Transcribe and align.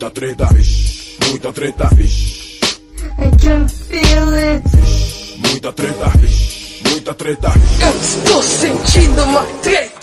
Muita 0.00 0.14
treta, 0.14 0.46
vixe, 0.52 1.16
muita 1.28 1.52
treta, 1.52 1.88
vixe. 1.96 2.60
I 3.18 3.30
can 3.42 3.68
feel 3.68 4.32
it. 4.32 4.62
Muita 5.38 5.72
treta, 5.72 6.08
vixe, 6.20 6.80
muita 6.88 7.14
treta. 7.14 7.52
Eu 7.80 8.00
estou 8.00 8.40
sentindo 8.40 9.24
uma 9.24 9.42
treta. 9.60 9.97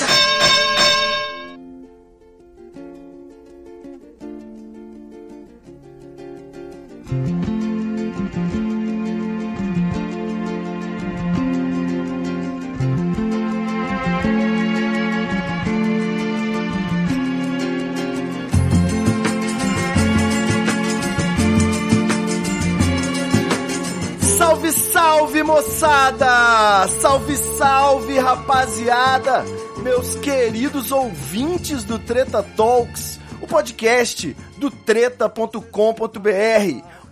Salve, 27.35 27.57
salve, 27.57 28.19
rapaziada! 28.19 29.43
Meus 29.77 30.15
queridos 30.15 30.91
ouvintes 30.91 31.83
do 31.83 31.99
Treta 31.99 32.41
Talks, 32.41 33.19
o 33.41 33.47
podcast 33.47 34.35
do 34.57 34.71
treta.com.br, 34.71 35.59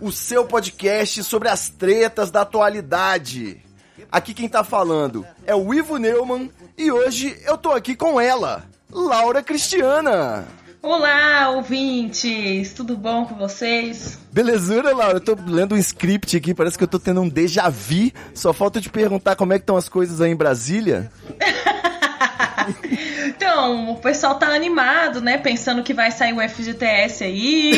o 0.00 0.10
seu 0.10 0.46
podcast 0.46 1.22
sobre 1.24 1.48
as 1.48 1.68
tretas 1.68 2.30
da 2.30 2.40
atualidade. 2.40 3.62
Aqui 4.10 4.32
quem 4.32 4.48
tá 4.48 4.64
falando 4.64 5.26
é 5.44 5.54
o 5.54 5.74
Ivo 5.74 5.98
Neumann 5.98 6.50
e 6.76 6.90
hoje 6.90 7.38
eu 7.44 7.58
tô 7.58 7.72
aqui 7.72 7.94
com 7.94 8.18
ela, 8.18 8.64
Laura 8.90 9.42
Cristiana. 9.42 10.46
Olá, 10.86 11.48
ouvintes! 11.48 12.74
Tudo 12.74 12.94
bom 12.94 13.24
com 13.24 13.34
vocês? 13.36 14.18
Belezura, 14.30 14.94
Laura? 14.94 15.16
Eu 15.16 15.20
tô 15.20 15.34
lendo 15.46 15.74
um 15.74 15.78
script 15.78 16.36
aqui, 16.36 16.52
parece 16.52 16.76
que 16.76 16.84
eu 16.84 16.88
tô 16.88 16.98
tendo 16.98 17.22
um 17.22 17.28
déjà 17.28 17.70
vu. 17.70 18.12
Só 18.34 18.52
falta 18.52 18.82
te 18.82 18.90
perguntar 18.90 19.34
como 19.34 19.54
é 19.54 19.58
que 19.58 19.62
estão 19.62 19.78
as 19.78 19.88
coisas 19.88 20.20
aí 20.20 20.30
em 20.30 20.36
Brasília. 20.36 21.10
Então, 23.26 23.90
o 23.92 23.96
pessoal 23.96 24.36
tá 24.36 24.48
animado, 24.48 25.20
né? 25.20 25.36
Pensando 25.36 25.82
que 25.82 25.92
vai 25.92 26.10
sair 26.10 26.32
o 26.32 26.48
FGTS 26.48 27.24
aí 27.24 27.72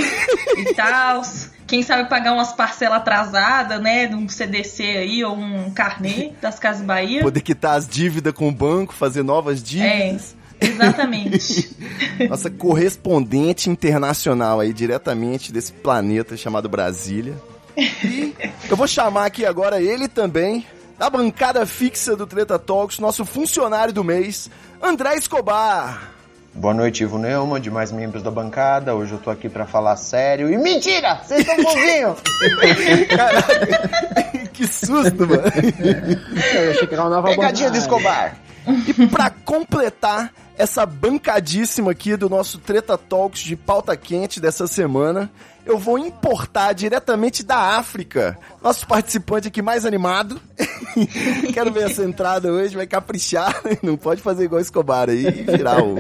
e 0.56 0.75
tal. 0.75 1.23
Quem 1.67 1.83
sabe 1.83 2.08
pagar 2.08 2.33
umas 2.33 2.52
parcelas 2.52 2.98
atrasadas, 2.98 3.80
né? 3.80 4.06
De 4.06 4.14
um 4.14 4.28
CDC 4.28 4.83
aí 4.84 5.25
ou 5.25 5.36
um 5.36 5.70
carnê 5.73 6.33
das 6.41 6.61
Casas 6.61 6.83
Bahia. 6.83 7.23
Poder 7.23 7.41
quitar 7.41 7.77
as 7.77 7.89
dívidas 7.89 8.33
com 8.33 8.48
o 8.48 8.52
banco, 8.52 8.95
fazer 8.95 9.25
novas 9.25 9.58
É, 9.61 9.62
dívidas. 9.64 10.36
Exatamente. 10.60 11.70
Nossa 12.28 12.50
correspondente 12.50 13.70
internacional 13.70 14.60
aí, 14.60 14.72
diretamente 14.72 15.52
desse 15.52 15.72
planeta 15.72 16.36
chamado 16.36 16.68
Brasília. 16.68 17.34
E 17.76 18.34
eu 18.68 18.77
vou 18.77 18.86
chamar 18.86 19.27
aqui 19.27 19.44
agora 19.44 19.80
ele 19.80 20.08
também, 20.08 20.66
da 20.98 21.10
bancada 21.10 21.64
fixa 21.66 22.16
do 22.16 22.27
Treta 22.27 22.58
Talks, 22.58 22.98
nosso 22.98 23.24
funcionário 23.24 23.92
do 23.92 24.02
mês, 24.02 24.50
André 24.82 25.16
Escobar. 25.16 26.12
Boa 26.54 26.72
noite, 26.72 27.02
Ivo 27.02 27.18
Neumann, 27.18 27.60
demais 27.60 27.92
membros 27.92 28.22
da 28.22 28.30
bancada. 28.30 28.94
Hoje 28.94 29.12
eu 29.12 29.18
tô 29.18 29.28
aqui 29.28 29.46
pra 29.46 29.66
falar 29.66 29.94
sério. 29.96 30.50
E 30.50 30.56
mentira! 30.56 31.20
Vocês 31.22 31.40
estão 31.40 31.62
bonzinhos! 31.62 32.18
Que 34.56 34.66
susto, 34.66 35.27
mano. 35.27 35.42
Eu 35.42 36.70
achei 36.70 36.86
que 36.86 36.94
era 36.94 37.02
uma 37.02 37.10
nova 37.10 37.28
Pegadinha 37.28 37.70
do 37.70 37.77
abordagem. 37.77 37.78
Escobar! 37.78 38.36
E 38.67 39.06
pra 39.06 39.31
completar 39.31 40.33
essa 40.56 40.86
bancadíssima 40.86 41.92
aqui 41.92 42.17
do 42.17 42.28
nosso 42.28 42.59
Treta 42.59 42.97
Talks 42.97 43.41
de 43.41 43.56
pauta 43.56 43.97
quente 43.97 44.41
dessa 44.41 44.67
semana, 44.67 45.31
eu 45.67 45.78
vou 45.78 45.98
importar 45.98 46.72
diretamente 46.72 47.42
da 47.42 47.77
África 47.77 48.39
nosso 48.62 48.86
participante 48.86 49.48
aqui 49.48 49.61
mais 49.61 49.84
animado. 49.84 50.41
Quero 51.53 51.73
ver 51.73 51.91
essa 51.91 52.05
entrada 52.05 52.51
hoje, 52.51 52.77
vai 52.77 52.86
caprichar. 52.86 53.61
Não 53.83 53.96
pode 53.96 54.23
fazer 54.23 54.45
igual 54.45 54.61
Escobar 54.61 55.11
aí 55.11 55.27
e 55.27 55.42
virar 55.42 55.83
o. 55.83 55.96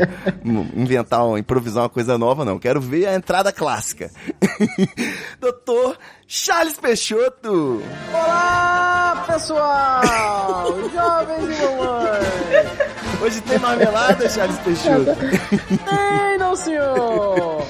inventar, 0.74 1.24
um, 1.26 1.36
improvisar 1.36 1.82
uma 1.82 1.88
coisa 1.88 2.16
nova, 2.16 2.44
não. 2.44 2.58
Quero 2.58 2.80
ver 2.80 3.06
a 3.06 3.14
entrada 3.14 3.52
clássica. 3.52 4.10
Doutor 5.40 5.98
Charles 6.26 6.78
Peixoto. 6.78 7.82
Olá, 8.12 9.24
pessoal! 9.26 10.66
Jovens 10.92 11.58
e 11.58 11.62
mamães! 11.62 13.22
Hoje 13.22 13.40
tem 13.42 13.58
marmelada, 13.58 14.28
Charles 14.28 14.58
Peixoto. 14.58 15.10
Ei, 16.30 16.38
não, 16.38 16.54
senhor! 16.56 17.64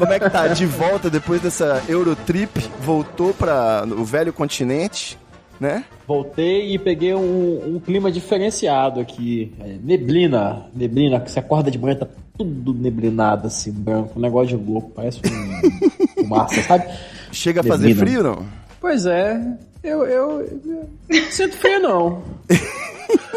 Como 0.00 0.12
é 0.14 0.18
que 0.18 0.30
tá? 0.30 0.48
De 0.48 0.64
volta 0.64 1.10
depois 1.10 1.42
dessa 1.42 1.82
Eurotrip, 1.86 2.58
voltou 2.80 3.34
para 3.34 3.84
o 3.86 4.02
velho 4.02 4.32
continente, 4.32 5.18
né? 5.60 5.84
Voltei 6.08 6.74
e 6.74 6.78
peguei 6.78 7.14
um, 7.14 7.76
um 7.76 7.78
clima 7.78 8.10
diferenciado 8.10 8.98
aqui. 8.98 9.52
É, 9.60 9.76
neblina, 9.84 10.66
neblina, 10.74 11.20
que 11.20 11.30
você 11.30 11.38
acorda 11.38 11.70
de 11.70 11.78
manhã, 11.78 11.96
tá 11.96 12.06
tudo 12.38 12.72
neblinado 12.72 13.46
assim, 13.46 13.70
branco, 13.70 14.18
um 14.18 14.22
negócio 14.22 14.56
de 14.56 14.64
louco, 14.64 14.90
parece 14.90 15.20
um 15.26 16.08
fumaça, 16.24 16.62
sabe? 16.62 16.88
Chega 17.30 17.60
a 17.60 17.64
fazer 17.64 17.88
Neblina. 17.88 18.06
frio, 18.06 18.22
não? 18.22 18.46
Pois 18.80 19.06
é, 19.06 19.40
eu, 19.84 20.04
eu, 20.06 20.40
eu 20.40 20.90
não 21.08 21.30
sinto 21.30 21.56
frio 21.56 21.80
não. 21.80 22.22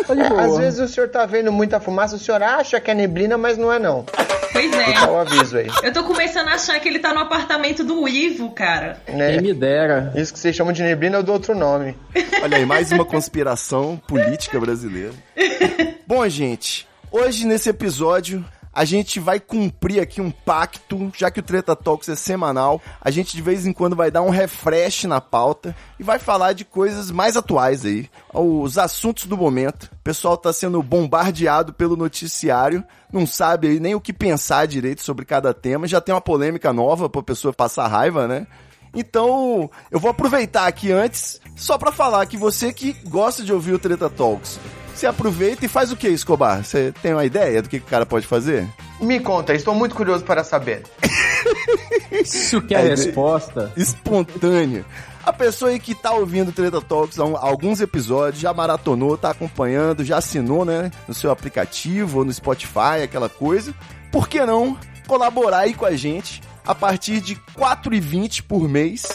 Tá 0.06 0.14
de 0.14 0.30
boa. 0.30 0.42
Às 0.42 0.58
vezes 0.58 0.80
o 0.80 0.88
senhor 0.88 1.10
tá 1.10 1.26
vendo 1.26 1.52
muita 1.52 1.80
fumaça, 1.80 2.16
o 2.16 2.20
senhor 2.20 2.44
acha 2.44 2.80
que 2.80 2.92
é 2.92 2.94
neblina, 2.94 3.38
mas 3.38 3.58
não 3.58 3.72
é 3.72 3.80
não. 3.80 4.06
Pois 4.52 4.70
Dá 4.70 4.84
é. 4.84 5.10
o 5.10 5.18
aviso 5.18 5.58
aí. 5.58 5.68
Eu 5.82 5.92
tô 5.92 6.04
começando 6.04 6.48
a 6.48 6.54
achar 6.54 6.80
que 6.80 6.88
ele 6.88 7.00
tá 7.00 7.14
no 7.14 7.22
apartamento 7.22 7.84
do 7.84 8.08
Ivo, 8.08 8.52
cara. 8.52 9.02
Né? 9.08 9.34
Quem 9.34 9.42
me 9.42 9.54
dera. 9.54 10.14
Isso 10.16 10.32
que 10.32 10.40
vocês 10.40 10.56
chamam 10.56 10.74
de 10.74 10.84
neblina, 10.84 11.18
eu 11.18 11.24
dou 11.24 11.34
outro 11.34 11.56
nome. 11.56 11.98
Olha 12.44 12.58
aí, 12.58 12.66
mais 12.66 12.92
uma 12.92 13.06
conspiração 13.06 14.00
política 14.08 14.60
brasileira. 14.60 15.14
Bom, 16.06 16.28
gente, 16.30 16.88
hoje 17.12 17.48
nesse 17.48 17.70
episódio 17.70 18.46
a 18.74 18.84
gente 18.86 19.20
vai 19.20 19.40
cumprir 19.40 20.02
aqui 20.02 20.20
um 20.20 20.32
pacto, 20.32 21.12
já 21.16 21.30
que 21.30 21.40
o 21.40 21.44
Treta 21.44 21.76
Talks 21.76 22.10
é 22.10 22.16
semanal, 22.16 22.82
a 23.00 23.12
gente 23.12 23.36
de 23.36 23.42
vez 23.42 23.68
em 23.68 23.74
quando 23.74 23.96
vai 23.96 24.10
dar 24.10 24.24
um 24.24 24.32
refresh 24.32 25.04
na 25.04 25.22
pauta 25.22 25.76
e 26.00 26.04
vai 26.04 26.18
falar 26.18 26.54
de 26.54 26.66
coisas 26.66 27.12
mais 27.12 27.38
atuais 27.38 27.86
aí, 27.86 28.10
os 28.34 28.78
assuntos 28.78 29.26
do 29.26 29.38
momento. 29.38 29.84
O 29.94 30.04
pessoal 30.04 30.36
tá 30.36 30.52
sendo 30.52 30.82
bombardeado 30.82 31.72
pelo 31.72 31.96
noticiário, 31.96 32.84
não 33.12 33.28
sabe 33.28 33.68
aí 33.68 33.80
nem 33.80 33.94
o 33.94 34.02
que 34.02 34.12
pensar 34.12 34.66
direito 34.66 35.04
sobre 35.04 35.24
cada 35.24 35.54
tema, 35.54 35.88
já 35.88 36.02
tem 36.02 36.14
uma 36.14 36.22
polêmica 36.22 36.74
nova 36.74 37.08
pra 37.08 37.22
pessoa 37.22 37.54
passar 37.54 37.88
raiva, 37.88 38.28
né? 38.28 38.48
Então, 38.96 39.70
eu 39.90 40.00
vou 40.00 40.12
aproveitar 40.12 40.68
aqui 40.68 40.92
antes, 40.92 41.42
só 41.56 41.78
pra 41.78 41.92
falar 41.92 42.26
que 42.28 42.38
você 42.38 42.72
que 42.72 42.94
gosta 43.08 43.44
de 43.44 43.52
ouvir 43.52 43.74
o 43.74 43.80
Treta 43.80 44.08
Talks, 44.10 44.60
você 45.00 45.08
aproveita 45.08 45.66
e 45.66 45.68
faz 45.68 45.92
o 45.92 45.96
que, 45.96 46.08
Escobar? 46.08 46.64
Você 46.64 46.94
tem 47.02 47.14
uma 47.14 47.26
ideia 47.26 47.62
do 47.62 47.70
que, 47.70 47.80
que 47.80 47.86
o 47.86 47.90
cara 47.90 48.06
pode 48.06 48.26
fazer? 48.28 48.68
Me 49.00 49.20
conta, 49.20 49.54
estou 49.54 49.74
muito 49.76 49.96
curioso 49.96 50.24
para 50.24 50.44
saber. 50.44 50.84
Isso 52.12 52.62
que 52.62 52.74
é 52.76 52.78
a 52.78 52.82
É, 52.82 52.90
resposta. 52.90 53.72
Espontâneo. 53.76 54.86
A 55.26 55.32
pessoa 55.32 55.72
aí 55.72 55.80
que 55.80 55.96
tá 55.96 56.12
ouvindo 56.12 56.50
o 56.50 56.52
Treta 56.52 56.82
Talks 56.82 57.18
há 57.20 57.24
alguns 57.24 57.80
episódios, 57.80 58.42
já 58.42 58.54
maratonou, 58.54 59.18
tá 59.18 59.30
acompanhando, 59.30 60.04
já 60.04 60.18
assinou, 60.18 60.66
né? 60.66 60.92
No 61.08 61.14
seu 61.14 61.32
aplicativo 61.32 62.20
ou 62.20 62.26
no 62.26 62.34
Spotify, 62.34 63.02
aquela 63.04 63.30
coisa. 63.30 63.74
Por 64.12 64.28
que 64.28 64.46
não 64.46 64.78
colaborar 65.08 65.60
aí 65.60 65.74
com 65.74 65.86
a 65.86 65.96
gente? 65.96 66.42
A 66.66 66.76
partir 66.76 67.20
de 67.22 67.34
R$ 67.34 67.40
4,20 67.58 68.42
por 68.44 68.68
mês, 68.70 69.08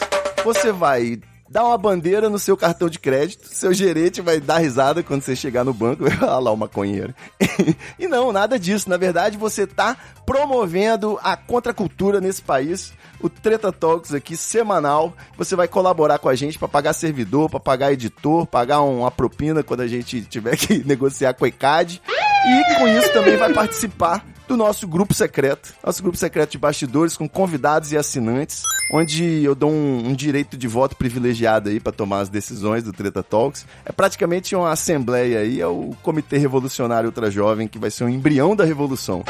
você 0.43 0.71
vai 0.71 1.19
dar 1.49 1.65
uma 1.65 1.77
bandeira 1.77 2.29
no 2.29 2.37
seu 2.37 2.55
cartão 2.55 2.89
de 2.89 2.99
crédito, 2.99 3.47
seu 3.47 3.73
gerente 3.73 4.21
vai 4.21 4.39
dar 4.39 4.59
risada 4.59 5.01
quando 5.01 5.23
você 5.23 5.35
chegar 5.35 5.63
no 5.63 5.73
banco, 5.73 6.03
olha 6.21 6.39
lá 6.39 6.51
o 6.51 6.57
maconheiro. 6.57 7.13
e 7.97 8.07
não, 8.07 8.31
nada 8.31 8.59
disso. 8.59 8.89
Na 8.89 8.97
verdade, 8.97 9.37
você 9.37 9.65
tá 9.65 9.97
promovendo 10.25 11.19
a 11.23 11.35
contracultura 11.35 12.21
nesse 12.21 12.41
país. 12.41 12.93
O 13.19 13.27
Treta 13.27 13.71
Talks 13.71 14.13
aqui, 14.13 14.37
semanal. 14.37 15.13
Você 15.37 15.55
vai 15.55 15.67
colaborar 15.67 16.19
com 16.19 16.29
a 16.29 16.35
gente 16.35 16.57
para 16.57 16.67
pagar 16.67 16.93
servidor, 16.93 17.49
para 17.49 17.59
pagar 17.59 17.91
editor, 17.91 18.45
pagar 18.45 18.81
uma 18.81 19.11
propina 19.11 19.63
quando 19.63 19.81
a 19.81 19.87
gente 19.87 20.21
tiver 20.21 20.55
que 20.55 20.83
negociar 20.87 21.33
com 21.33 21.45
a 21.45 21.47
ECAD. 21.47 22.01
E 22.07 22.75
com 22.75 22.87
isso 22.87 23.11
também 23.11 23.35
vai 23.35 23.51
participar 23.51 24.23
do 24.49 24.57
nosso 24.57 24.87
grupo 24.87 25.13
secreto. 25.13 25.71
Nosso 25.85 26.01
grupo 26.01 26.17
secreto 26.17 26.51
de 26.51 26.57
bastidores 26.57 27.15
com 27.15 27.29
convidados 27.29 27.91
e 27.91 27.97
assinantes, 27.97 28.63
onde 28.91 29.43
eu 29.43 29.53
dou 29.53 29.69
um, 29.69 30.07
um 30.09 30.15
direito 30.15 30.57
de 30.57 30.67
voto 30.67 30.95
privilegiado 30.95 31.69
aí 31.69 31.79
para 31.79 31.91
tomar 31.91 32.21
as 32.21 32.29
decisões 32.29 32.83
do 32.83 32.91
Treta 32.91 33.21
Talks. 33.21 33.65
É 33.85 33.91
praticamente 33.91 34.55
uma 34.55 34.71
assembleia 34.71 35.41
aí, 35.41 35.61
é 35.61 35.67
o 35.67 35.91
Comitê 36.01 36.39
Revolucionário 36.39 37.07
Ultra 37.09 37.29
Jovem, 37.29 37.67
que 37.67 37.77
vai 37.77 37.91
ser 37.91 38.05
um 38.05 38.09
embrião 38.09 38.55
da 38.55 38.65
revolução. 38.65 39.23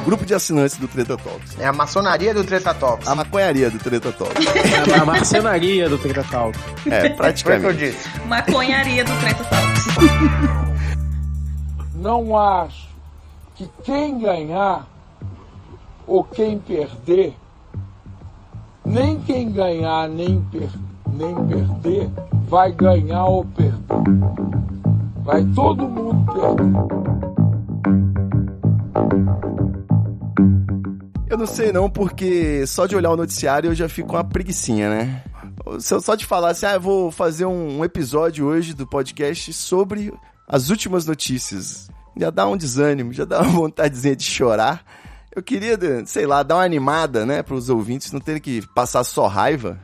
O 0.00 0.04
grupo 0.04 0.26
de 0.26 0.34
assinantes 0.34 0.76
do 0.76 0.88
Treta 0.88 1.16
Talks. 1.16 1.56
É 1.60 1.66
a 1.66 1.72
maçonaria 1.72 2.34
do 2.34 2.42
Treta 2.42 2.74
Talks. 2.74 3.06
A 3.06 3.14
maconharia 3.14 3.70
do 3.70 3.78
Treta 3.78 4.10
Talks. 4.10 4.44
É 4.92 4.98
a 4.98 5.04
marcenaria 5.04 5.88
do 5.88 5.98
Treta 5.98 6.24
Talk. 6.24 6.58
É, 6.58 6.90
Foi 6.90 6.98
o 6.98 7.02
que 7.02 7.06
eu 7.12 7.16
praticamente. 7.16 7.78
disse. 7.78 8.08
Maconharia 8.26 9.04
do 9.04 9.12
Treta 9.20 9.44
Talks. 9.44 9.84
não 11.94 12.36
acho 12.36 12.87
que 13.58 13.68
quem 13.82 14.20
ganhar 14.20 14.86
ou 16.06 16.22
quem 16.22 16.60
perder 16.60 17.34
Nem 18.84 19.20
quem 19.22 19.50
ganhar 19.50 20.08
nem, 20.08 20.40
per 20.42 20.70
nem 21.12 21.34
perder 21.34 22.08
vai 22.46 22.70
ganhar 22.72 23.24
ou 23.24 23.44
perder. 23.44 23.74
Vai 25.24 25.44
todo 25.54 25.88
mundo 25.88 26.32
perder. 26.32 27.08
Eu 31.28 31.36
não 31.36 31.46
sei 31.46 31.72
não, 31.72 31.90
porque 31.90 32.66
só 32.66 32.86
de 32.86 32.96
olhar 32.96 33.10
o 33.10 33.16
noticiário 33.16 33.70
eu 33.70 33.74
já 33.74 33.88
fico 33.88 34.08
com 34.08 34.16
uma 34.16 34.24
preguiçinha, 34.24 34.88
né? 34.88 35.22
Se 35.80 35.92
eu 35.92 36.00
só 36.00 36.16
falar 36.20 36.50
assim, 36.50 36.64
ah, 36.64 36.74
eu 36.74 36.80
vou 36.80 37.10
fazer 37.10 37.44
um 37.44 37.84
episódio 37.84 38.46
hoje 38.46 38.72
do 38.72 38.86
podcast 38.86 39.52
sobre 39.52 40.14
as 40.48 40.70
últimas 40.70 41.04
notícias. 41.04 41.90
Já 42.18 42.30
dá 42.30 42.46
um 42.48 42.56
desânimo, 42.56 43.12
já 43.12 43.24
dá 43.24 43.40
uma 43.40 43.52
vontadezinha 43.52 44.16
de 44.16 44.24
chorar. 44.24 44.84
Eu 45.34 45.42
queria, 45.42 45.78
sei 46.04 46.26
lá, 46.26 46.42
dar 46.42 46.56
uma 46.56 46.64
animada, 46.64 47.24
né, 47.24 47.42
para 47.42 47.54
os 47.54 47.70
ouvintes 47.70 48.10
não 48.10 48.20
terem 48.20 48.40
que 48.40 48.66
passar 48.74 49.04
só 49.04 49.28
raiva. 49.28 49.78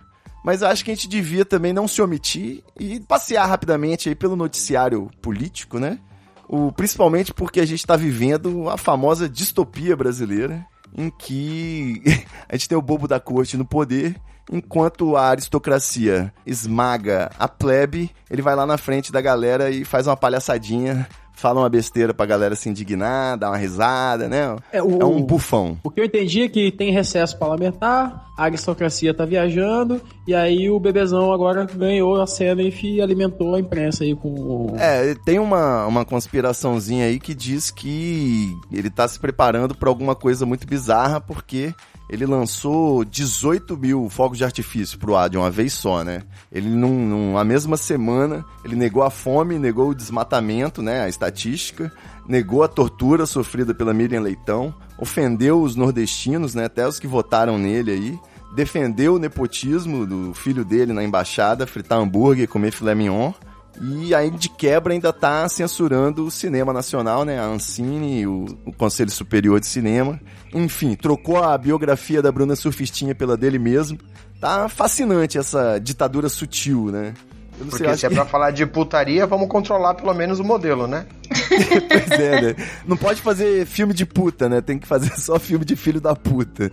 Mas 0.44 0.60
eu 0.60 0.68
acho 0.68 0.84
que 0.84 0.90
a 0.90 0.94
gente 0.94 1.08
devia 1.08 1.44
também 1.44 1.72
não 1.72 1.88
se 1.88 2.02
omitir 2.02 2.62
e 2.78 3.00
passear 3.00 3.46
rapidamente 3.46 4.08
aí 4.08 4.14
pelo 4.14 4.36
noticiário 4.36 5.08
político, 5.22 5.78
né? 5.78 5.98
O, 6.46 6.70
principalmente 6.70 7.32
porque 7.32 7.60
a 7.60 7.66
gente 7.66 7.78
está 7.78 7.96
vivendo 7.96 8.68
a 8.68 8.76
famosa 8.76 9.26
distopia 9.26 9.96
brasileira, 9.96 10.66
em 10.94 11.08
que 11.08 12.02
a 12.46 12.54
gente 12.54 12.68
tem 12.68 12.76
o 12.76 12.82
bobo 12.82 13.08
da 13.08 13.18
corte 13.18 13.56
no 13.56 13.64
poder, 13.64 14.20
enquanto 14.50 15.16
a 15.16 15.28
aristocracia 15.28 16.32
esmaga 16.44 17.30
a 17.38 17.48
plebe, 17.48 18.10
ele 18.30 18.42
vai 18.42 18.54
lá 18.54 18.66
na 18.66 18.76
frente 18.76 19.10
da 19.10 19.22
galera 19.22 19.70
e 19.70 19.84
faz 19.84 20.06
uma 20.06 20.16
palhaçadinha, 20.16 21.08
fala 21.34 21.60
uma 21.60 21.68
besteira 21.68 22.14
pra 22.14 22.24
galera 22.26 22.54
se 22.56 22.68
indignar, 22.68 23.36
dá 23.36 23.48
uma 23.50 23.56
risada, 23.56 24.28
né? 24.28 24.56
É, 24.72 24.82
o- 24.82 25.00
é 25.00 25.04
um 25.04 25.20
bufão. 25.22 25.78
O 25.82 25.90
que 25.90 26.00
eu 26.00 26.04
entendi 26.04 26.42
é 26.42 26.48
que 26.48 26.70
tem 26.72 26.92
recesso 26.92 27.36
parlamentar, 27.38 28.26
a 28.36 28.44
aristocracia 28.44 29.12
tá 29.12 29.24
viajando, 29.24 30.00
e 30.26 30.34
aí 30.34 30.70
o 30.70 30.80
bebezão 30.80 31.32
agora 31.32 31.64
ganhou 31.66 32.20
a 32.20 32.26
cena 32.26 32.62
e 32.62 33.00
alimentou 33.00 33.54
a 33.54 33.60
imprensa 33.60 34.04
aí 34.04 34.14
com. 34.14 34.28
o- 34.28 34.76
É, 34.78 35.14
tem 35.24 35.38
uma, 35.38 35.86
uma 35.86 36.04
conspiraçãozinha 36.04 37.06
aí 37.06 37.18
que 37.18 37.34
diz 37.34 37.70
que 37.70 38.56
ele 38.72 38.90
tá 38.90 39.06
se 39.08 39.18
preparando 39.18 39.74
pra 39.74 39.88
alguma 39.88 40.14
coisa 40.14 40.44
muito 40.46 40.66
bizarra, 40.66 41.20
porque 41.20 41.74
ele 42.14 42.26
lançou 42.26 43.04
18 43.04 43.76
mil 43.76 44.08
fogos 44.08 44.38
de 44.38 44.44
artifício 44.44 44.96
pro 44.96 45.16
ar 45.16 45.28
de 45.28 45.36
uma 45.36 45.50
vez 45.50 45.72
só, 45.72 46.04
né? 46.04 46.22
Ele, 46.50 46.68
num, 46.68 47.08
numa 47.08 47.42
mesma 47.42 47.76
semana, 47.76 48.44
ele 48.64 48.76
negou 48.76 49.02
a 49.02 49.10
fome, 49.10 49.58
negou 49.58 49.88
o 49.88 49.94
desmatamento, 49.94 50.80
né? 50.80 51.02
A 51.02 51.08
estatística, 51.08 51.92
negou 52.28 52.62
a 52.62 52.68
tortura 52.68 53.26
sofrida 53.26 53.74
pela 53.74 53.92
Miriam 53.92 54.20
Leitão, 54.20 54.72
ofendeu 54.96 55.60
os 55.60 55.74
nordestinos, 55.74 56.54
né? 56.54 56.66
Até 56.66 56.86
os 56.86 57.00
que 57.00 57.08
votaram 57.08 57.58
nele 57.58 57.90
aí. 57.90 58.18
Defendeu 58.54 59.16
o 59.16 59.18
nepotismo 59.18 60.06
do 60.06 60.32
filho 60.34 60.64
dele 60.64 60.92
na 60.92 61.02
embaixada, 61.02 61.66
fritar 61.66 61.98
hambúrguer, 61.98 62.48
comer 62.48 62.70
filé 62.70 62.94
mignon. 62.94 63.32
E 63.80 64.14
aí, 64.14 64.30
de 64.30 64.48
quebra, 64.48 64.92
ainda 64.92 65.12
tá 65.12 65.48
censurando 65.48 66.24
o 66.26 66.30
cinema 66.30 66.72
nacional, 66.72 67.24
né? 67.24 67.38
A 67.38 67.46
Ancine, 67.46 68.26
o, 68.26 68.46
o 68.64 68.72
Conselho 68.72 69.10
Superior 69.10 69.58
de 69.58 69.66
Cinema. 69.66 70.20
Enfim, 70.52 70.94
trocou 70.94 71.42
a 71.42 71.56
biografia 71.58 72.22
da 72.22 72.30
Bruna 72.30 72.54
Surfistinha 72.54 73.14
pela 73.14 73.36
dele 73.36 73.58
mesmo. 73.58 73.98
Tá 74.40 74.68
fascinante 74.68 75.38
essa 75.38 75.78
ditadura 75.78 76.28
sutil, 76.28 76.86
né? 76.86 77.14
Eu 77.58 77.64
não 77.66 77.70
Porque 77.70 77.84
sei, 77.84 77.92
eu 77.92 77.98
se 77.98 78.06
é 78.06 78.10
pra 78.10 78.24
falar 78.26 78.50
de 78.50 78.66
putaria, 78.66 79.26
vamos 79.26 79.48
controlar 79.48 79.94
pelo 79.94 80.12
menos 80.12 80.40
o 80.40 80.44
modelo, 80.44 80.86
né? 80.86 81.06
pois 81.88 82.20
é, 82.20 82.40
né? 82.40 82.56
Não 82.86 82.96
pode 82.96 83.22
fazer 83.22 83.64
filme 83.66 83.94
de 83.94 84.04
puta, 84.04 84.48
né? 84.48 84.60
Tem 84.60 84.78
que 84.78 84.86
fazer 84.86 85.10
só 85.20 85.38
filme 85.38 85.64
de 85.64 85.76
filho 85.76 86.00
da 86.00 86.14
puta. 86.16 86.70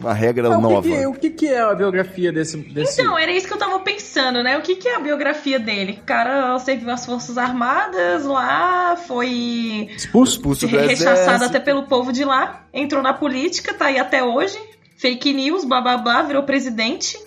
Uma 0.00 0.12
regra 0.14 0.48
Ah, 0.52 0.58
o, 0.58 0.60
nova. 0.60 0.82
que 0.82 0.88
que, 0.96 1.06
o 1.06 1.14
que 1.14 1.30
que 1.30 1.46
é 1.48 1.60
a 1.60 1.74
biografia 1.74 2.32
desse. 2.32 2.56
desse... 2.56 3.00
Então, 3.00 3.18
era 3.18 3.30
isso 3.32 3.46
que 3.46 3.52
eu 3.52 3.58
tava 3.58 3.78
pensando, 3.80 4.42
né? 4.42 4.56
O 4.58 4.62
que, 4.62 4.76
que 4.76 4.88
é 4.88 4.96
a 4.96 5.00
biografia 5.00 5.58
dele? 5.58 5.98
O 6.02 6.06
cara 6.06 6.58
serviu 6.58 6.90
as 6.90 7.04
Forças 7.04 7.36
Armadas 7.38 8.24
lá, 8.24 8.96
foi 8.96 9.88
Expulso? 9.96 10.36
Expulso 10.36 10.66
do 10.66 10.76
rechaçado 10.76 11.16
exército. 11.18 11.44
até 11.44 11.60
pelo 11.60 11.84
povo 11.84 12.12
de 12.12 12.24
lá, 12.24 12.64
entrou 12.72 13.02
na 13.02 13.12
política, 13.12 13.74
tá 13.74 13.86
aí 13.86 13.98
até 13.98 14.22
hoje. 14.24 14.58
Fake 14.96 15.32
news, 15.34 15.64
blá 15.64 15.80
blá 15.80 15.98
blá, 15.98 16.22
virou 16.22 16.42
presidente. 16.42 17.18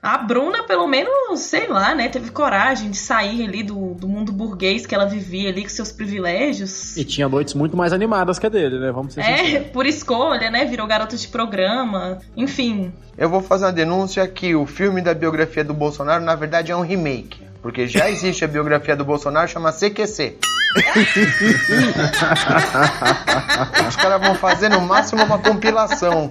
A 0.00 0.16
Bruna, 0.16 0.62
pelo 0.62 0.86
menos, 0.86 1.40
sei 1.40 1.66
lá, 1.66 1.92
né? 1.92 2.08
Teve 2.08 2.30
coragem 2.30 2.88
de 2.90 2.96
sair 2.96 3.44
ali 3.44 3.64
do, 3.64 3.94
do 3.94 4.06
mundo 4.06 4.30
burguês 4.32 4.86
que 4.86 4.94
ela 4.94 5.06
vivia 5.06 5.48
ali 5.50 5.62
com 5.64 5.68
seus 5.68 5.90
privilégios. 5.90 6.96
E 6.96 7.04
tinha 7.04 7.28
noites 7.28 7.54
muito 7.54 7.76
mais 7.76 7.92
animadas 7.92 8.38
que 8.38 8.46
a 8.46 8.48
dele, 8.48 8.78
né? 8.78 8.92
Vamos 8.92 9.14
ser 9.14 9.22
É, 9.22 9.38
sinceros. 9.38 9.68
por 9.68 9.86
escolha, 9.86 10.50
né? 10.50 10.64
Virou 10.66 10.86
garota 10.86 11.16
de 11.16 11.26
programa. 11.26 12.18
Enfim. 12.36 12.92
Eu 13.16 13.28
vou 13.28 13.42
fazer 13.42 13.64
uma 13.64 13.72
denúncia 13.72 14.26
que 14.28 14.54
o 14.54 14.66
filme 14.66 15.02
da 15.02 15.12
biografia 15.12 15.64
do 15.64 15.74
Bolsonaro, 15.74 16.22
na 16.22 16.36
verdade, 16.36 16.70
é 16.70 16.76
um 16.76 16.82
remake. 16.82 17.42
Porque 17.60 17.88
já 17.88 18.06
existe 18.10 18.44
a 18.44 18.48
biografia 18.48 18.94
do 18.94 19.04
Bolsonaro, 19.04 19.48
chama 19.48 19.72
CQC. 19.72 20.38
Os 23.88 23.96
caras 23.96 24.20
vão 24.20 24.34
fazer 24.36 24.68
no 24.68 24.80
máximo 24.80 25.24
uma 25.24 25.38
compilação. 25.38 26.30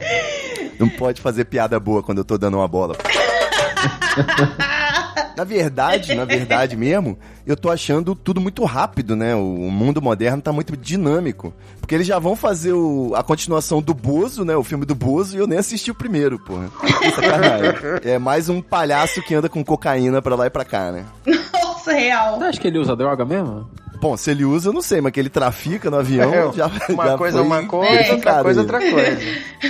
Não 0.79 0.87
pode 0.87 1.21
fazer 1.21 1.45
piada 1.45 1.77
boa 1.79 2.01
quando 2.03 2.19
eu 2.19 2.25
tô 2.25 2.37
dando 2.37 2.57
uma 2.57 2.67
bola. 2.67 2.95
Na 5.37 5.43
verdade, 5.43 6.15
na 6.15 6.25
verdade 6.25 6.75
mesmo, 6.75 7.15
eu 7.45 7.55
tô 7.55 7.69
achando 7.69 8.15
tudo 8.15 8.41
muito 8.41 8.65
rápido, 8.65 9.15
né? 9.15 9.35
O 9.35 9.69
mundo 9.69 10.01
moderno 10.01 10.41
tá 10.41 10.51
muito 10.51 10.75
dinâmico. 10.75 11.53
Porque 11.79 11.93
eles 11.93 12.07
já 12.07 12.17
vão 12.17 12.35
fazer 12.35 12.73
o- 12.73 13.13
a 13.15 13.21
continuação 13.21 13.79
do 13.79 13.93
Bozo, 13.93 14.43
né? 14.43 14.55
O 14.55 14.63
filme 14.63 14.83
do 14.83 14.95
Bozo, 14.95 15.35
e 15.37 15.39
eu 15.39 15.45
nem 15.45 15.59
assisti 15.59 15.91
o 15.91 15.95
primeiro, 15.95 16.39
porra. 16.39 16.69
É 18.03 18.17
mais 18.17 18.49
um 18.49 18.61
palhaço 18.63 19.21
que 19.21 19.35
anda 19.35 19.47
com 19.47 19.63
cocaína 19.63 20.21
pra 20.23 20.35
lá 20.35 20.47
e 20.47 20.49
pra 20.49 20.65
cá, 20.65 20.91
né? 20.91 21.05
Nossa, 21.53 21.91
real. 21.93 22.39
Você 22.39 22.45
acha 22.45 22.59
que 22.59 22.67
ele 22.67 22.79
usa 22.79 22.95
droga 22.95 23.23
mesmo? 23.23 23.69
Bom, 23.99 24.15
se 24.15 24.31
ele 24.31 24.45
usa, 24.45 24.69
eu 24.69 24.73
não 24.73 24.81
sei, 24.81 25.01
mas 25.01 25.11
que 25.11 25.19
ele 25.19 25.29
trafica 25.29 25.89
no 25.89 25.97
avião, 25.97 26.33
É, 26.33 26.53
já 26.53 26.67
uma 26.89 27.05
já 27.05 27.17
coisa 27.17 27.39
é 27.39 27.41
uma 27.41 27.65
coisa, 27.65 27.91
outra 27.91 28.03
verificado 28.03 28.43
coisa 28.43 28.59
é 28.59 28.63
outra 28.63 28.79
coisa. 28.79 29.19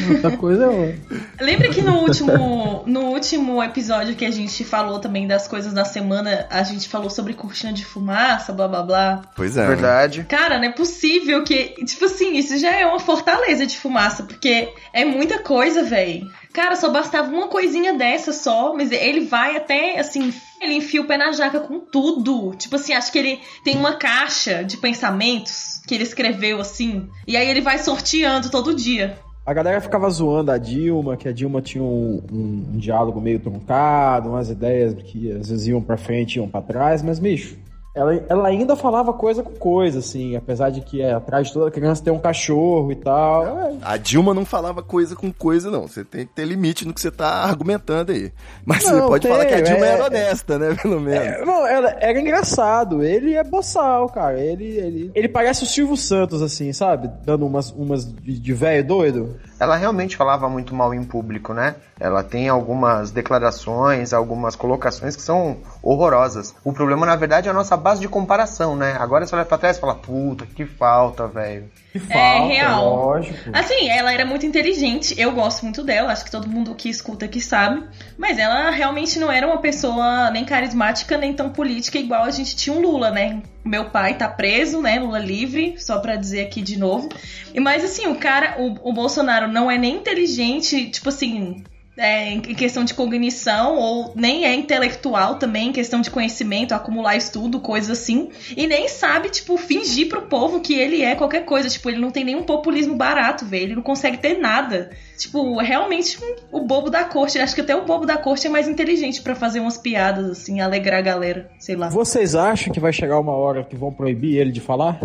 Muita 0.06 0.38
coisa 0.38 0.66
é. 0.66 0.96
Lembra 1.40 1.70
que 1.70 1.82
no 1.82 2.00
último, 2.00 2.84
no 2.86 3.02
último 3.06 3.64
episódio 3.64 4.16
que 4.16 4.26
a 4.26 4.32
gente 4.32 4.64
falou 4.64 5.00
também 5.00 5.28
das 5.28 5.48
coisas 5.48 5.74
da 5.74 5.86
semana, 5.86 6.46
a 6.50 6.64
gente 6.64 6.90
falou 6.90 7.10
sobre 7.10 7.34
cortina 7.34 7.72
de 7.72 7.86
fumaça, 7.86 8.52
blá 8.52 8.68
blá 8.68 8.84
blá. 8.84 9.22
Pois 9.36 9.56
é. 9.56 9.62
né? 9.62 9.68
Verdade. 9.68 10.26
Cara, 10.26 10.58
não 10.58 10.66
é 10.66 10.72
possível 10.72 11.44
que. 11.44 11.76
Tipo 11.86 12.06
assim, 12.06 12.38
isso 12.38 12.58
já 12.58 12.72
é 12.72 12.86
uma 12.86 13.00
fortaleza 13.00 13.66
de 13.66 13.78
fumaça, 13.78 14.24
porque 14.24 14.70
é 14.94 15.06
muita 15.06 15.40
coisa, 15.40 15.84
véi. 15.84 16.24
Cara, 16.54 16.76
só 16.76 16.90
bastava 16.90 17.30
uma 17.30 17.48
coisinha 17.48 17.94
dessa 17.94 18.34
só, 18.34 18.74
mas 18.74 18.92
ele 18.92 19.22
vai 19.22 19.56
até, 19.56 20.00
assim, 20.00 20.34
ele 20.62 20.74
enfia 20.76 21.02
o 21.02 21.06
pé 21.06 21.18
na 21.18 21.32
jaca 21.32 21.60
com 21.60 21.80
tudo. 21.80 22.54
Tipo 22.56 22.76
assim, 22.76 22.94
acho 22.94 23.12
que 23.12 23.18
ele 23.18 23.40
tem 23.64 23.76
uma 23.78 23.94
caixa 23.96 24.64
de 24.64 24.78
pensamentos 24.78 25.82
que 25.88 25.94
ele 25.96 26.04
escreveu 26.04 26.60
assim, 26.60 27.08
e 27.28 27.36
aí 27.38 27.48
ele 27.50 27.62
vai 27.62 27.78
sorteando 27.80 28.50
todo 28.50 28.74
dia. 28.76 29.18
A 29.46 29.54
galera 29.54 29.80
ficava 29.80 30.10
zoando 30.10 30.52
a 30.52 30.58
Dilma, 30.58 31.16
que 31.16 31.28
a 31.30 31.32
Dilma 31.32 31.62
tinha 31.62 31.82
um, 31.84 32.22
um- 32.32 32.66
um 32.74 32.78
diálogo 32.78 33.22
meio 33.22 33.40
truncado, 33.40 34.28
umas 34.30 34.50
ideias 34.50 34.94
que 34.96 35.32
às 35.32 35.50
vezes 35.50 35.68
iam 35.68 35.82
pra 35.82 35.96
frente, 35.96 36.36
iam 36.36 36.50
pra 36.50 36.62
trás, 36.62 37.02
mas, 37.02 37.18
bicho, 37.18 37.58
ela, 37.98 38.24
ela 38.30 38.48
ainda 38.48 38.76
falava 38.76 39.12
coisa 39.12 39.42
com 39.44 39.52
coisa, 39.54 40.00
assim, 40.00 40.36
apesar 40.36 40.70
de 40.70 40.82
que 40.82 41.02
é, 41.02 41.14
atrás 41.14 41.48
de 41.48 41.54
toda 41.54 41.72
criança 41.72 42.04
tem 42.04 42.14
um 42.14 42.20
cachorro 42.20 42.92
e 42.92 42.96
tal. 42.96 43.46
É, 43.60 43.78
A 43.82 43.98
Dilma 43.98 44.34
não 44.34 44.46
falava 44.46 44.84
coisa 44.84 45.16
com 45.16 45.32
coisa, 45.34 45.72
não. 45.72 45.88
Você 45.88 46.06
tem 46.06 46.26
que 46.26 46.34
ter 46.34 46.46
limite 46.46 46.88
no 46.88 46.94
que 46.94 47.02
você 47.02 47.12
tá 47.12 47.28
argumentando 47.44 48.12
aí. 48.12 48.32
Mas 48.66 48.84
você 48.84 48.92
Não, 48.94 49.08
pode 49.08 49.24
tem, 49.24 49.32
falar 49.32 49.46
que 49.46 49.54
a 49.56 49.62
Dilma 49.62 49.86
é- 49.86 49.90
era 49.90 50.06
honesta, 50.06 50.60
né? 50.60 50.76
Pelo 50.82 51.00
menos. 51.02 51.26
É, 51.28 51.44
não, 51.46 51.66
era, 51.68 51.98
era 52.00 52.20
engraçado. 52.22 53.04
Ele 53.04 53.34
é 53.34 53.44
boçal, 53.44 54.08
cara. 54.10 54.40
Ele, 54.40 54.66
ele, 54.66 55.12
ele 55.16 55.28
parece 55.28 55.64
o 55.64 55.68
Silvio 55.68 55.98
Santos, 55.98 56.42
assim, 56.42 56.72
sabe? 56.72 57.10
Dando 57.26 57.46
umas, 57.46 57.72
umas 57.72 58.06
de, 58.06 58.40
de 58.40 58.54
velho 58.54 58.86
doido. 58.88 59.36
Ela 59.60 59.76
realmente 59.76 60.16
falava 60.16 60.48
muito 60.48 60.76
mal 60.76 60.94
em 60.94 61.04
público, 61.04 61.54
né? 61.54 61.76
Ela 62.00 62.24
tem 62.24 62.48
algumas 62.48 63.12
declarações, 63.12 64.14
algumas 64.14 64.56
colocações 64.56 65.16
que 65.16 65.22
são 65.22 65.58
horrorosas. 65.82 66.54
O 66.64 66.72
problema, 66.72 67.06
na 67.06 67.16
verdade, 67.16 67.48
é 67.48 67.52
a 67.52 67.54
nossa 67.54 67.76
base 67.76 68.02
de 68.02 68.08
comparação, 68.08 68.76
né? 68.76 68.96
Agora 69.00 69.26
você 69.26 69.36
olha 69.36 69.46
pra 69.46 69.58
trás 69.58 69.78
e 69.78 69.80
fala, 69.80 69.96
puta, 69.96 70.46
que 70.46 70.66
falta, 70.66 71.28
velho. 71.28 71.70
Que 72.00 72.14
É 72.14 72.40
real. 72.48 72.96
lógico. 72.96 73.50
Assim, 73.54 73.90
ela 73.90 74.12
era 74.12 74.26
muito 74.26 74.46
inteligente, 74.46 75.16
eu 75.18 75.32
gosto 75.32 75.64
muito 75.64 75.84
dela, 75.84 76.12
acho 76.12 76.26
que 76.26 76.32
todo 76.32 76.50
mundo 76.50 76.76
que 76.76 76.90
escuta 76.90 77.26
aqui 77.26 77.42
sabe. 77.42 77.84
Mas 78.18 78.38
ela 78.38 78.70
realmente 78.70 79.20
não 79.20 79.32
era 79.32 79.46
uma 79.48 79.58
pessoa 79.60 80.30
nem 80.32 80.46
carismática, 80.46 81.18
nem 81.18 81.34
tão 81.34 81.50
política, 81.50 81.98
igual 81.98 82.24
a 82.24 82.32
gente 82.32 82.56
tinha 82.56 82.76
um 82.76 82.82
Lula, 82.82 83.12
né? 83.12 83.42
Meu 83.64 83.90
pai 83.90 84.16
tá 84.16 84.28
preso, 84.30 84.82
né? 84.82 85.00
Lula 85.00 85.20
livre, 85.20 85.76
só 85.78 86.00
pra 86.00 86.16
dizer 86.16 86.42
aqui 86.42 86.62
de 86.62 86.78
novo. 86.78 87.10
E 87.54 87.60
Mas 87.60 87.84
assim, 87.84 88.08
o 88.08 88.16
cara, 88.16 88.56
o, 88.60 88.90
o 88.90 88.94
Bolsonaro 88.94 89.48
não 89.48 89.70
é 89.70 89.78
nem 89.78 89.96
inteligente, 89.96 90.90
tipo 90.90 91.10
assim. 91.10 91.64
É, 91.98 92.30
em 92.32 92.40
questão 92.42 92.84
de 92.84 92.94
cognição, 92.94 93.76
ou 93.76 94.14
nem 94.16 94.46
é 94.46 94.54
intelectual 94.54 95.36
também, 95.36 95.70
em 95.70 95.74
questão 95.74 96.00
de 96.00 96.12
conhecimento, 96.12 96.74
acumular 96.74 97.16
estudo, 97.16 97.60
coisas 97.60 97.90
assim. 97.90 98.30
E 98.56 98.68
nem 98.68 98.88
sabe, 98.88 99.30
tipo, 99.30 99.58
fingir 99.58 100.08
pro 100.08 100.24
povo 100.24 100.60
que 100.60 100.74
ele 100.74 101.02
é 101.02 101.16
qualquer 101.16 101.44
coisa. 101.46 101.68
Tipo, 101.68 101.90
ele 101.90 102.00
não 102.00 102.12
tem 102.12 102.24
nenhum 102.24 102.44
populismo 102.44 102.96
barato, 102.96 103.46
velho. 103.46 103.64
Ele 103.64 103.76
não 103.76 103.82
consegue 103.82 104.18
ter 104.18 104.38
nada. 104.38 104.92
Tipo, 105.18 105.58
realmente 105.58 106.20
o 106.52 106.62
bobo 106.62 106.90
da 106.90 107.04
corte. 107.04 107.40
Acho 107.40 107.56
que 107.56 107.62
até 107.62 107.76
o 107.76 107.86
bobo 107.86 108.06
da 108.06 108.18
corte 108.18 108.46
é 108.46 108.50
mais 108.50 108.68
inteligente 108.68 109.22
para 109.22 109.36
fazer 109.36 109.60
umas 109.60 109.78
piadas, 109.78 110.30
assim, 110.30 110.62
alegrar 110.62 111.00
a 111.00 111.02
galera. 111.04 111.50
Sei 111.58 111.76
lá. 111.76 111.90
Vocês 111.90 112.36
acham 112.36 112.72
que 112.72 112.80
vai 112.80 112.94
chegar 112.94 113.20
uma 113.20 113.34
hora 113.34 113.64
que 113.64 113.76
vão 113.76 113.92
proibir 113.92 114.38
ele 114.38 114.52
de 114.52 114.62
falar? 114.62 115.00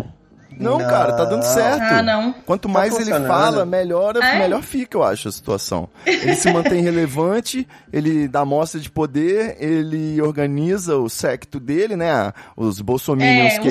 Não, 0.59 0.77
cara, 0.79 1.13
tá 1.13 1.25
dando 1.25 1.43
certo. 1.43 1.81
Ah, 1.81 2.01
não. 2.01 2.33
Quanto 2.45 2.67
mais 2.69 2.93
ele 2.95 3.05
funcionando. 3.05 3.27
fala, 3.27 3.65
melhor, 3.65 4.15
É? 4.17 4.39
melhor 4.39 4.61
fica, 4.61 4.97
eu 4.97 5.03
acho, 5.03 5.27
a 5.27 5.31
situação. 5.31 5.89
Ele 6.05 6.35
se 6.35 6.51
mantém 6.51 6.81
relevante, 6.83 7.67
ele 7.91 8.27
dá 8.27 8.43
mostra 8.45 8.79
de 8.79 8.89
poder, 8.89 9.57
ele 9.59 10.21
organiza 10.21 10.97
o 10.97 11.09
secto 11.09 11.59
dele, 11.59 11.95
né? 11.95 12.31
Os 12.55 12.79
bolsominions 12.81 13.53
É, 13.53 13.59
que, 13.59 13.67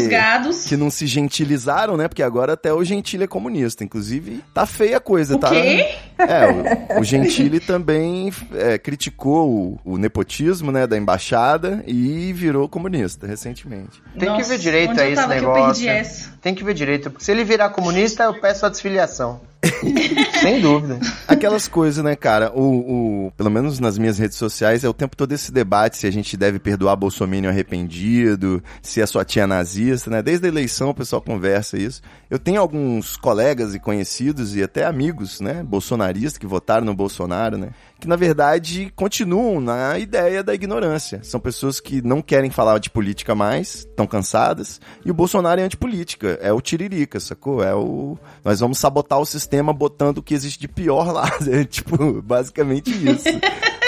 os 0.49 0.65
que 0.67 0.77
não 0.77 0.91
se 0.91 1.07
gentilizaram, 1.07 1.97
né? 1.97 2.09
Porque 2.09 2.23
agora 2.23 2.53
até 2.55 2.73
o 2.73 2.83
Gentili 2.85 3.25
é 3.25 3.27
comunista. 3.27 3.85
Inclusive, 3.85 4.43
tá 4.55 4.67
feia 4.67 4.97
a 4.97 5.01
coisa, 5.01 5.37
O 5.37 5.39
tá? 5.39 5.51
quê? 5.51 5.89
É, 6.19 6.97
o, 6.97 7.01
o 7.01 7.05
Gentili 7.05 7.59
também 7.61 8.33
é, 8.55 8.79
criticou 8.79 9.79
o, 9.85 9.93
o 9.95 9.99
nepotismo, 9.99 10.71
né, 10.71 10.87
da 10.87 10.97
embaixada 10.97 11.83
e 11.87 12.33
virou 12.33 12.69
comunista 12.69 13.27
recentemente. 13.27 14.03
Tem 14.12 14.21
que 14.21 14.27
Nossa, 14.27 14.49
ver 14.51 14.59
direito 14.59 15.01
a 15.01 15.09
esse 15.09 15.23
que 15.23 15.29
negócio. 15.29 15.65
perdi 15.65 15.89
essa? 15.89 16.33
Tem 16.41 16.55
que 16.55 16.65
ver 16.65 16.72
direito, 16.75 17.11
porque 17.11 17.25
se 17.25 17.31
ele 17.33 17.45
virar 17.45 17.71
comunista, 17.71 18.25
eu 18.25 18.41
peço 18.41 18.64
a 18.67 18.69
desfiliação. 18.69 19.41
Sem 20.41 20.61
dúvida. 20.61 20.99
Aquelas 21.29 21.69
coisas, 21.69 22.02
né, 22.02 22.17
cara? 22.17 22.50
O, 22.52 23.26
o- 23.26 23.33
pelo 23.37 23.50
menos 23.50 23.79
nas 23.79 23.97
minhas 23.97 24.19
redes 24.19 24.37
sociais, 24.37 24.83
é 24.83 24.88
o 24.88 24.93
tempo 24.95 25.17
todo 25.17 25.31
esse 25.33 25.52
debate 25.52 25.97
se 25.99 26.07
a 26.07 26.11
gente 26.11 26.37
deve 26.37 26.59
perdoar 26.59 26.97
Bolsonaro 26.97 27.49
arrependido, 27.49 28.62
se 28.81 29.00
a 29.00 29.07
sua 29.07 29.25
tia 29.25 29.45
é 29.45 29.47
nazista, 29.47 30.11
né? 30.11 30.21
Desde 30.23 30.47
a 30.47 30.49
eleição 30.49 30.91
o 30.91 30.95
pessoal 30.95 31.23
conversa 31.23 31.76
isso. 31.79 32.02
Eu 32.29 32.38
tenho 32.38 32.61
alguns 32.61 33.17
colegas 33.17 33.75
e 33.75 33.79
conhecidos 33.79 34.57
e 34.57 34.62
até 34.62 34.85
amigos, 34.85 35.41
né, 35.41 35.62
bolsonaristas 35.62 36.38
que 36.38 36.47
votaram 36.47 36.85
no 36.85 36.95
Bolsonaro, 36.95 37.57
né? 37.57 37.69
Que 38.02 38.09
na 38.09 38.16
verdade 38.16 38.92
continuam 38.97 39.61
na 39.61 39.97
ideia 39.97 40.42
da 40.42 40.52
ignorância. 40.52 41.21
São 41.23 41.38
pessoas 41.38 41.78
que 41.78 42.02
não 42.02 42.21
querem 42.21 42.50
falar 42.50 42.80
de 42.80 42.90
política 42.90 43.32
mais, 43.32 43.87
estão 43.88 44.09
cansadas, 44.09 44.80
e 45.06 45.11
o 45.12 45.14
Bolsonaro 45.14 45.61
é 45.61 45.62
antipolítica, 45.62 46.37
é 46.42 46.52
o 46.52 46.61
tiririca, 46.61 47.21
sacou? 47.21 47.62
É 47.62 47.73
o 47.73 48.18
nós 48.44 48.59
vamos 48.59 48.78
sabotar 48.78 49.21
o 49.21 49.25
sistema 49.25 49.73
botando 49.73 50.18
o 50.18 50.23
que 50.23 50.35
existe 50.35 50.59
de 50.59 50.66
pior 50.66 51.12
lá, 51.12 51.30
é, 51.49 51.62
tipo, 51.62 52.21
basicamente 52.23 52.90
isso. 52.90 53.28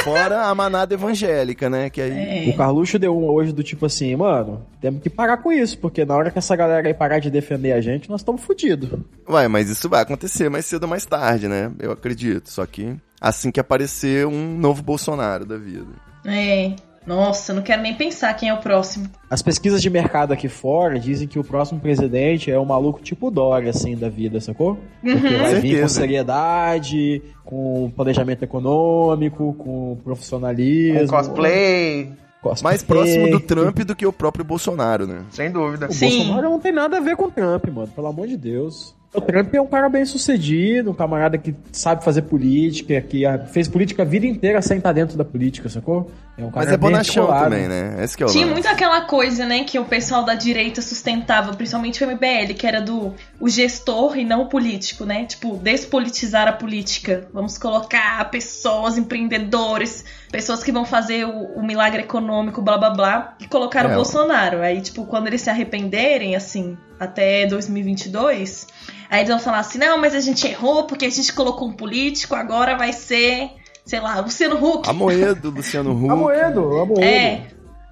Fora 0.05 0.43
a 0.43 0.55
manada 0.55 0.95
evangélica, 0.95 1.69
né, 1.69 1.91
que 1.91 2.01
aí 2.01 2.51
O 2.51 2.57
Carluxo 2.57 3.01
deu 3.01 3.19
uma 3.19 3.33
hoje 3.33 3.53
do 3.53 3.65
tipo 3.65 3.87
assim, 3.87 4.15
mano, 4.15 4.65
temos 4.81 5.03
que 5.03 5.11
parar 5.11 5.39
com 5.39 5.51
isso, 5.51 5.77
porque 5.79 6.05
na 6.05 6.15
hora 6.15 6.31
que 6.31 6.39
essa 6.39 6.55
galera 6.55 6.87
aí 6.87 6.95
parar 6.95 7.19
de 7.19 7.33
defender 7.33 7.73
a 7.73 7.81
gente, 7.81 8.09
nós 8.09 8.21
estamos 8.21 8.43
fodidos. 8.43 8.91
Vai, 9.27 9.49
mas 9.49 9.69
isso 9.69 9.89
vai 9.89 10.03
acontecer 10.03 10.49
mais 10.49 10.67
cedo 10.67 10.85
ou 10.85 10.89
mais 10.89 11.05
tarde, 11.05 11.49
né? 11.49 11.73
Eu 11.81 11.91
acredito. 11.91 12.51
Só 12.51 12.65
que 12.67 12.95
assim 13.25 13.51
que 13.51 13.59
aparecer 13.59 14.27
um 14.27 14.59
novo 14.59 14.83
Bolsonaro 14.83 15.47
da 15.47 15.57
vida. 15.57 15.93
É. 16.27 16.73
Nossa, 17.07 17.53
não 17.53 17.61
quero 17.63 17.83
nem 17.83 17.95
pensar 17.95 18.33
quem 18.35 18.49
é 18.49 18.55
o 18.55 18.59
próximo. 18.59 19.07
As 19.29 19.43
pesquisas 19.43 19.83
de 19.83 19.91
mercado 19.91 20.33
aqui 20.33 20.49
fora 20.49 20.99
dizem 20.99 21.29
que 21.29 21.39
o 21.39 21.45
próximo 21.45 21.79
presidente 21.79 22.51
é 22.51 22.59
um 22.59 22.65
maluco 22.65 23.03
tipo 23.03 23.31
Dória, 23.31 23.71
assim, 23.71 23.95
da 23.95 24.09
vida, 24.09 24.41
sacou? 24.41 24.79
Porque 25.03 25.37
vai 25.37 25.55
vir 25.61 25.83
com 25.83 25.89
seriedade, 25.89 27.23
com 27.45 27.93
planejamento 27.95 28.43
econômico, 28.43 29.53
com 29.55 29.99
profissionalismo. 30.03 31.09
Com 31.09 31.17
cosplay, 31.17 32.13
cosplay. 32.41 32.73
Mais 32.73 32.83
próximo 32.83 33.31
do 33.31 33.41
Trump 33.41 33.81
do 33.81 33.95
que 33.95 34.07
o 34.07 34.13
próprio 34.13 34.45
Bolsonaro, 34.45 35.07
né? 35.07 35.25
sem 35.31 35.51
dúvida. 35.51 35.89
O 35.89 35.93
Sim. 35.93 36.09
Bolsonaro 36.09 36.51
não 36.51 36.59
tem 36.59 36.73
nada 36.73 36.97
a 36.97 37.01
ver 37.01 37.17
com 37.17 37.27
o 37.27 37.31
Trump, 37.31 37.67
mano, 37.69 37.89
pelo 37.89 38.07
amor 38.07 38.27
de 38.27 38.39
Deus. 38.39 38.95
O 39.15 39.21
Trump 39.21 39.55
é 39.55 39.61
um 39.61 39.67
cara 39.67 39.89
bem 39.89 40.05
sucedido, 40.05 40.91
um 40.91 40.95
camarada 40.95 41.39
que 41.39 41.55
sabe 41.71 42.05
fazer 42.05 42.23
política, 42.23 43.01
que 43.01 43.23
fez 43.53 43.69
política 43.69 44.03
a 44.03 44.05
vida 44.05 44.27
inteira 44.27 44.61
sem 44.61 44.79
estar 44.79 44.91
dentro 44.93 45.17
da 45.17 45.25
política, 45.25 45.69
sacou? 45.69 46.11
É 46.37 46.43
um 46.45 46.51
cara 46.51 46.67
Mas 46.67 46.75
é 46.75 46.77
bem 46.77 46.91
bonachão 46.91 47.29
também, 47.29 47.69
né? 47.69 47.97
Esse 48.03 48.17
que 48.17 48.25
é 48.25 48.27
o 48.27 48.29
Tinha 48.29 48.45
lance. 48.45 48.55
muito 48.55 48.67
aquela 48.67 49.03
coisa, 49.03 49.47
né, 49.47 49.63
que 49.63 49.79
o 49.79 49.85
pessoal 49.85 50.25
da 50.25 50.35
direita 50.35 50.83
sustentava, 50.83 51.55
principalmente 51.55 52.03
o 52.03 52.09
MBL, 52.09 52.55
que 52.59 52.67
era 52.67 52.81
do 52.81 53.15
o 53.39 53.49
gestor 53.49 54.19
e 54.19 54.25
não 54.25 54.43
o 54.43 54.49
político, 54.49 55.05
né? 55.05 55.25
Tipo, 55.27 55.57
despolitizar 55.59 56.49
a 56.49 56.53
política. 56.53 57.29
Vamos 57.33 57.57
colocar 57.57 58.29
pessoas, 58.33 58.99
empreendedores, 58.99 60.05
pessoas 60.33 60.65
que 60.65 60.73
vão 60.73 60.85
fazer 60.85 61.25
o, 61.25 61.53
o 61.55 61.65
milagre 61.65 62.03
econômico, 62.03 62.61
blá 62.61 62.77
blá 62.77 62.91
blá, 62.91 63.37
e 63.41 63.47
colocaram 63.47 63.91
É, 63.91 63.93
o. 63.93 63.97
Bolsonaro. 63.97 64.61
Aí, 64.61 64.81
tipo, 64.81 65.07
quando 65.07 65.29
eles 65.29 65.41
se 65.41 65.51
arrependerem, 65.51 66.35
assim, 66.35 66.77
até 66.99 67.47
2022, 67.47 68.67
aí 69.11 69.21
eles 69.21 69.29
vão 69.31 69.39
falar 69.39 69.59
assim: 69.61 69.79
não, 69.79 69.99
mas 69.99 70.15
a 70.15 70.21
gente 70.21 70.47
errou 70.47 70.85
porque 70.87 71.05
a 71.07 71.11
gente 71.11 71.33
colocou 71.33 71.69
um 71.69 71.73
político, 71.73 72.35
agora 72.35 72.77
vai 72.77 72.93
ser, 72.93 73.51
sei 73.85 74.01
lá, 74.01 74.21
Luciano 74.21 74.57
Huck. 74.57 74.89
Amoedo, 74.89 75.51
Luciano 75.51 75.93
Huck. 75.97 76.11
Amoedo, 76.11 76.81
Amoedo. 76.81 77.03
É. 77.05 77.43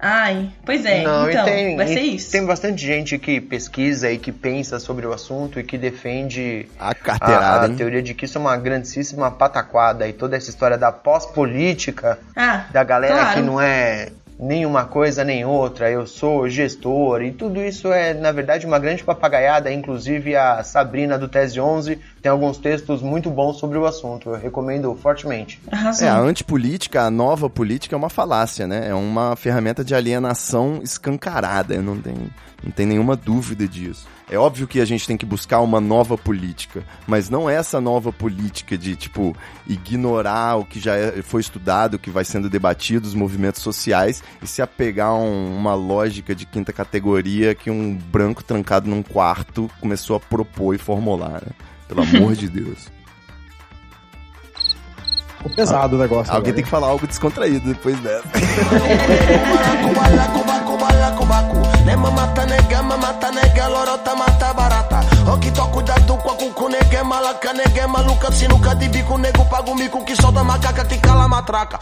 Ai, 0.05 0.51
pois 0.65 0.85
é. 0.85 1.01
Não, 1.01 1.29
então, 1.29 1.45
tem, 1.45 1.77
vai 1.77 1.87
ser 1.87 2.01
isso. 2.01 2.29
tem 2.29 2.45
bastante 2.45 2.85
gente 2.85 3.17
que 3.17 3.39
pesquisa 3.39 4.11
e 4.11 4.17
que 4.17 4.33
pensa 4.33 4.77
sobre 4.77 5.07
o 5.07 5.13
assunto 5.13 5.57
e 5.61 5.63
que 5.63 5.77
defende 5.77 6.67
A 6.77 6.89
a, 6.89 6.93
carteirada, 6.93 7.67
a 7.67 7.69
hein? 7.69 7.75
teoria 7.77 8.01
de 8.03 8.13
que 8.13 8.25
isso 8.25 8.37
é 8.37 8.41
uma 8.41 8.57
grandíssima 8.57 9.31
pataquada 9.31 10.05
e 10.05 10.11
toda 10.11 10.35
essa 10.35 10.49
história 10.49 10.77
da 10.77 10.91
pós-política, 10.91 12.19
Ah, 12.35 12.65
da 12.73 12.83
galera 12.83 13.13
claro. 13.15 13.33
que 13.35 13.41
não 13.41 13.61
é 13.61 14.09
nenhuma 14.39 14.85
coisa 14.85 15.23
nem 15.23 15.45
outra, 15.45 15.89
eu 15.89 16.05
sou 16.05 16.49
gestor, 16.49 17.21
e 17.21 17.31
tudo 17.31 17.61
isso 17.61 17.91
é, 17.91 18.13
na 18.13 18.31
verdade, 18.31 18.65
uma 18.65 18.79
grande 18.79 19.03
papagaiada, 19.03 19.71
inclusive 19.71 20.35
a 20.35 20.63
Sabrina 20.63 21.17
do 21.17 21.27
Tese 21.27 21.59
11 21.59 21.99
tem 22.21 22.31
alguns 22.31 22.57
textos 22.57 23.01
muito 23.01 23.29
bons 23.29 23.57
sobre 23.57 23.77
o 23.77 23.85
assunto, 23.85 24.29
eu 24.29 24.35
recomendo 24.35 24.93
fortemente. 24.95 25.61
Arrasou. 25.71 26.07
É, 26.07 26.11
a 26.11 26.17
antipolítica, 26.17 27.01
a 27.01 27.11
nova 27.11 27.49
política 27.49 27.95
é 27.95 27.97
uma 27.97 28.09
falácia, 28.09 28.65
né? 28.65 28.87
É 28.89 28.93
uma 28.93 29.35
ferramenta 29.35 29.83
de 29.83 29.93
alienação 29.93 30.79
escancarada, 30.81 31.81
não 31.81 31.99
tem, 31.99 32.15
não 32.63 32.71
tem 32.71 32.85
nenhuma 32.85 33.15
dúvida 33.15 33.67
disso. 33.67 34.07
É 34.29 34.37
óbvio 34.37 34.65
que 34.67 34.79
a 34.79 34.85
gente 34.85 35.05
tem 35.05 35.17
que 35.17 35.25
buscar 35.25 35.59
uma 35.59 35.81
nova 35.81 36.17
política, 36.17 36.83
mas 37.05 37.29
não 37.29 37.49
é 37.49 37.55
essa 37.55 37.79
nova 37.81 38.11
política 38.11 38.77
de, 38.77 38.95
tipo, 38.95 39.35
ignorar 39.67 40.55
o 40.57 40.65
que 40.65 40.79
já 40.79 40.95
é- 40.95 41.21
foi 41.21 41.41
estudado, 41.41 41.95
o 41.95 41.99
que 41.99 42.09
vai 42.09 42.23
sendo 42.23 42.49
debatido, 42.49 43.05
os 43.07 43.13
movimentos 43.13 43.61
sociais, 43.61 44.23
e 44.41 44.47
se 44.47 44.61
apegar 44.61 45.09
a 45.09 45.15
um- 45.15 45.55
uma 45.55 45.75
lógica 45.75 46.33
de 46.33 46.45
quinta 46.45 46.71
categoria 46.71 47.53
que 47.53 47.69
um 47.69 47.95
branco 47.95 48.43
trancado 48.43 48.89
num 48.89 49.03
quarto 49.03 49.69
começou 49.79 50.15
a 50.15 50.19
propor 50.19 50.73
e 50.73 50.77
formular, 50.77 51.41
né? 51.45 51.51
Pelo 51.87 52.01
amor 52.01 52.33
de 52.35 52.47
Deus. 52.47 52.91
Ficou 55.43 55.51
pesado 55.57 55.97
o 55.97 55.99
negócio. 55.99 56.31
Alguém 56.31 56.51
agora. 56.51 56.55
tem 56.55 56.63
que 56.63 56.69
falar 56.69 56.87
algo 56.87 57.05
descontraído 57.05 57.67
depois 57.67 57.99
dessa. 57.99 58.23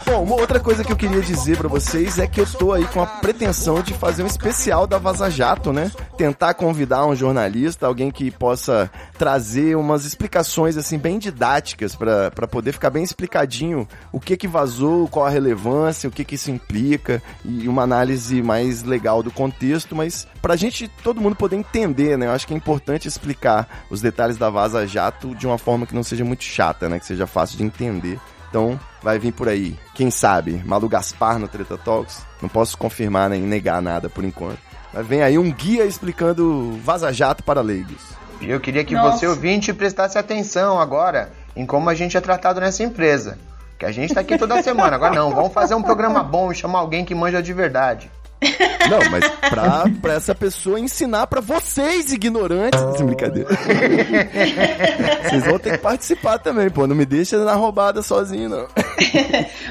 Bom, 0.06 0.24
uma 0.24 0.34
outra 0.36 0.58
coisa 0.58 0.82
que 0.82 0.92
eu 0.92 0.96
queria 0.96 1.20
dizer 1.20 1.56
pra 1.56 1.68
vocês 1.68 2.18
é 2.18 2.26
que 2.26 2.40
eu 2.40 2.46
tô 2.46 2.72
aí 2.72 2.84
com 2.86 3.00
a 3.00 3.06
pretensão 3.06 3.80
de 3.80 3.94
fazer 3.94 4.22
um 4.22 4.26
especial 4.26 4.86
da 4.86 4.98
Vaza 4.98 5.30
Jato, 5.30 5.72
né? 5.72 5.90
Tentar 6.16 6.54
convidar 6.54 7.06
um 7.06 7.14
jornalista, 7.14 7.86
alguém 7.86 8.10
que 8.10 8.30
possa 8.30 8.90
trazer 9.22 9.76
umas 9.76 10.04
explicações 10.04 10.76
assim 10.76 10.98
bem 10.98 11.16
didáticas 11.16 11.94
pra 11.94 12.48
poder 12.48 12.72
ficar 12.72 12.90
bem 12.90 13.04
explicadinho 13.04 13.86
o 14.10 14.18
que 14.18 14.36
que 14.36 14.48
vazou, 14.48 15.06
qual 15.06 15.24
a 15.24 15.30
relevância, 15.30 16.08
o 16.08 16.12
que 16.12 16.24
que 16.24 16.34
isso 16.34 16.50
implica 16.50 17.22
e 17.44 17.68
uma 17.68 17.82
análise 17.82 18.42
mais 18.42 18.82
legal 18.82 19.22
do 19.22 19.30
contexto, 19.30 19.94
mas 19.94 20.26
pra 20.42 20.56
gente 20.56 20.88
todo 21.04 21.20
mundo 21.20 21.36
poder 21.36 21.54
entender, 21.54 22.18
né? 22.18 22.26
Eu 22.26 22.32
acho 22.32 22.48
que 22.48 22.52
é 22.52 22.56
importante 22.56 23.06
explicar 23.06 23.84
os 23.88 24.00
detalhes 24.00 24.36
da 24.36 24.50
Vaza 24.50 24.84
Jato 24.88 25.36
de 25.36 25.46
uma 25.46 25.56
forma 25.56 25.86
que 25.86 25.94
não 25.94 26.02
seja 26.02 26.24
muito 26.24 26.42
chata, 26.42 26.88
né? 26.88 26.98
Que 26.98 27.06
seja 27.06 27.24
fácil 27.24 27.56
de 27.56 27.62
entender. 27.62 28.18
Então, 28.50 28.76
vai 29.00 29.20
vir 29.20 29.32
por 29.32 29.48
aí. 29.48 29.78
Quem 29.94 30.10
sabe? 30.10 30.60
Malu 30.66 30.88
Gaspar 30.88 31.38
no 31.38 31.46
Treta 31.46 31.78
Talks? 31.78 32.26
Não 32.42 32.48
posso 32.48 32.76
confirmar 32.76 33.30
nem 33.30 33.42
negar 33.42 33.80
nada 33.80 34.10
por 34.10 34.24
enquanto. 34.24 34.58
Mas 34.92 35.06
vem 35.06 35.22
aí 35.22 35.38
um 35.38 35.52
guia 35.52 35.86
explicando 35.86 36.76
Vaza 36.82 37.12
Jato 37.12 37.44
para 37.44 37.60
leigos. 37.60 38.20
E 38.42 38.50
eu 38.50 38.60
queria 38.60 38.84
que 38.84 38.94
Nossa. 38.94 39.18
você 39.18 39.26
ouvinte 39.26 39.72
prestasse 39.72 40.18
atenção 40.18 40.78
agora 40.80 41.30
em 41.54 41.64
como 41.64 41.88
a 41.88 41.94
gente 41.94 42.16
é 42.16 42.20
tratado 42.20 42.60
nessa 42.60 42.82
empresa. 42.82 43.38
Que 43.78 43.86
a 43.86 43.92
gente 43.92 44.12
tá 44.12 44.20
aqui 44.20 44.36
toda 44.36 44.62
semana. 44.62 44.96
Agora 44.96 45.14
não, 45.14 45.30
vamos 45.30 45.52
fazer 45.52 45.74
um 45.74 45.82
programa 45.82 46.22
bom 46.22 46.50
e 46.50 46.54
chamar 46.54 46.80
alguém 46.80 47.04
que 47.04 47.14
manja 47.14 47.42
de 47.42 47.52
verdade. 47.52 48.10
Não, 48.90 49.10
mas 49.10 49.28
pra, 49.48 49.84
pra 50.00 50.14
essa 50.14 50.34
pessoa 50.34 50.78
ensinar 50.78 51.26
pra 51.28 51.40
vocês, 51.40 52.12
ignorantes. 52.12 52.80
Essa 52.80 53.04
brincadeira. 53.04 53.48
Vocês 55.22 55.44
vão 55.44 55.58
ter 55.58 55.72
que 55.72 55.78
participar 55.78 56.38
também, 56.38 56.68
pô. 56.68 56.86
Não 56.86 56.96
me 56.96 57.06
deixa 57.06 57.38
na 57.44 57.54
roubada 57.54 58.02
sozinho, 58.02 58.48
não. 58.48 58.66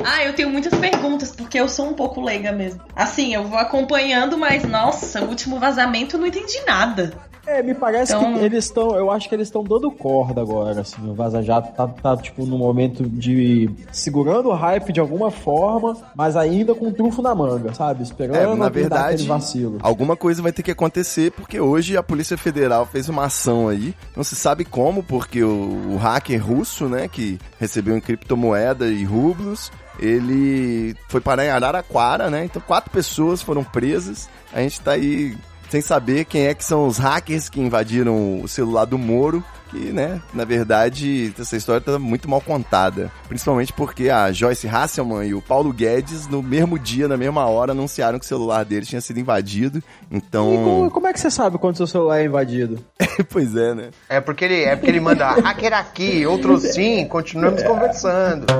ah, 0.05 0.23
eu 0.23 0.33
tenho 0.33 0.49
muitas 0.49 0.73
perguntas, 0.79 1.35
porque 1.35 1.59
eu 1.59 1.67
sou 1.67 1.89
um 1.89 1.93
pouco 1.93 2.21
leiga 2.21 2.51
mesmo. 2.51 2.81
Assim, 2.95 3.33
eu 3.33 3.43
vou 3.43 3.59
acompanhando, 3.59 4.37
mas 4.37 4.63
nossa, 4.63 5.21
o 5.21 5.27
último 5.27 5.59
vazamento 5.59 6.15
eu 6.15 6.19
não 6.21 6.27
entendi 6.27 6.61
nada. 6.65 7.13
É, 7.45 7.63
me 7.63 7.74
parece 7.74 8.13
Então- 8.13 8.33
que 8.33 8.39
eles 8.39 8.65
estão. 8.65 8.95
Eu 8.95 9.10
acho 9.10 9.27
que 9.27 9.33
eles 9.36 9.48
estão 9.48 9.63
dando 9.63 9.89
corda 9.91 10.41
agora, 10.41 10.81
assim. 10.81 11.10
O 11.10 11.13
Vaza 11.13 11.41
Jato 11.41 11.74
tá, 11.75 11.88
tá, 11.88 12.15
tipo, 12.17 12.45
no 12.45 12.57
momento 12.57 13.03
de. 13.03 13.69
segurando 13.91 14.50
o 14.50 14.53
hype 14.53 14.93
de 14.93 15.00
alguma 15.00 15.31
forma, 15.31 15.98
mas 16.15 16.36
ainda 16.38 16.75
com 16.75 16.88
o 16.89 16.93
trunfo 16.93 17.21
na 17.21 17.33
manga, 17.33 17.74
sabe? 17.74 18.03
Esperando 18.03 18.36
É, 18.53 18.55
na 18.55 18.69
verdade, 18.69 19.13
aquele 19.15 19.27
vacilo. 19.27 19.77
alguma 19.81 20.15
coisa 20.15 20.41
vai 20.41 20.51
ter 20.51 20.62
que 20.63 20.71
acontecer, 20.71 21.31
porque 21.31 21.60
hoje 21.60 21.98
a 21.98 22.03
Polícia 22.03 22.38
Federal 22.38 22.86
fez 22.86 23.10
uma 23.10 23.25
ação 23.25 23.67
aí, 23.67 23.95
não 24.15 24.24
se 24.24 24.36
sabe 24.36 24.63
como, 24.63 25.01
porque 25.01 25.43
o, 25.43 25.93
o 25.93 25.98
hacker 25.98 26.45
russo, 26.45 26.86
né, 26.88 27.07
que 27.07 27.39
recebeu 27.60 27.98
em 27.98 28.01
criptomoeda 28.01 28.88
e 28.88 29.03
rublos, 29.03 29.71
ele 30.00 30.95
foi 31.07 31.21
parar 31.21 31.45
em 31.45 31.50
Araraquara, 31.50 32.29
né, 32.29 32.45
então 32.45 32.62
quatro 32.65 32.91
pessoas 32.91 33.41
foram 33.41 33.63
presas, 33.63 34.29
a 34.53 34.62
gente 34.62 34.79
tá 34.81 34.91
aí 34.91 35.36
sem 35.71 35.79
saber 35.79 36.25
quem 36.25 36.47
é 36.47 36.53
que 36.53 36.65
são 36.65 36.85
os 36.85 36.97
hackers 36.97 37.47
que 37.47 37.61
invadiram 37.61 38.41
o 38.41 38.47
celular 38.47 38.83
do 38.83 38.97
Moro, 38.97 39.41
que, 39.71 39.91
né, 39.91 40.21
na 40.33 40.43
verdade, 40.43 41.33
essa 41.39 41.55
história 41.55 41.79
tá 41.81 41.97
muito 41.97 42.29
mal 42.29 42.41
contada. 42.41 43.09
Principalmente 43.29 43.71
porque 43.71 44.09
a 44.09 44.31
Joyce 44.31 44.67
Hasselman 44.67 45.25
e 45.27 45.33
o 45.33 45.41
Paulo 45.41 45.71
Guedes, 45.71 46.27
no 46.27 46.43
mesmo 46.43 46.77
dia, 46.77 47.07
na 47.07 47.15
mesma 47.17 47.45
hora, 47.45 47.71
anunciaram 47.71 48.19
que 48.19 48.25
o 48.25 48.27
celular 48.27 48.65
deles 48.65 48.87
tinha 48.89 48.99
sido 49.01 49.19
invadido. 49.19 49.81
E 50.11 50.19
como, 50.19 50.21
Então. 50.21 50.89
como 50.91 51.07
é 51.07 51.13
que 51.13 51.19
você 51.19 51.31
sabe 51.31 51.57
quando 51.57 51.77
seu 51.77 51.87
celular 51.87 52.19
é 52.19 52.25
invadido? 52.25 52.83
pois 53.31 53.55
é, 53.55 53.73
né? 53.73 53.89
É 54.09 54.19
porque 54.19 54.43
ele, 54.45 54.61
é 54.63 54.75
porque 54.75 54.89
ele 54.91 54.99
manda 54.99 55.31
hacker 55.31 55.73
aqui, 55.73 56.25
outro 56.25 56.59
sim, 56.59 57.05
continuamos 57.07 57.63
conversando. 57.63 58.45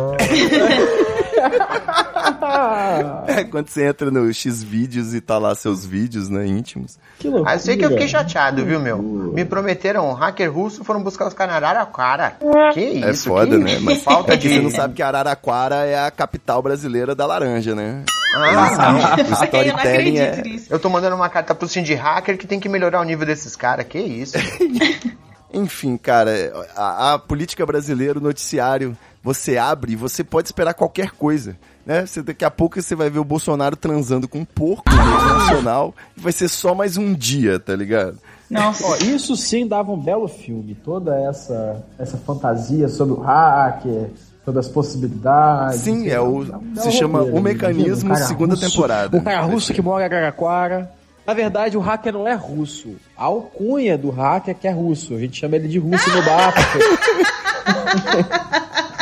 É 3.28 3.44
quando 3.46 3.68
você 3.70 3.86
entra 3.88 4.12
no 4.12 4.32
X 4.34 4.62
vídeos 4.64 5.14
e 5.14 5.22
tá 5.22 5.38
lá 5.38 5.56
seus 5.56 5.86
vídeos, 5.86 6.30
né, 6.30 6.46
íntimos. 6.46 6.98
que 7.20 7.28
loucura. 7.28 7.52
Ah, 7.52 7.56
eu 7.56 7.60
sei 7.60 7.78
que 7.78 7.86
eu 7.86 7.90
fiquei 7.90 8.08
chateado, 8.08 8.66
viu, 8.66 8.80
meu? 8.80 9.02
Me 9.02 9.46
prometeram 9.46 10.10
um 10.10 10.14
hacker 10.14 10.52
russo, 10.52 10.84
foram 10.84 11.01
buscar 11.04 11.28
os 11.28 11.34
caras 11.34 11.60
na 11.60 11.68
Araraquara. 11.68 12.38
Que 12.74 12.82
isso, 12.82 13.08
É 13.08 13.14
foda, 13.14 13.58
que 13.58 13.64
né? 13.64 13.80
Mas 13.80 14.04
falta 14.04 14.34
é 14.34 14.38
que 14.38 14.48
de... 14.48 14.56
você 14.56 14.62
não 14.62 14.72
sabe 14.72 14.94
que 14.94 15.02
Araraquara 15.02 15.86
é 15.86 16.06
a 16.06 16.12
capital 16.12 16.62
brasileira 16.62 17.14
da 17.16 17.26
laranja, 17.26 17.76
né? 17.76 18.04
Ah, 18.36 19.18
O 19.18 19.20
eu 19.20 19.24
não 19.26 19.34
storytelling 19.34 19.70
acredito 19.72 20.40
é. 20.40 20.42
nisso. 20.42 20.68
eu 20.70 20.80
tô 20.80 20.90
mandando 20.90 21.16
uma 21.16 21.30
carta 21.30 21.54
pro 21.54 21.68
Cindy 21.68 21.94
Hacker 21.94 22.38
que 22.38 22.48
tem 22.48 22.60
que 22.60 22.70
melhorar 22.70 23.02
o 23.02 23.04
nível 23.04 23.26
desses 23.26 23.56
caras. 23.56 23.86
Que 23.86 24.00
isso? 24.00 24.38
Enfim, 25.54 25.98
cara, 25.98 26.32
a, 26.76 27.14
a 27.14 27.20
política 27.20 27.66
brasileira, 27.66 28.18
o 28.18 28.22
noticiário, 28.22 28.98
você 29.22 29.58
abre 29.58 29.94
e 29.94 29.96
você 29.98 30.24
pode 30.24 30.48
esperar 30.48 30.74
qualquer 30.74 31.12
coisa. 31.12 31.58
Né? 31.86 32.06
Você, 32.06 32.22
daqui 32.22 32.46
a 32.46 32.52
pouco 32.52 32.82
você 32.82 32.96
vai 32.96 33.10
ver 33.10 33.20
o 33.20 33.26
Bolsonaro 33.26 33.76
transando 33.76 34.28
com 34.28 34.40
um 34.40 34.46
porco 34.46 34.84
na 34.90 35.04
rede 35.04 35.34
nacional 35.34 35.96
e 36.16 36.22
vai 36.22 36.32
ser 36.32 36.48
só 36.48 36.74
mais 36.74 36.96
um 36.96 37.14
dia, 37.14 37.60
tá 37.60 37.76
ligado? 37.76 38.18
Nossa. 38.52 38.86
Ó, 38.86 38.96
isso 38.98 39.36
sim 39.36 39.66
dava 39.66 39.92
um 39.92 39.98
belo 40.00 40.28
filme. 40.28 40.76
Toda 40.76 41.16
essa, 41.20 41.84
essa 41.98 42.18
fantasia 42.18 42.88
sobre 42.90 43.14
o 43.16 43.20
hacker, 43.22 44.10
sobre 44.44 44.60
as 44.60 44.68
possibilidades. 44.68 45.80
Sim, 45.82 46.10
é 46.10 46.20
o- 46.20 46.40
um 46.40 46.46
se 46.46 46.52
belo 46.82 46.92
chama 46.92 47.18
roteiro, 47.20 47.38
O 47.40 47.42
Mecanismo, 47.42 48.10
um 48.10 48.14
cara 48.14 48.26
segunda 48.26 48.54
russo, 48.56 48.70
temporada. 48.70 49.18
Um 49.18 49.22
cara 49.24 49.42
russo 49.42 49.74
que 49.74 49.82
mora 49.82 50.04
em 50.04 50.08
Araraquara. 50.08 50.92
Na 51.26 51.34
verdade, 51.36 51.78
o 51.78 51.80
hacker 51.80 52.12
não 52.12 52.28
é 52.28 52.34
russo. 52.34 52.96
A 53.16 53.26
alcunha 53.26 53.98
do 53.98 54.10
hacker 54.10 54.56
que 54.56 54.68
é 54.68 54.72
russo. 54.72 55.14
A 55.14 55.20
gente 55.20 55.40
chama 55.40 55.56
ele 55.56 55.68
de 55.68 55.78
russo 55.80 56.10
no 56.10 56.22
bar. 56.26 56.54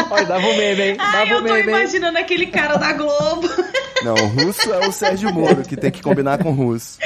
Olha, 0.10 0.26
dava 0.26 0.46
um 0.48 0.58
meme, 0.58 0.82
hein? 0.82 0.96
Ai, 1.00 1.12
Dava 1.12 1.32
eu 1.32 1.38
um 1.40 1.44
tô 1.48 1.54
meme, 1.54 1.72
hein? 1.72 1.78
imaginando 1.78 2.18
aquele 2.18 2.46
cara 2.48 2.78
da 2.78 2.94
Globo. 2.94 3.50
Não, 4.04 4.14
o 4.14 4.28
russo 4.28 4.74
é 4.74 4.88
o 4.88 4.92
Sérgio 4.94 5.34
Moro, 5.34 5.62
que 5.64 5.76
tem 5.76 5.92
que 5.92 6.02
combinar 6.02 6.42
com 6.42 6.52
o 6.52 6.54
russo. 6.54 6.98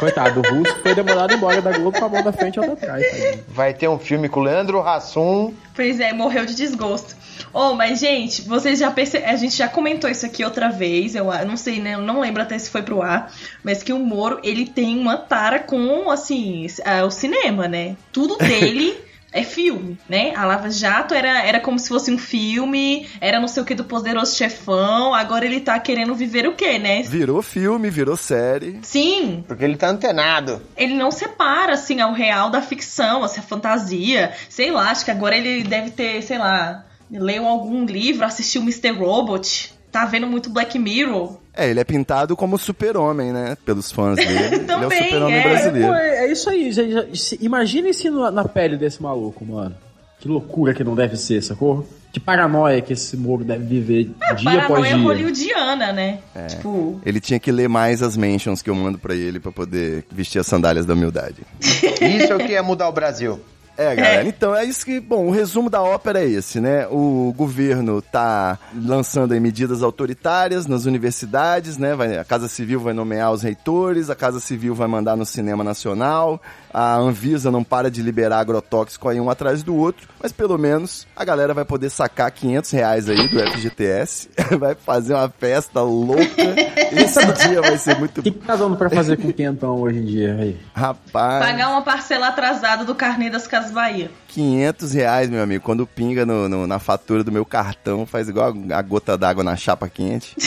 Coitado, 0.00 0.40
o 0.40 0.54
russo 0.54 0.74
foi 0.82 0.92
demorado 0.94 1.32
embora 1.34 1.62
da 1.62 1.70
Globo 1.70 1.96
com 1.96 2.04
a 2.04 2.08
mão 2.08 2.22
da 2.22 2.32
frente 2.32 2.56
e 2.56 2.58
outra 2.60 2.74
atrás. 2.74 3.06
tadinho. 3.08 3.44
Vai 3.48 3.72
ter 3.72 3.88
um 3.88 3.98
filme 3.98 4.28
com 4.28 4.40
o 4.40 4.42
Leandro 4.42 4.80
Hassum. 4.80 5.54
Pois 5.74 6.00
é, 6.00 6.12
morreu 6.12 6.44
de 6.44 6.54
desgosto. 6.56 7.14
Oh, 7.52 7.74
mas 7.74 8.00
gente, 8.00 8.42
vocês 8.42 8.78
já 8.78 8.90
perceberam. 8.90 9.32
A 9.32 9.36
gente 9.36 9.56
já 9.56 9.68
comentou 9.68 10.10
isso 10.10 10.26
aqui 10.26 10.44
outra 10.44 10.68
vez. 10.68 11.14
Eu 11.14 11.26
não 11.46 11.56
sei, 11.56 11.80
né? 11.80 11.94
Eu 11.94 12.00
não 12.02 12.20
lembro 12.20 12.42
até 12.42 12.58
se 12.58 12.70
foi 12.70 12.82
pro 12.82 13.02
ar. 13.02 13.32
Mas 13.62 13.82
que 13.84 13.92
o 13.92 13.98
Moro, 13.98 14.40
ele 14.42 14.66
tem 14.66 14.98
uma 14.98 15.16
tara 15.16 15.60
com, 15.60 16.10
assim, 16.10 16.66
ah, 16.84 17.04
o 17.04 17.10
cinema, 17.10 17.68
né? 17.68 17.96
Tudo 18.12 18.36
dele. 18.36 18.96
É 19.38 19.42
filme, 19.42 19.98
né? 20.08 20.32
A 20.34 20.44
Lava 20.44 20.70
Jato 20.70 21.12
era, 21.14 21.42
era 21.44 21.60
como 21.60 21.78
se 21.78 21.88
fosse 21.88 22.10
um 22.10 22.18
filme, 22.18 23.06
era 23.20 23.38
não 23.38 23.48
sei 23.48 23.62
o 23.62 23.66
que 23.66 23.74
do 23.74 23.84
Poderoso 23.84 24.34
Chefão, 24.36 25.14
agora 25.14 25.44
ele 25.44 25.60
tá 25.60 25.78
querendo 25.78 26.14
viver 26.14 26.46
o 26.48 26.54
quê, 26.54 26.78
né? 26.78 27.02
Virou 27.02 27.42
filme, 27.42 27.90
virou 27.90 28.16
série. 28.16 28.78
Sim, 28.82 29.44
Porque 29.46 29.64
ele 29.64 29.76
tá 29.76 29.88
antenado. 29.88 30.62
ele 30.76 30.94
não 30.94 31.10
separa, 31.10 31.74
assim, 31.74 32.02
o 32.02 32.12
real 32.12 32.48
da 32.50 32.62
ficção, 32.62 33.22
assim, 33.22 33.40
a 33.40 33.42
fantasia. 33.42 34.32
Sei 34.48 34.70
lá, 34.70 34.90
acho 34.90 35.04
que 35.04 35.10
agora 35.10 35.36
ele 35.36 35.62
deve 35.64 35.90
ter, 35.90 36.22
sei 36.22 36.38
lá, 36.38 36.84
leu 37.10 37.46
algum 37.46 37.84
livro, 37.84 38.24
assistiu 38.24 38.62
Mr. 38.62 38.90
Robot, 38.92 39.74
tá 39.98 40.04
vendo 40.06 40.26
muito 40.26 40.50
Black 40.50 40.78
Mirror. 40.78 41.38
É, 41.54 41.70
ele 41.70 41.80
é 41.80 41.84
pintado 41.84 42.36
como 42.36 42.58
super-homem, 42.58 43.32
né? 43.32 43.56
Pelos 43.64 43.90
fãs 43.90 44.16
dele. 44.16 44.30
ele 44.54 44.54
é 44.56 44.58
o 44.76 44.80
Também, 44.80 45.02
super-homem 45.04 45.36
é. 45.38 45.42
brasileiro. 45.42 45.94
É, 45.94 46.18
é 46.26 46.32
isso 46.32 46.50
aí, 46.50 46.70
gente. 46.70 47.18
Se- 47.18 47.38
Imagine 47.40 47.94
se 47.94 48.10
na, 48.10 48.44
pele 48.44 48.76
desse 48.76 49.02
maluco, 49.02 49.44
mano. 49.44 49.74
Que 50.20 50.28
loucura 50.28 50.74
que 50.74 50.82
não 50.84 50.94
deve 50.94 51.16
ser, 51.16 51.42
sacou? 51.42 51.86
Que 52.12 52.18
paranoia 52.18 52.80
que 52.80 52.94
esse 52.94 53.14
Moro 53.16 53.44
deve 53.44 53.64
viver 53.64 54.04
dia 54.04 54.14
após 54.30 54.42
Paranoia 54.44 54.94
dia. 54.94 55.04
hollywoodiana, 55.04 55.92
né? 55.92 56.18
Tipo, 56.48 56.98
Ele 57.04 57.20
tinha 57.20 57.38
que 57.38 57.52
ler 57.52 57.68
mais 57.68 58.02
as 58.02 58.16
mentions 58.16 58.62
que 58.62 58.70
eu 58.70 58.74
mando 58.74 58.96
pra 58.98 59.14
ele 59.14 59.38
pra 59.38 59.52
poder 59.52 60.06
vestir 60.10 60.38
as 60.38 60.46
sandálias 60.46 60.86
da 60.86 60.94
humildade. 60.94 61.36
Isso 61.60 62.32
é 62.32 62.34
o 62.34 62.38
que 62.38 62.52
ia 62.52 62.62
mudar 62.62 62.88
o 62.88 62.92
Brasil. 62.92 63.38
É, 63.76 63.94
galera, 63.94 64.28
então 64.28 64.54
é 64.54 64.64
isso 64.64 64.84
que, 64.84 64.98
bom, 64.98 65.26
o 65.26 65.30
resumo 65.30 65.68
da 65.68 65.82
ópera 65.82 66.22
é 66.22 66.28
esse, 66.28 66.60
né? 66.60 66.86
O 66.86 67.32
governo 67.36 68.00
tá 68.00 68.58
lançando 68.74 69.32
aí 69.32 69.40
medidas 69.40 69.82
autoritárias 69.82 70.66
nas 70.66 70.86
universidades, 70.86 71.76
né? 71.76 71.94
Vai, 71.94 72.16
a 72.16 72.24
Casa 72.24 72.48
Civil 72.48 72.80
vai 72.80 72.94
nomear 72.94 73.32
os 73.32 73.42
reitores, 73.42 74.08
a 74.08 74.14
Casa 74.14 74.40
Civil 74.40 74.74
vai 74.74 74.88
mandar 74.88 75.14
no 75.14 75.26
cinema 75.26 75.62
nacional, 75.62 76.40
a 76.72 76.96
Anvisa 76.96 77.50
não 77.50 77.62
para 77.62 77.90
de 77.90 78.02
liberar 78.02 78.38
agrotóxico 78.38 79.08
aí 79.08 79.20
um 79.20 79.28
atrás 79.28 79.62
do 79.62 79.76
outro, 79.76 80.08
mas 80.22 80.32
pelo 80.32 80.56
menos 80.56 81.06
a 81.14 81.24
galera 81.24 81.52
vai 81.52 81.64
poder 81.64 81.90
sacar 81.90 82.30
500 82.30 82.70
reais 82.70 83.08
aí 83.08 83.28
do 83.28 83.38
FGTS, 83.52 84.30
vai 84.58 84.74
fazer 84.74 85.14
uma 85.14 85.28
festa 85.28 85.82
louca, 85.82 86.22
esse 86.92 87.32
dia 87.48 87.60
vai 87.60 87.76
ser 87.76 87.98
muito... 87.98 88.20
O 88.20 88.22
que, 88.22 88.30
que 88.30 88.38
tá 88.38 88.56
dando 88.56 88.76
pra 88.76 88.88
fazer 88.88 89.18
com 89.18 89.30
quentão 89.32 89.80
hoje 89.80 89.98
em 89.98 90.04
dia 90.04 90.34
aí? 90.34 90.60
Rapaz... 90.74 91.44
pagar 91.44 91.70
uma 91.70 91.82
parcela 91.82 92.28
atrasada 92.28 92.84
do 92.84 92.94
carnê 92.94 93.28
das 93.28 93.46
Casas 93.46 93.65
Bahia. 93.70 94.10
500 94.28 94.92
reais, 94.92 95.30
meu 95.30 95.42
amigo. 95.42 95.64
Quando 95.64 95.86
pinga 95.86 96.26
no, 96.26 96.48
no- 96.48 96.66
na 96.66 96.78
fatura 96.78 97.22
do 97.24 97.32
meu 97.32 97.44
cartão, 97.44 98.04
faz 98.06 98.28
igual 98.28 98.52
a, 98.70 98.78
a 98.78 98.82
gota 98.82 99.16
d'água 99.16 99.42
na 99.44 99.56
chapa 99.56 99.88
quente. 99.88 100.36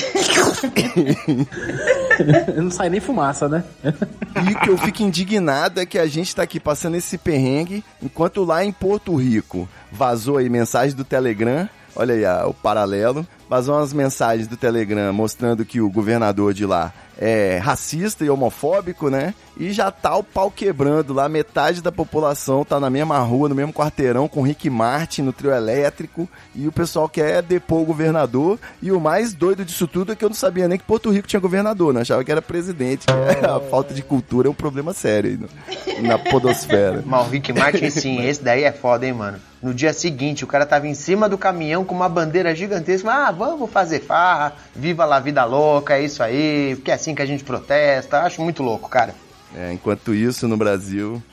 não 2.56 2.72
sai 2.72 2.90
nem 2.90 3.00
fumaça, 3.00 3.48
né? 3.48 3.64
E 3.84 4.54
o 4.54 4.60
que 4.60 4.70
eu 4.70 4.78
fico 4.78 5.04
indignado 5.04 5.80
é 5.80 5.86
que 5.86 5.98
a 5.98 6.08
gente 6.08 6.36
tá 6.36 6.44
aqui 6.44 6.60
passando 6.60 6.96
esse 6.96 7.18
perrengue, 7.18 7.84
enquanto 8.02 8.44
lá 8.44 8.64
em 8.64 8.72
Porto 8.72 9.16
Rico 9.16 9.68
vazou 9.92 10.38
aí 10.38 10.50
mensagem 10.50 10.96
do 10.96 11.04
Telegram. 11.04 11.68
Olha 11.96 12.14
aí 12.14 12.46
o 12.48 12.54
paralelo. 12.54 13.26
Vazou 13.50 13.76
umas 13.76 13.92
mensagens 13.92 14.48
do 14.48 14.56
Telegram 14.56 15.12
mostrando 15.12 15.66
que 15.66 15.82
o 15.82 15.90
governador 15.90 16.54
de 16.54 16.68
lá 16.68 16.94
é 17.22 17.58
racista 17.58 18.24
e 18.24 18.30
homofóbico, 18.30 19.10
né? 19.10 19.34
E 19.58 19.74
já 19.74 19.92
tá 19.92 20.16
o 20.16 20.24
pau 20.24 20.50
quebrando 20.50 21.14
lá. 21.14 21.28
Metade 21.28 21.82
da 21.82 21.92
população 21.92 22.64
tá 22.64 22.80
na 22.80 22.90
mesma 22.90 23.20
rua, 23.20 23.50
no 23.50 23.56
mesmo 23.56 23.74
quarteirão, 23.74 24.28
com 24.28 24.42
Rick 24.42 24.70
Martin 24.70 25.24
no 25.24 25.34
trio 25.34 25.52
elétrico. 25.52 26.30
E 26.56 26.68
o 26.68 26.72
pessoal 26.72 27.10
quer 27.10 27.42
depor 27.42 27.82
o 27.82 27.86
governador. 27.86 28.58
E 28.82 28.92
o 28.92 29.02
mais 29.02 29.34
doido 29.34 29.66
disso 29.66 29.88
tudo 29.88 30.14
é 30.14 30.16
que 30.16 30.24
eu 30.24 30.30
não 30.30 30.36
sabia 30.36 30.68
nem 30.68 30.78
que 30.78 30.86
Porto 30.86 31.10
Rico 31.10 31.28
tinha 31.28 31.40
governador, 31.40 31.94
né? 31.94 32.02
Achava 32.02 32.24
que 32.24 32.32
era 32.32 32.42
presidente. 32.42 33.06
A 33.44 33.60
falta 33.60 33.94
de 33.94 34.02
cultura 34.02 34.48
é 34.48 34.52
um 34.52 34.54
problema 34.54 34.94
sério 34.94 35.32
aí 35.32 36.02
na 36.02 36.18
podosfera. 36.18 37.04
Mas 37.06 37.28
o 37.28 37.30
Rick 37.32 37.52
Martin, 37.52 37.90
sim, 37.90 38.26
esse 38.26 38.42
daí 38.42 38.64
é 38.64 38.72
foda, 38.72 39.06
hein, 39.06 39.14
mano. 39.14 39.40
No 39.62 39.74
dia 39.74 39.92
seguinte, 39.92 40.46
o 40.46 40.48
cara 40.48 40.66
tava 40.66 40.88
em 40.88 40.94
cima 40.94 41.28
do 41.28 41.38
caminhão 41.38 41.84
com 41.84 41.94
uma 41.94 42.08
bandeira 42.08 42.56
gigantesca. 42.56 43.12
Ah, 43.12 43.32
vamos 43.40 43.72
fazer 43.72 44.02
farra, 44.02 44.54
viva 44.76 45.06
la 45.06 45.20
vida 45.20 45.44
louca, 45.46 45.96
é 45.96 46.04
isso 46.04 46.22
aí, 46.22 46.76
porque 46.76 46.92
é 46.92 46.94
assim 46.94 47.16
que 47.16 47.22
a 47.22 47.26
gente 47.26 47.44
protesta. 47.44 48.20
Acho 48.20 48.42
muito 48.42 48.62
louco, 48.62 48.90
cara. 48.90 49.16
É, 49.56 49.74
enquanto 49.74 50.14
isso, 50.14 50.48
no 50.48 50.58
Brasil, 50.58 51.24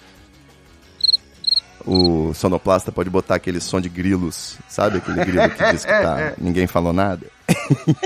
o 1.85 2.33
sonoplasta 2.33 2.91
pode 2.91 3.11
botar 3.11 3.35
aquele 3.35 3.61
som 3.61 3.81
de 3.81 3.89
grilos, 3.89 4.57
sabe? 4.69 4.99
Aquele 4.99 5.25
grilo 5.25 5.51
que 5.51 5.73
diz 5.73 5.85
que 5.85 5.93
tá, 5.93 6.33
ninguém 6.39 6.67
falou 6.67 6.93
nada. 6.93 7.27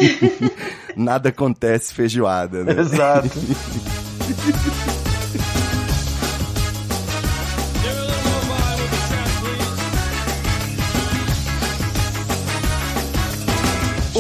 nada 0.97 1.29
acontece 1.29 1.95
feijoada, 1.95 2.65
né? 2.65 2.81
Exato. 2.81 3.31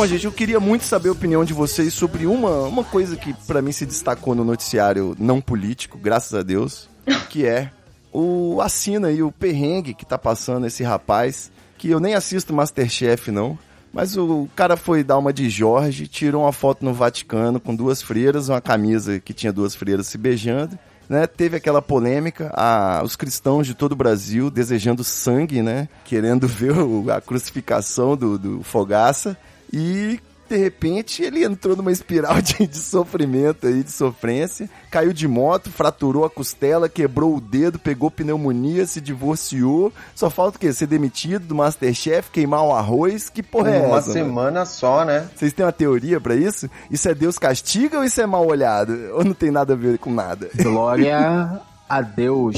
Bom, 0.00 0.06
gente, 0.06 0.24
eu 0.24 0.32
queria 0.32 0.58
muito 0.58 0.86
saber 0.86 1.10
a 1.10 1.12
opinião 1.12 1.44
de 1.44 1.52
vocês 1.52 1.92
sobre 1.92 2.26
uma, 2.26 2.62
uma 2.62 2.82
coisa 2.82 3.16
que 3.16 3.34
pra 3.46 3.60
mim 3.60 3.70
se 3.70 3.84
destacou 3.84 4.34
no 4.34 4.42
noticiário 4.42 5.14
não 5.18 5.42
político, 5.42 5.98
graças 5.98 6.32
a 6.32 6.42
Deus, 6.42 6.88
que 7.28 7.44
é 7.44 7.70
o 8.10 8.62
assina 8.62 9.12
e 9.12 9.22
o 9.22 9.30
perrengue 9.30 9.92
que 9.92 10.06
tá 10.06 10.16
passando 10.16 10.66
esse 10.66 10.82
rapaz, 10.82 11.52
que 11.76 11.90
eu 11.90 12.00
nem 12.00 12.14
assisto 12.14 12.50
Masterchef 12.54 13.30
não, 13.30 13.58
mas 13.92 14.16
o 14.16 14.48
cara 14.56 14.74
foi 14.74 15.04
dar 15.04 15.18
uma 15.18 15.34
de 15.34 15.50
Jorge, 15.50 16.08
tirou 16.08 16.44
uma 16.44 16.52
foto 16.52 16.82
no 16.82 16.94
Vaticano 16.94 17.60
com 17.60 17.76
duas 17.76 18.00
freiras, 18.00 18.48
uma 18.48 18.58
camisa 18.62 19.20
que 19.20 19.34
tinha 19.34 19.52
duas 19.52 19.74
freiras 19.74 20.06
se 20.06 20.16
beijando, 20.16 20.78
né? 21.10 21.26
Teve 21.26 21.58
aquela 21.58 21.82
polêmica, 21.82 22.50
a, 22.54 23.02
os 23.04 23.16
cristãos 23.16 23.66
de 23.66 23.74
todo 23.74 23.92
o 23.92 23.96
Brasil 23.96 24.48
desejando 24.50 25.04
sangue, 25.04 25.60
né? 25.60 25.90
Querendo 26.06 26.48
ver 26.48 26.72
o- 26.72 27.10
a 27.12 27.20
crucificação 27.20 28.16
do, 28.16 28.38
do 28.38 28.62
Fogaça. 28.62 29.36
E 29.72 30.20
de 30.48 30.56
repente 30.56 31.22
ele 31.22 31.44
entrou 31.44 31.76
numa 31.76 31.92
espiral 31.92 32.34
de, 32.42 32.66
de 32.66 32.76
sofrimento 32.76 33.68
aí, 33.68 33.84
de 33.84 33.92
sofrência, 33.92 34.68
caiu 34.90 35.12
de 35.12 35.28
moto, 35.28 35.70
fraturou 35.70 36.24
a 36.24 36.30
costela, 36.30 36.88
quebrou 36.88 37.36
o 37.36 37.40
dedo, 37.40 37.78
pegou 37.78 38.10
pneumonia, 38.10 38.84
se 38.84 39.00
divorciou. 39.00 39.92
Só 40.12 40.28
falta 40.28 40.56
o 40.56 40.60
quê? 40.60 40.72
Ser 40.72 40.88
demitido 40.88 41.46
do 41.46 41.54
Masterchef, 41.54 42.30
queimar 42.32 42.64
o 42.64 42.72
arroz? 42.72 43.28
Que 43.30 43.44
porra 43.44 43.70
é 43.70 43.78
Uma 43.86 43.98
essa? 43.98 44.08
mano? 44.08 44.12
semana 44.12 44.66
só, 44.66 45.04
né? 45.04 45.28
Vocês 45.36 45.52
têm 45.52 45.64
uma 45.64 45.70
teoria 45.70 46.20
pra 46.20 46.34
isso? 46.34 46.68
Isso 46.90 47.08
é 47.08 47.14
Deus 47.14 47.38
castiga 47.38 47.98
ou 47.98 48.04
isso 48.04 48.20
é 48.20 48.26
mal 48.26 48.44
olhado? 48.44 48.92
Ou 49.14 49.24
não 49.24 49.34
tem 49.34 49.52
nada 49.52 49.74
a 49.74 49.76
ver 49.76 49.98
com 49.98 50.12
nada? 50.12 50.50
Glória 50.60 51.60
a 51.88 52.02
Deus. 52.02 52.56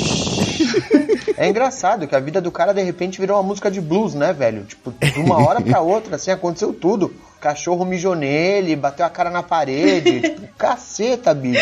É 1.36 1.48
engraçado 1.48 2.06
que 2.06 2.14
a 2.14 2.20
vida 2.20 2.40
do 2.40 2.50
cara 2.50 2.72
de 2.72 2.82
repente 2.82 3.20
virou 3.20 3.36
uma 3.36 3.42
música 3.42 3.70
de 3.70 3.80
blues, 3.80 4.14
né, 4.14 4.32
velho? 4.32 4.64
Tipo, 4.64 4.92
de 4.92 5.20
uma 5.20 5.44
hora 5.46 5.60
pra 5.60 5.80
outra, 5.80 6.16
assim, 6.16 6.30
aconteceu 6.30 6.72
tudo. 6.72 7.14
Cachorro 7.42 7.84
mijou 7.84 8.14
nele, 8.14 8.76
bateu 8.76 9.04
a 9.04 9.10
cara 9.10 9.28
na 9.28 9.42
parede, 9.42 10.20
tipo, 10.30 10.46
caceta, 10.56 11.34
bicho. 11.34 11.60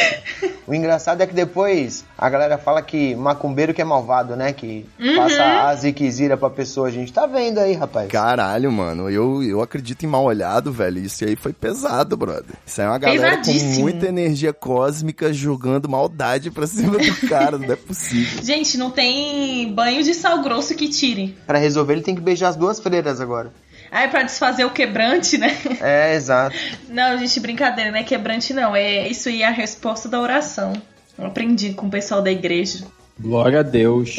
O 0.66 0.74
engraçado 0.74 1.22
é 1.22 1.26
que 1.26 1.32
depois 1.32 2.04
a 2.18 2.28
galera 2.28 2.58
fala 2.58 2.82
que 2.82 3.14
macumbeiro 3.14 3.72
que 3.72 3.80
é 3.80 3.84
malvado, 3.84 4.36
né? 4.36 4.52
Que 4.52 4.84
passa 5.16 5.42
a 5.68 5.74
ziquezira 5.74 6.36
pra 6.36 6.50
pessoa. 6.50 6.88
A 6.88 6.90
gente 6.90 7.10
tá 7.10 7.26
vendo 7.26 7.58
aí, 7.58 7.72
rapaz. 7.72 8.10
Caralho, 8.10 8.70
mano, 8.70 9.08
eu, 9.08 9.42
eu 9.42 9.62
acredito 9.62 10.04
em 10.04 10.06
mal 10.06 10.22
olhado, 10.22 10.70
velho. 10.70 10.98
Isso 10.98 11.24
aí 11.24 11.34
foi 11.34 11.54
pesado, 11.54 12.14
brother. 12.14 12.54
Isso 12.66 12.78
aí 12.82 12.86
é 12.86 12.90
uma 12.90 12.98
galera 12.98 13.36
com 13.38 13.42
Pesadíssimo. 13.44 13.80
muita 13.80 14.06
energia 14.06 14.52
cósmica 14.52 15.32
jogando 15.32 15.88
maldade 15.88 16.50
pra 16.50 16.66
cima 16.66 16.98
do 16.98 17.26
cara, 17.26 17.56
não 17.56 17.72
é 17.72 17.76
possível. 17.76 18.40
Gente, 18.44 18.76
não 18.76 18.90
tem 18.90 19.72
banho 19.72 20.02
de 20.02 20.12
sal 20.12 20.42
grosso 20.42 20.74
que 20.74 20.88
tire. 20.90 21.34
Pra 21.46 21.58
resolver, 21.58 21.94
ele 21.94 22.02
tem 22.02 22.14
que 22.14 22.20
beijar 22.20 22.48
as 22.50 22.56
duas 22.56 22.78
freiras 22.78 23.18
agora. 23.18 23.50
Ah, 23.90 24.02
é 24.02 24.08
pra 24.08 24.22
desfazer 24.22 24.64
o 24.64 24.70
quebrante, 24.70 25.36
né? 25.36 25.56
É, 25.80 26.14
exato. 26.14 26.56
Não, 26.88 27.18
gente, 27.18 27.40
brincadeira, 27.40 27.90
não 27.90 27.98
é 27.98 28.04
quebrante, 28.04 28.52
não. 28.54 28.74
É 28.76 29.08
isso 29.08 29.28
aí 29.28 29.42
é 29.42 29.46
a 29.46 29.50
resposta 29.50 30.08
da 30.08 30.20
oração. 30.20 30.72
Eu 31.18 31.26
aprendi 31.26 31.72
com 31.72 31.86
o 31.86 31.90
pessoal 31.90 32.22
da 32.22 32.30
igreja. 32.30 32.84
Glória 33.18 33.60
a 33.60 33.62
Deus. 33.62 34.16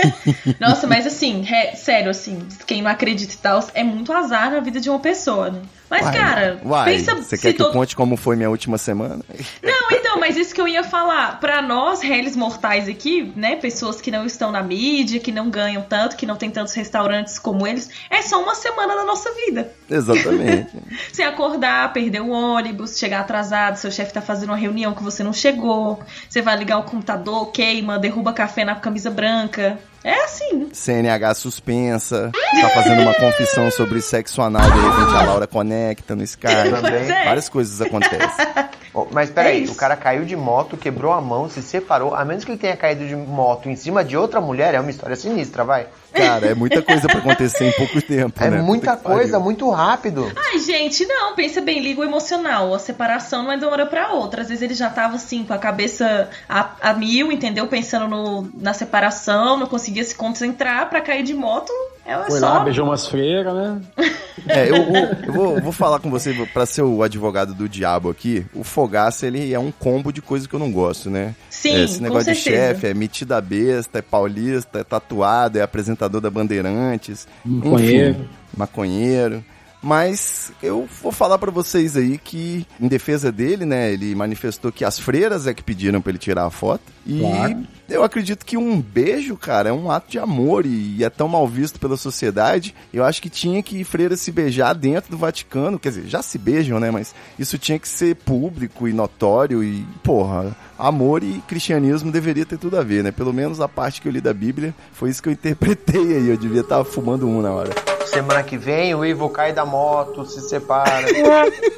Nossa, 0.60 0.86
mas 0.86 1.06
assim, 1.06 1.44
é- 1.50 1.74
sério, 1.74 2.10
assim, 2.10 2.38
quem 2.66 2.80
não 2.82 2.90
acredita 2.90 3.34
e 3.34 3.38
tal, 3.38 3.64
é 3.74 3.82
muito 3.82 4.12
azar 4.12 4.50
na 4.52 4.60
vida 4.60 4.78
de 4.80 4.88
uma 4.88 5.00
pessoa, 5.00 5.50
né? 5.50 5.62
Mas, 5.88 6.02
Uai, 6.02 6.12
cara, 6.16 6.60
uai, 6.64 6.84
pensa 6.92 7.14
você 7.14 7.38
quer 7.38 7.52
que 7.52 7.62
eu 7.62 7.66
todo- 7.66 7.74
conte 7.74 7.94
como 7.94 8.16
foi 8.16 8.34
minha 8.34 8.50
última 8.50 8.76
semana? 8.76 9.20
Não, 9.62 9.90
então, 9.92 10.18
mas 10.18 10.36
isso 10.36 10.52
que 10.54 10.60
eu 10.60 10.66
ia 10.66 10.82
falar. 10.82 11.38
Pra 11.38 11.62
nós, 11.62 12.00
réis 12.00 12.34
mortais 12.34 12.88
aqui, 12.88 13.32
né? 13.36 13.54
Pessoas 13.56 14.00
que 14.00 14.10
não 14.10 14.26
estão 14.26 14.50
na 14.50 14.62
mídia, 14.62 15.20
que 15.20 15.30
não 15.30 15.48
ganham 15.48 15.82
tanto, 15.82 16.16
que 16.16 16.26
não 16.26 16.34
tem 16.36 16.50
tantos 16.50 16.74
restaurantes 16.74 17.38
como 17.38 17.66
eles, 17.66 17.88
é 18.10 18.20
só 18.22 18.42
uma 18.42 18.54
semana 18.56 18.96
da 18.96 19.04
nossa 19.04 19.30
vida. 19.46 19.72
Exatamente. 19.88 20.70
Você 21.12 21.22
acordar, 21.22 21.92
perder 21.92 22.20
o 22.20 22.30
ônibus, 22.30 22.98
chegar 22.98 23.20
atrasado, 23.20 23.76
seu 23.76 23.90
chefe 23.90 24.12
tá 24.12 24.20
fazendo 24.20 24.50
uma 24.50 24.56
reunião 24.56 24.92
que 24.94 25.02
você 25.02 25.22
não 25.22 25.32
chegou, 25.32 26.00
você 26.28 26.42
vai 26.42 26.56
ligar 26.56 26.78
o 26.78 26.82
computador, 26.82 27.52
queima, 27.52 27.98
derruba 27.98 28.32
café 28.32 28.64
na 28.64 28.74
camisa 28.74 29.10
branca. 29.10 29.78
É 30.04 30.24
assim. 30.24 30.68
CNH 30.72 31.34
suspensa, 31.34 32.30
tá 32.32 32.68
fazendo 32.70 33.02
uma 33.02 33.14
confissão 33.14 33.70
sobre 33.70 34.00
sexo 34.00 34.40
anal, 34.40 34.62
de 34.62 34.78
repente 34.78 35.14
a 35.14 35.22
Laura 35.22 35.46
conecta 35.46 36.14
no 36.14 36.22
Skype. 36.22 36.52
É. 36.52 37.24
Várias 37.24 37.48
coisas 37.48 37.80
acontecem. 37.80 38.46
Ó, 38.94 39.06
Mas 39.10 39.30
peraí, 39.30 39.66
É 39.66 39.70
o 39.70 39.74
cara 39.74 39.96
caiu 39.96 40.24
de 40.24 40.36
moto, 40.36 40.76
quebrou 40.76 41.12
a 41.12 41.20
mão, 41.20 41.50
se 41.50 41.60
separou. 41.62 42.14
A 42.14 42.24
menos 42.24 42.44
que 42.44 42.52
ele 42.52 42.58
tenha 42.58 42.76
caído 42.76 43.06
de 43.06 43.14
moto 43.14 43.68
em 43.68 43.76
cima 43.76 44.04
de 44.04 44.16
outra 44.16 44.40
mulher, 44.40 44.74
é 44.74 44.80
uma 44.80 44.90
história 44.90 45.16
sinistra, 45.16 45.64
vai. 45.64 45.86
Cara, 46.12 46.46
é 46.46 46.54
muita 46.54 46.80
coisa 46.82 47.06
pra 47.06 47.18
acontecer 47.18 47.64
em 47.68 47.72
pouco 47.72 48.00
tempo, 48.00 48.42
É 48.42 48.50
né? 48.50 48.62
muita 48.62 48.96
pariu. 48.96 49.18
coisa, 49.18 49.38
muito 49.38 49.68
rápido. 49.70 50.32
Ai, 50.34 50.58
gente, 50.60 51.04
não, 51.06 51.34
pensa 51.34 51.60
bem, 51.60 51.80
liga 51.80 52.00
o 52.00 52.04
emocional. 52.04 52.74
A 52.74 52.78
separação 52.78 53.42
não 53.42 53.52
é 53.52 53.56
de 53.58 53.64
uma 53.64 53.72
hora 53.72 53.86
pra 53.86 54.12
outra. 54.12 54.42
Às 54.42 54.48
vezes 54.48 54.62
ele 54.62 54.74
já 54.74 54.88
tava 54.88 55.16
assim, 55.16 55.44
com 55.44 55.52
a 55.52 55.58
cabeça 55.58 56.30
a, 56.48 56.70
a 56.80 56.92
mil, 56.94 57.30
entendeu? 57.30 57.66
Pensando 57.66 58.08
no, 58.08 58.50
na 58.54 58.72
separação, 58.72 59.56
não 59.58 59.66
conseguia 59.66 60.04
se 60.04 60.14
concentrar 60.14 60.88
pra 60.88 61.00
cair 61.00 61.22
de 61.22 61.34
moto. 61.34 61.72
É 62.06 62.16
Foi 62.24 62.38
só. 62.38 62.46
lá, 62.46 62.60
beijou 62.60 62.84
umas 62.84 63.06
freiras, 63.06 63.54
né? 63.54 63.80
É, 64.48 64.68
eu, 64.70 64.84
vou, 64.84 64.96
eu 64.96 65.32
vou, 65.32 65.60
vou 65.60 65.72
falar 65.72 65.98
com 65.98 66.10
você, 66.10 66.32
pra 66.52 66.66
ser 66.66 66.82
o 66.82 67.02
advogado 67.02 67.54
do 67.54 67.66
diabo 67.68 68.10
aqui, 68.10 68.44
o 68.54 68.62
Fogaça, 68.62 69.26
ele 69.26 69.52
é 69.52 69.58
um 69.58 69.72
combo 69.72 70.12
de 70.12 70.20
coisas 70.20 70.46
que 70.46 70.54
eu 70.54 70.60
não 70.60 70.70
gosto, 70.70 71.08
né? 71.10 71.34
Sim, 71.48 71.74
É, 71.74 71.84
esse 71.84 71.96
com 71.96 72.04
negócio 72.04 72.32
de 72.32 72.38
chefe, 72.38 72.86
é 72.86 72.94
metida 72.94 73.40
besta, 73.40 73.98
é 73.98 74.02
paulista, 74.02 74.80
é 74.80 74.84
tatuado, 74.84 75.58
é 75.58 75.62
apresentador 75.62 76.20
da 76.20 76.30
Bandeirantes. 76.30 77.26
Maconheiro. 77.44 78.10
Enfim, 78.10 78.28
maconheiro. 78.56 79.44
Mas 79.82 80.50
eu 80.62 80.88
vou 81.02 81.12
falar 81.12 81.38
pra 81.38 81.50
vocês 81.50 81.96
aí 81.96 82.18
que, 82.18 82.66
em 82.80 82.88
defesa 82.88 83.30
dele, 83.30 83.64
né, 83.64 83.92
ele 83.92 84.14
manifestou 84.14 84.72
que 84.72 84.84
as 84.84 84.98
freiras 84.98 85.46
é 85.46 85.54
que 85.54 85.62
pediram 85.62 86.00
pra 86.00 86.10
ele 86.10 86.18
tirar 86.18 86.44
a 86.46 86.50
foto. 86.50 86.82
E 87.06 87.20
Claro. 87.20 87.66
eu 87.88 88.02
acredito 88.02 88.44
que 88.44 88.56
um 88.56 88.80
beijo, 88.80 89.36
cara, 89.36 89.68
é 89.68 89.72
um 89.72 89.88
ato 89.90 90.10
de 90.10 90.18
amor 90.18 90.66
e 90.66 91.04
é 91.04 91.10
tão 91.10 91.28
mal 91.28 91.46
visto 91.46 91.78
pela 91.78 91.96
sociedade. 91.96 92.74
Eu 92.92 93.04
acho 93.04 93.22
que 93.22 93.30
tinha 93.30 93.62
que 93.62 93.84
freiras 93.84 94.20
se 94.20 94.32
beijar 94.32 94.72
dentro 94.74 95.10
do 95.12 95.16
Vaticano. 95.16 95.78
Quer 95.78 95.90
dizer, 95.90 96.08
já 96.08 96.20
se 96.20 96.36
beijam, 96.36 96.80
né? 96.80 96.90
Mas 96.90 97.14
isso 97.38 97.56
tinha 97.56 97.78
que 97.78 97.88
ser 97.88 98.16
público 98.16 98.88
e 98.88 98.92
notório 98.92 99.62
e, 99.62 99.86
porra, 100.02 100.56
amor 100.76 101.22
e 101.22 101.40
cristianismo 101.46 102.10
deveria 102.10 102.44
ter 102.44 102.58
tudo 102.58 102.76
a 102.76 102.82
ver, 102.82 103.04
né? 103.04 103.12
Pelo 103.12 103.32
menos 103.32 103.60
a 103.60 103.68
parte 103.68 104.00
que 104.00 104.08
eu 104.08 104.12
li 104.12 104.20
da 104.20 104.34
Bíblia 104.34 104.74
foi 104.92 105.10
isso 105.10 105.22
que 105.22 105.28
eu 105.28 105.32
interpretei 105.32 106.16
aí. 106.16 106.28
Eu 106.28 106.36
devia 106.36 106.62
estar 106.62 106.82
fumando 106.82 107.28
um 107.28 107.40
na 107.40 107.52
hora. 107.52 107.95
Semana 108.06 108.42
que 108.42 108.56
vem 108.56 108.94
o 108.94 109.04
Ivo 109.04 109.28
cai 109.28 109.52
da 109.52 109.64
moto, 109.64 110.24
se 110.24 110.40
separa. 110.40 111.06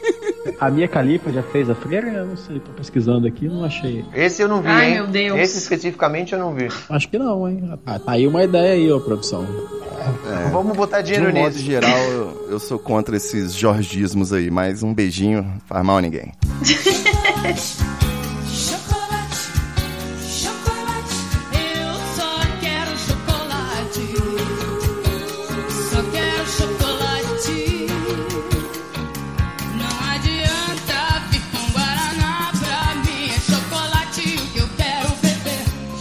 A 0.59 0.71
Mia 0.71 0.88
Califa 0.88 1.31
já 1.31 1.43
fez 1.43 1.69
a 1.69 1.75
freira? 1.75 2.09
Eu 2.09 2.27
não 2.27 2.37
sei, 2.37 2.59
tô 2.59 2.73
pesquisando 2.73 3.27
aqui, 3.27 3.47
não 3.47 3.64
achei. 3.64 4.05
Esse 4.14 4.41
eu 4.43 4.49
não 4.49 4.62
vi, 4.62 4.69
Ai, 4.69 4.88
hein? 4.88 4.95
meu 4.95 5.07
Deus. 5.07 5.38
Esse 5.38 5.59
especificamente 5.59 6.33
eu 6.33 6.38
não 6.38 6.55
vi. 6.55 6.69
Acho 6.88 7.09
que 7.09 7.19
não, 7.19 7.47
hein? 7.47 7.79
Ah, 7.85 7.99
tá 7.99 8.12
aí 8.12 8.27
uma 8.27 8.43
ideia 8.43 8.73
aí, 8.73 8.91
ó, 8.91 8.99
produção. 8.99 9.47
Vamos 10.51 10.75
botar 10.75 11.03
De 11.03 11.12
dinheiro 11.12 11.37
um 11.37 11.41
modo 11.43 11.53
nisso. 11.53 11.64
geral, 11.64 11.99
eu, 12.11 12.47
eu 12.53 12.59
sou 12.59 12.79
contra 12.79 13.17
esses 13.17 13.53
jorgismos 13.53 14.33
aí, 14.33 14.51
mas 14.51 14.83
um 14.83 14.95
beijinho 14.95 15.47
faz 15.67 15.85
mal 15.85 15.99
a 15.99 16.01
ninguém. 16.01 16.33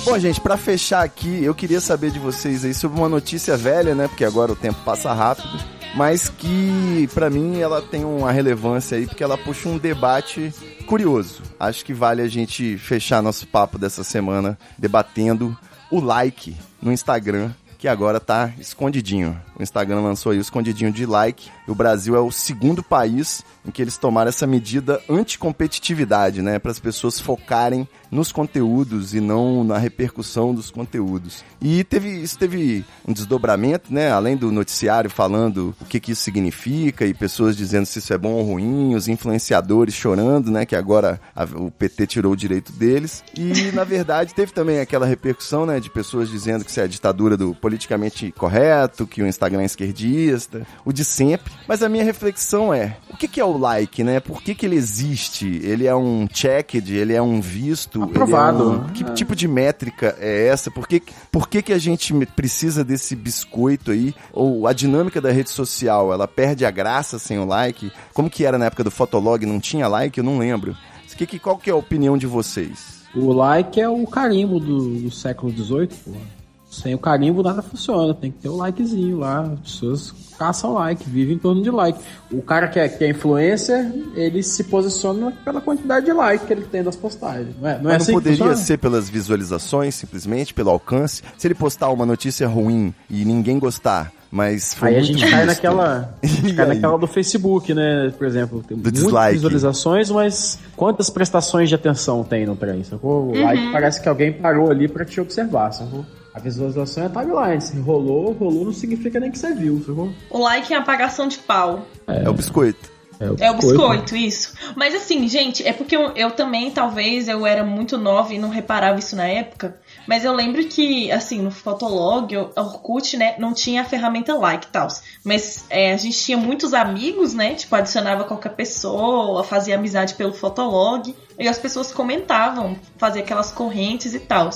Bom, 0.10 0.18
gente, 0.18 0.40
pra 0.40 0.56
fechar 0.56 1.04
aqui, 1.04 1.44
eu 1.44 1.54
queria 1.54 1.82
saber 1.82 2.12
de 2.12 2.18
vocês 2.18 2.64
aí 2.64 2.74
sobre 2.74 2.98
uma 2.98 3.10
notícia 3.10 3.58
velha, 3.58 3.94
né? 3.94 4.08
Porque 4.08 4.24
agora 4.24 4.54
o 4.54 4.56
tempo 4.56 4.80
passa 4.86 5.12
rápido, 5.12 5.60
mas 5.98 6.30
que 6.30 7.10
pra 7.14 7.30
mim 7.30 7.60
ela 7.60 7.82
tem 7.82 8.06
uma 8.06 8.32
relevância 8.32 8.98
aí 8.98 9.06
porque 9.06 9.22
ela 9.22 9.38
puxa 9.38 9.68
um 9.68 9.78
debate 9.78 10.54
curioso. 10.86 11.42
Acho 11.60 11.84
que 11.84 11.94
vale 11.94 12.22
a 12.22 12.28
gente 12.30 12.78
fechar 12.78 13.22
nosso 13.22 13.46
papo 13.48 13.78
dessa 13.78 14.02
semana 14.02 14.58
debatendo 14.78 15.56
o 15.92 16.00
like 16.00 16.56
no 16.82 16.94
Instagram. 16.94 17.52
Que 17.78 17.88
agora 17.88 18.20
tá 18.20 18.52
escondidinho. 18.58 19.40
O 19.56 19.62
Instagram 19.62 20.02
lançou 20.02 20.32
aí 20.32 20.40
o 20.40 20.42
escondidinho 20.42 20.92
de 20.92 21.06
like. 21.06 21.52
O 21.68 21.76
Brasil 21.76 22.16
é 22.16 22.20
o 22.20 22.32
segundo 22.32 22.82
país 22.82 23.44
em 23.64 23.70
que 23.70 23.84
eles 23.84 23.98
tomaram 23.98 24.30
essa 24.30 24.48
medida 24.48 25.00
anticompetitividade, 25.08 26.42
né? 26.42 26.58
Para 26.58 26.72
as 26.72 26.80
pessoas 26.80 27.20
focarem 27.20 27.88
nos 28.12 28.32
conteúdos 28.32 29.14
e 29.14 29.20
não 29.20 29.64
na 29.64 29.78
repercussão 29.78 30.54
dos 30.54 30.72
conteúdos. 30.72 31.44
E 31.62 31.84
teve 31.84 32.10
isso 32.10 32.38
teve 32.38 32.86
um 33.08 33.14
desdobramento, 33.14 33.94
né? 33.94 34.12
Além 34.12 34.36
do 34.38 34.52
noticiário 34.52 35.10
falando 35.10 35.76
o 35.82 35.86
que, 35.86 36.00
que 36.00 36.12
isso 36.12 36.22
significa 36.24 37.06
e 37.06 37.14
pessoas 37.14 37.56
dizendo 37.56 37.86
se 37.86 38.00
isso 38.00 38.14
é 38.14 38.18
bom 38.18 38.34
ou 38.34 38.44
ruim, 38.44 38.96
os 38.96 39.08
influenciadores 39.08 39.94
chorando, 39.94 40.50
né? 40.52 40.66
Que 40.66 40.76
agora 40.76 41.20
a- 41.36 41.44
o 41.44 41.70
PT 41.72 42.08
tirou 42.08 42.34
o 42.34 42.38
direito 42.38 42.72
deles. 42.72 43.24
E 43.36 43.72
na 43.74 43.84
verdade 43.84 44.34
teve 44.34 44.52
também 44.52 44.80
aquela 44.80 45.06
repercussão, 45.06 45.66
né? 45.66 45.80
De 45.80 45.90
pessoas 45.90 46.30
dizendo 46.30 46.64
que 46.64 46.72
isso 46.72 46.80
é 46.80 46.84
a 46.84 46.88
ditadura 46.88 47.36
do 47.36 47.54
politicamente 47.56 48.32
correto, 48.32 49.06
que 49.08 49.22
o 49.22 49.28
Instagram 49.28 49.62
é 49.62 49.66
esquerdista, 49.66 50.66
o 50.86 50.92
de 50.94 51.04
sempre. 51.04 51.52
Mas 51.68 51.82
a 51.84 51.90
minha 51.90 52.04
reflexão 52.04 52.74
é, 52.74 52.98
o 53.10 53.18
que, 53.18 53.28
que 53.28 53.40
é 53.40 53.46
o 53.46 53.58
like, 53.58 54.04
né? 54.04 54.20
Por 54.20 54.42
que, 54.42 54.54
que 54.56 54.66
ele 54.66 54.76
existe? 54.76 55.60
Ele 55.64 55.86
é 55.86 55.96
um 55.96 56.28
checked, 56.32 56.94
ele 56.94 57.14
é 57.14 57.22
um 57.22 57.42
visto, 57.42 57.97
Aprovado. 58.04 58.64
ele 58.64 58.70
é 58.70 58.74
um- 58.74 58.88
que 58.90 59.04
É. 59.04 59.14
tipo 59.14 59.36
de 59.36 59.48
métrica 59.48 60.16
é 60.20 60.48
essa? 60.48 60.70
Por 60.72 60.88
que, 60.88 61.02
por 61.32 61.48
que, 61.50 61.62
que 61.62 61.74
a 61.74 61.78
gente 61.78 62.14
precisa 62.36 62.84
desse 62.84 63.16
biscoito 63.16 63.92
aí? 63.92 64.14
Ou 64.34 64.68
a 64.68 64.74
dinâmica 64.74 65.20
da 65.22 65.32
rede 65.32 65.50
social, 65.50 66.12
ela 66.14 66.28
perde 66.28 66.66
a 66.66 66.72
graça 66.72 67.18
sem 67.20 67.38
o 67.40 67.46
like? 67.46 67.92
Como 68.14 68.30
que 68.30 68.46
era 68.46 68.58
na 68.58 68.66
época 68.66 68.84
do 68.84 68.92
Fotolog? 68.92 69.46
Não 69.46 69.60
tinha 69.60 69.88
like? 69.88 70.18
Eu 70.18 70.24
não 70.24 70.38
lembro. 70.38 70.76
Que, 71.18 71.26
que, 71.26 71.40
qual 71.40 71.58
que 71.58 71.68
é 71.70 71.74
a 71.74 71.76
opinião 71.76 72.16
de 72.16 72.28
vocês? 72.28 72.98
O 73.16 73.34
like 73.34 73.82
é 73.82 73.90
o 73.90 74.06
carimbo 74.06 74.60
do, 74.60 75.00
do 75.02 75.10
século 75.12 75.52
XVIII, 75.52 75.88
porra. 76.06 76.37
Sem 76.70 76.94
o 76.94 77.00
carimbo 77.00 77.42
nada 77.42 77.62
funciona, 77.62 78.14
tem 78.14 78.30
que 78.30 78.40
ter 78.40 78.50
o 78.50 78.58
likezinho 78.58 79.18
lá. 79.20 79.42
As 79.42 79.60
pessoas 79.72 80.14
caçam 80.38 80.74
like, 80.74 81.10
vivem 81.10 81.36
em 81.36 81.40
torno 81.40 81.64
de 81.64 81.72
like. 81.72 81.98
O 82.32 82.42
cara 82.42 82.68
que 82.68 82.78
é, 82.78 82.88
que 82.90 83.04
é 83.06 83.10
influencer, 83.10 83.90
ele 84.16 84.44
se 84.44 84.66
posiciona 84.66 85.32
pela 85.46 85.62
quantidade 85.62 86.06
de 86.06 86.14
like 86.14 86.46
que 86.46 86.54
ele 86.54 86.64
tem 86.66 86.84
das 86.84 86.96
postagens. 86.96 87.56
Não 87.60 87.70
é, 87.70 87.74
não 87.82 87.90
é 87.90 87.94
Mas 87.94 88.04
assim 88.04 88.12
não 88.12 88.20
poderia 88.22 88.56
ser 88.56 88.78
pelas 88.78 89.10
visualizações, 89.10 89.96
simplesmente, 89.96 90.54
pelo 90.54 90.70
alcance? 90.70 91.24
Se 91.38 91.48
ele 91.48 91.56
postar 91.56 91.90
uma 91.90 92.06
notícia 92.06 92.48
ruim 92.48 92.94
e 93.10 93.24
ninguém 93.24 93.58
gostar, 93.58 94.12
mas 94.30 94.74
foi 94.74 94.90
Aí 94.90 94.98
a 94.98 95.02
gente 95.02 95.26
cai 95.28 95.46
naquela, 95.46 96.14
a 96.22 96.28
gente 96.28 96.54
cai 96.54 96.66
naquela 96.68 96.98
do 96.98 97.08
Facebook, 97.08 97.74
né? 97.74 98.14
Por 98.18 98.28
exemplo, 98.28 98.62
tem 98.68 98.76
muitas 98.76 98.92
dislike. 98.94 99.36
visualizações, 99.36 100.12
mas 100.12 100.60
quantas 100.76 101.10
prestações 101.10 101.70
de 101.70 101.76
atenção 101.76 102.26
tem 102.26 102.46
no 102.46 102.58
trem, 102.58 102.84
sacou? 102.84 103.30
O 103.30 103.32
Uhum. 103.32 103.44
like 103.44 103.72
parece 103.72 104.02
que 104.02 104.10
alguém 104.10 104.34
parou 104.34 104.70
ali 104.70 104.88
pra 104.90 105.06
te 105.06 105.20
observar, 105.22 105.72
sacou? 105.72 106.06
A 106.38 106.40
visualização 106.40 107.06
é 107.06 107.10
timeline, 107.10 107.60
se 107.60 107.80
rolou, 107.80 108.32
rolou 108.32 108.66
não 108.66 108.72
significa 108.72 109.20
nem 109.20 109.32
que 109.32 109.40
você 109.40 109.56
viu, 109.56 109.84
sacou? 109.84 110.14
O 110.30 110.38
like 110.38 110.72
é 110.72 110.78
apagação 110.78 111.28
de 111.28 111.40
pau. 111.40 111.88
É 112.06 112.30
o 112.30 112.34
biscoito. 112.34 112.92
É 113.40 113.50
o 113.50 113.56
biscoito, 113.56 114.16
isso. 114.16 114.54
Mas 114.76 114.94
assim, 114.94 115.28
gente, 115.28 115.68
é 115.68 115.74
porque 115.74 115.98
eu, 115.98 116.12
eu 116.12 116.30
também, 116.30 116.70
talvez, 116.70 117.28
eu 117.28 117.48
era 117.48 117.64
muito 117.64 117.98
nova 117.98 118.36
e 118.36 118.38
não 118.38 118.50
reparava 118.50 119.00
isso 119.00 119.16
na 119.16 119.26
época. 119.26 119.80
Mas 120.08 120.24
eu 120.24 120.34
lembro 120.34 120.64
que, 120.66 121.12
assim, 121.12 121.42
no 121.42 121.52
Fotolog, 121.52 122.36
o 122.36 122.50
Orkut, 122.56 123.18
né, 123.18 123.36
não 123.38 123.54
tinha 123.54 123.82
a 123.82 123.86
ferramenta 123.86 124.34
like 124.36 124.68
e 124.68 124.70
tal. 124.70 124.88
Mas 125.24 125.66
é, 125.70 125.94
a 125.94 125.98
gente 125.98 126.18
tinha 126.18 126.38
muitos 126.38 126.74
amigos, 126.74 127.34
né? 127.34 127.54
Tipo, 127.56 127.76
adicionava 127.76 128.24
qualquer 128.24 128.54
pessoa, 128.54 129.44
fazia 129.44 129.76
amizade 129.76 130.14
pelo 130.16 130.34
Fotolog. 130.34 131.14
E 131.38 131.48
as 131.48 131.60
pessoas 131.60 131.92
comentavam, 131.92 132.76
fazia 132.98 133.22
aquelas 133.22 133.52
correntes 133.52 134.14
e 134.14 134.20
tal. 134.20 134.50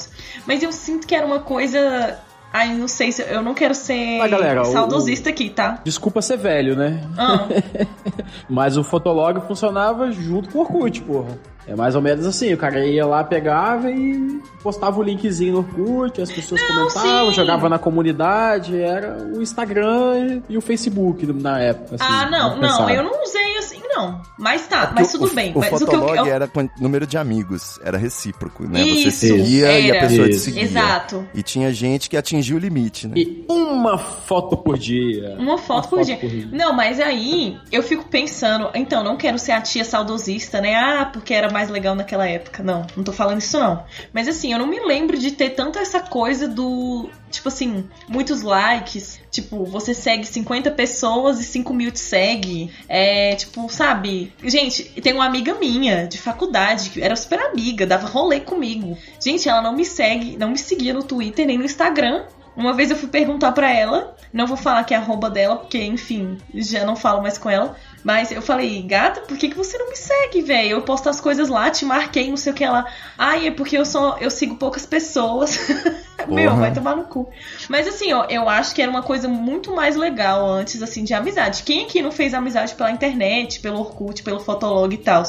Mas 0.47 0.63
eu 0.63 0.71
sinto 0.71 1.05
que 1.05 1.13
era 1.13 1.25
uma 1.25 1.39
coisa. 1.39 2.17
Ai, 2.53 2.73
não 2.73 2.87
sei 2.87 3.11
se. 3.11 3.21
Eu 3.21 3.41
não 3.41 3.53
quero 3.53 3.73
ser 3.73 4.19
Ah, 4.19 4.27
galera, 4.27 4.61
o- 4.61 4.65
saudosista 4.65 5.29
aqui, 5.29 5.49
tá? 5.49 5.79
Desculpa 5.85 6.21
ser 6.21 6.37
velho, 6.37 6.75
né? 6.75 7.01
Ah. 7.17 7.47
Mas 8.49 8.77
o 8.77 8.83
Fotolog 8.83 9.39
funcionava 9.47 10.11
junto 10.11 10.49
com 10.49 10.57
o 10.59 10.61
Orkut, 10.61 11.01
porra. 11.01 11.39
É 11.67 11.75
mais 11.75 11.95
ou 11.95 12.01
menos 12.01 12.25
assim, 12.25 12.53
o 12.53 12.57
cara 12.57 12.85
ia 12.85 13.05
lá, 13.05 13.23
pegava 13.23 13.89
e 13.91 14.41
postava 14.63 14.99
o 14.99 15.03
linkzinho 15.03 15.53
no 15.53 15.59
Orkut, 15.59 16.21
as 16.21 16.31
pessoas 16.31 16.61
comentavam, 16.61 17.29
sim. 17.29 17.33
jogava 17.33 17.69
na 17.69 17.79
comunidade, 17.79 18.79
era 18.79 19.17
o 19.33 19.41
Instagram 19.41 20.41
e 20.49 20.57
o 20.57 20.61
Facebook 20.61 21.25
na 21.33 21.59
época. 21.59 21.95
assim, 21.95 22.13
ah, 22.13 22.29
não, 22.29 22.49
vamos 22.51 22.77
não, 22.79 22.89
eu 22.89 23.03
não 23.03 23.23
usei 23.23 23.57
assim, 23.57 23.81
não. 23.95 24.21
Mas 24.37 24.67
tá, 24.67 24.87
Porque 24.87 25.01
mas 25.01 25.11
tudo 25.11 25.25
o, 25.25 25.33
bem. 25.33 25.53
O 25.53 25.59
mas 25.59 25.67
o 25.67 25.77
que 25.77 25.83
eu, 25.83 25.99
Fotolog 25.99 26.17
eu, 26.17 26.25
era 26.25 26.47
com 26.47 26.67
número 26.79 27.05
de 27.05 27.17
amigos, 27.17 27.79
era 27.83 27.97
recíproco, 27.97 28.63
né? 28.63 28.81
Isso, 28.81 29.11
Você 29.11 29.27
seguia 29.27 29.79
e 29.79 29.91
a 29.91 29.95
era. 29.95 30.07
pessoa 30.07 30.27
te 30.27 30.35
Isso. 30.35 30.45
seguia. 30.45 30.63
Exato. 30.63 31.27
E 31.33 31.43
tinha 31.43 31.71
gente 31.73 32.09
que 32.09 32.17
atingia 32.17 32.55
o 32.55 32.59
limite, 32.59 33.07
né? 33.07 33.13
E 33.17 33.45
uma 33.47 33.97
foto 33.97 34.57
por 34.57 34.77
dia. 34.77 35.35
Uma 35.37 35.57
foto, 35.57 35.89
por, 35.89 36.03
dia. 36.03 36.19
Não, 36.51 36.73
mas 36.73 36.99
aí 36.99 37.59
eu 37.71 37.83
fico 37.83 38.05
pensando, 38.05 38.69
então, 38.73 39.03
não 39.03 39.17
quero 39.17 39.37
ser 39.37 39.51
a 39.51 39.61
tia 39.61 39.85
saudosista, 39.85 40.61
né? 40.61 40.75
Ah, 40.75 41.09
porque 41.11 41.33
era 41.33 41.50
mais 41.51 41.69
legal 41.69 41.95
naquela 41.95 42.27
época. 42.27 42.63
Não, 42.63 42.85
não 42.95 43.03
tô 43.03 43.11
falando 43.11 43.39
isso 43.39 43.59
não. 43.59 43.85
Mas 44.13 44.27
assim, 44.27 44.51
eu 44.51 44.59
não 44.59 44.67
me 44.67 44.79
lembro 44.79 45.17
de 45.17 45.31
ter 45.31 45.51
tanto 45.51 45.79
essa 45.79 45.99
coisa 45.99 46.47
do. 46.47 47.09
Tipo 47.29 47.47
assim, 47.47 47.87
muitos 48.07 48.41
likes. 48.41 49.19
Tipo, 49.29 49.63
você 49.65 49.93
segue 49.93 50.25
50 50.25 50.71
pessoas 50.71 51.39
e 51.39 51.43
5 51.43 51.73
mil 51.73 51.91
te 51.91 51.99
segue. 51.99 52.71
É, 52.87 53.35
tipo, 53.35 53.69
sabe? 53.69 54.33
Gente, 54.43 54.83
tem 55.01 55.13
uma 55.13 55.25
amiga 55.25 55.53
minha 55.55 56.07
de 56.07 56.17
faculdade, 56.17 56.89
que 56.89 57.01
era 57.01 57.15
super 57.15 57.39
amiga, 57.39 57.85
dava 57.85 58.07
rolê 58.07 58.39
comigo. 58.39 58.97
Gente, 59.23 59.47
ela 59.47 59.61
não 59.61 59.75
me 59.75 59.85
segue, 59.85 60.37
não 60.37 60.49
me 60.49 60.57
seguia 60.57 60.93
no 60.93 61.03
Twitter 61.03 61.45
nem 61.45 61.57
no 61.57 61.65
Instagram. 61.65 62.25
Uma 62.55 62.73
vez 62.73 62.91
eu 62.91 62.97
fui 62.97 63.07
perguntar 63.07 63.53
pra 63.53 63.71
ela, 63.71 64.15
não 64.33 64.45
vou 64.45 64.57
falar 64.57 64.83
que 64.83 64.93
é 64.93 65.01
dela, 65.33 65.55
porque, 65.57 65.81
enfim, 65.83 66.37
já 66.53 66.85
não 66.85 66.95
falo 66.95 67.21
mais 67.21 67.37
com 67.37 67.49
ela. 67.49 67.75
Mas 68.03 68.31
eu 68.31 68.41
falei, 68.41 68.81
gata, 68.81 69.21
por 69.21 69.37
que, 69.37 69.49
que 69.49 69.57
você 69.57 69.77
não 69.77 69.89
me 69.89 69.95
segue, 69.95 70.41
velho? 70.41 70.71
Eu 70.71 70.81
posto 70.81 71.09
as 71.09 71.21
coisas 71.21 71.49
lá, 71.49 71.69
te 71.69 71.85
marquei, 71.85 72.29
não 72.29 72.37
sei 72.37 72.51
o 72.51 72.55
que 72.55 72.65
lá. 72.65 72.85
Ai, 73.17 73.47
é 73.47 73.51
porque 73.51 73.77
eu 73.77 73.85
só 73.85 74.17
eu 74.19 74.31
sigo 74.31 74.55
poucas 74.55 74.85
pessoas. 74.85 75.57
Meu, 76.27 76.55
vai 76.55 76.73
tomar 76.73 76.95
no 76.95 77.05
cu. 77.05 77.29
Mas 77.69 77.87
assim, 77.87 78.13
ó, 78.13 78.25
eu 78.29 78.47
acho 78.49 78.75
que 78.75 78.81
era 78.81 78.91
uma 78.91 79.01
coisa 79.01 79.27
muito 79.27 79.73
mais 79.73 79.95
legal 79.95 80.47
antes, 80.49 80.81
assim, 80.81 81.03
de 81.03 81.13
amizade. 81.13 81.63
Quem 81.63 81.85
aqui 81.85 82.01
não 82.01 82.11
fez 82.11 82.33
amizade 82.33 82.75
pela 82.75 82.91
internet, 82.91 83.59
pelo 83.59 83.79
Orkut, 83.79 84.23
pelo 84.23 84.39
Fotolog 84.39 84.93
e 84.93 84.97
tal? 84.97 85.23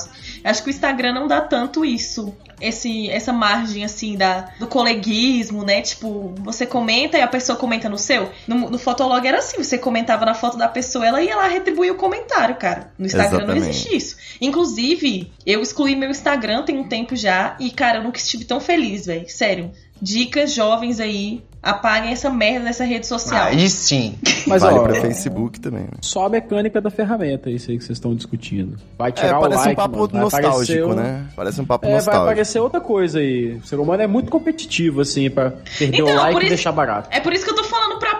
Acho 0.45 0.63
que 0.63 0.69
o 0.69 0.71
Instagram 0.71 1.15
não 1.15 1.27
dá 1.27 1.41
tanto 1.41 1.85
isso. 1.85 2.35
Esse, 2.61 3.11
essa 3.11 3.33
margem, 3.33 3.85
assim, 3.85 4.17
da, 4.17 4.51
do 4.59 4.67
coleguismo, 4.67 5.65
né? 5.65 5.83
Tipo, 5.83 6.33
você 6.39 6.65
comenta 6.65 7.19
e 7.19 7.23
a 7.23 7.27
pessoa 7.27 7.59
comenta 7.59 7.89
no 7.89 7.99
seu. 7.99 8.31
No, 8.47 8.71
no 8.71 8.79
Fotolog 8.79 9.27
era 9.27 9.39
assim, 9.39 9.63
você 9.63 9.77
comentava 9.77 10.25
na 10.25 10.35
foto 10.35 10.57
da 10.57 10.69
pessoa, 10.69 11.07
ela 11.07 11.21
ia 11.23 11.35
lá 11.37 11.49
retribuir 11.49 11.91
o 11.91 11.97
comentário, 11.97 12.55
cara. 12.63 12.93
No 12.97 13.07
Instagram 13.07 13.31
não 13.31 13.39
Exatamente. 13.57 13.69
existe 13.71 13.97
isso. 13.97 14.17
Inclusive, 14.41 15.33
eu 15.45 15.61
excluí 15.61 15.97
meu 15.97 16.11
Instagram 16.11 16.63
tem 16.63 16.79
um 16.79 16.89
tempo 16.89 17.17
já 17.17 17.57
e, 17.59 17.71
cara, 17.71 17.99
eu 17.99 18.05
nunca 18.05 18.19
estive 18.19 18.45
tão 18.45 18.61
feliz, 18.61 19.07
velho. 19.07 19.29
Sério. 19.29 19.71
Dicas 20.01 20.53
jovens 20.53 20.99
aí, 20.99 21.43
apaguem 21.63 22.11
essa 22.13 22.29
merda 22.29 22.65
dessa 22.67 22.85
rede 22.85 23.07
social. 23.07 23.47
Aí 23.47 23.69
sim. 23.71 24.17
Mas 24.49 24.63
vale 24.63 24.79
ó, 24.79 24.83
pra 24.83 24.95
Facebook 25.01 25.61
também, 25.61 25.83
né? 25.83 25.91
só 26.01 26.27
a 26.27 26.29
mecânica 26.29 26.81
da 26.81 26.91
ferramenta, 26.91 27.49
isso 27.51 27.71
aí 27.71 27.79
que 27.79 27.85
vocês 27.85 27.99
estão 27.99 28.13
discutindo. 28.15 28.77
Vai 28.99 29.11
É, 29.11 29.13
tirar 29.13 29.39
o 29.39 29.43
parece 29.43 29.59
like, 29.61 29.73
um 29.73 29.77
papo 29.77 29.97
mano, 29.99 30.09
vai 30.09 30.21
nostálgico, 30.23 30.53
aparecer 30.59 30.85
um- 30.85 30.95
né? 30.95 31.27
Parece 31.37 31.61
um 31.61 31.65
papo 31.65 31.85
É, 31.87 31.89
vai 31.89 31.97
nostálgico. 31.99 32.25
aparecer 32.25 32.59
outra 32.59 32.81
coisa 32.81 33.19
aí. 33.21 33.55
O 33.63 33.67
ser 33.67 33.79
humano 33.79 34.03
é 34.03 34.07
muito 34.09 34.29
competitivo, 34.31 35.01
assim, 35.03 35.31
pra 35.31 35.51
perder 35.79 36.01
Então, 36.01 36.07
o 36.13 36.17
like 36.17 36.33
por 36.33 36.43
e 36.43 36.47
isso- 36.47 36.55
deixar 36.57 36.73
barato. 36.73 37.09
É 37.13 37.21
por 37.21 37.33
isso 37.33 37.45
que 37.45 37.51
eu 37.53 37.57
tô 37.57 37.65
falando 37.65 37.99
pra. 38.01 38.12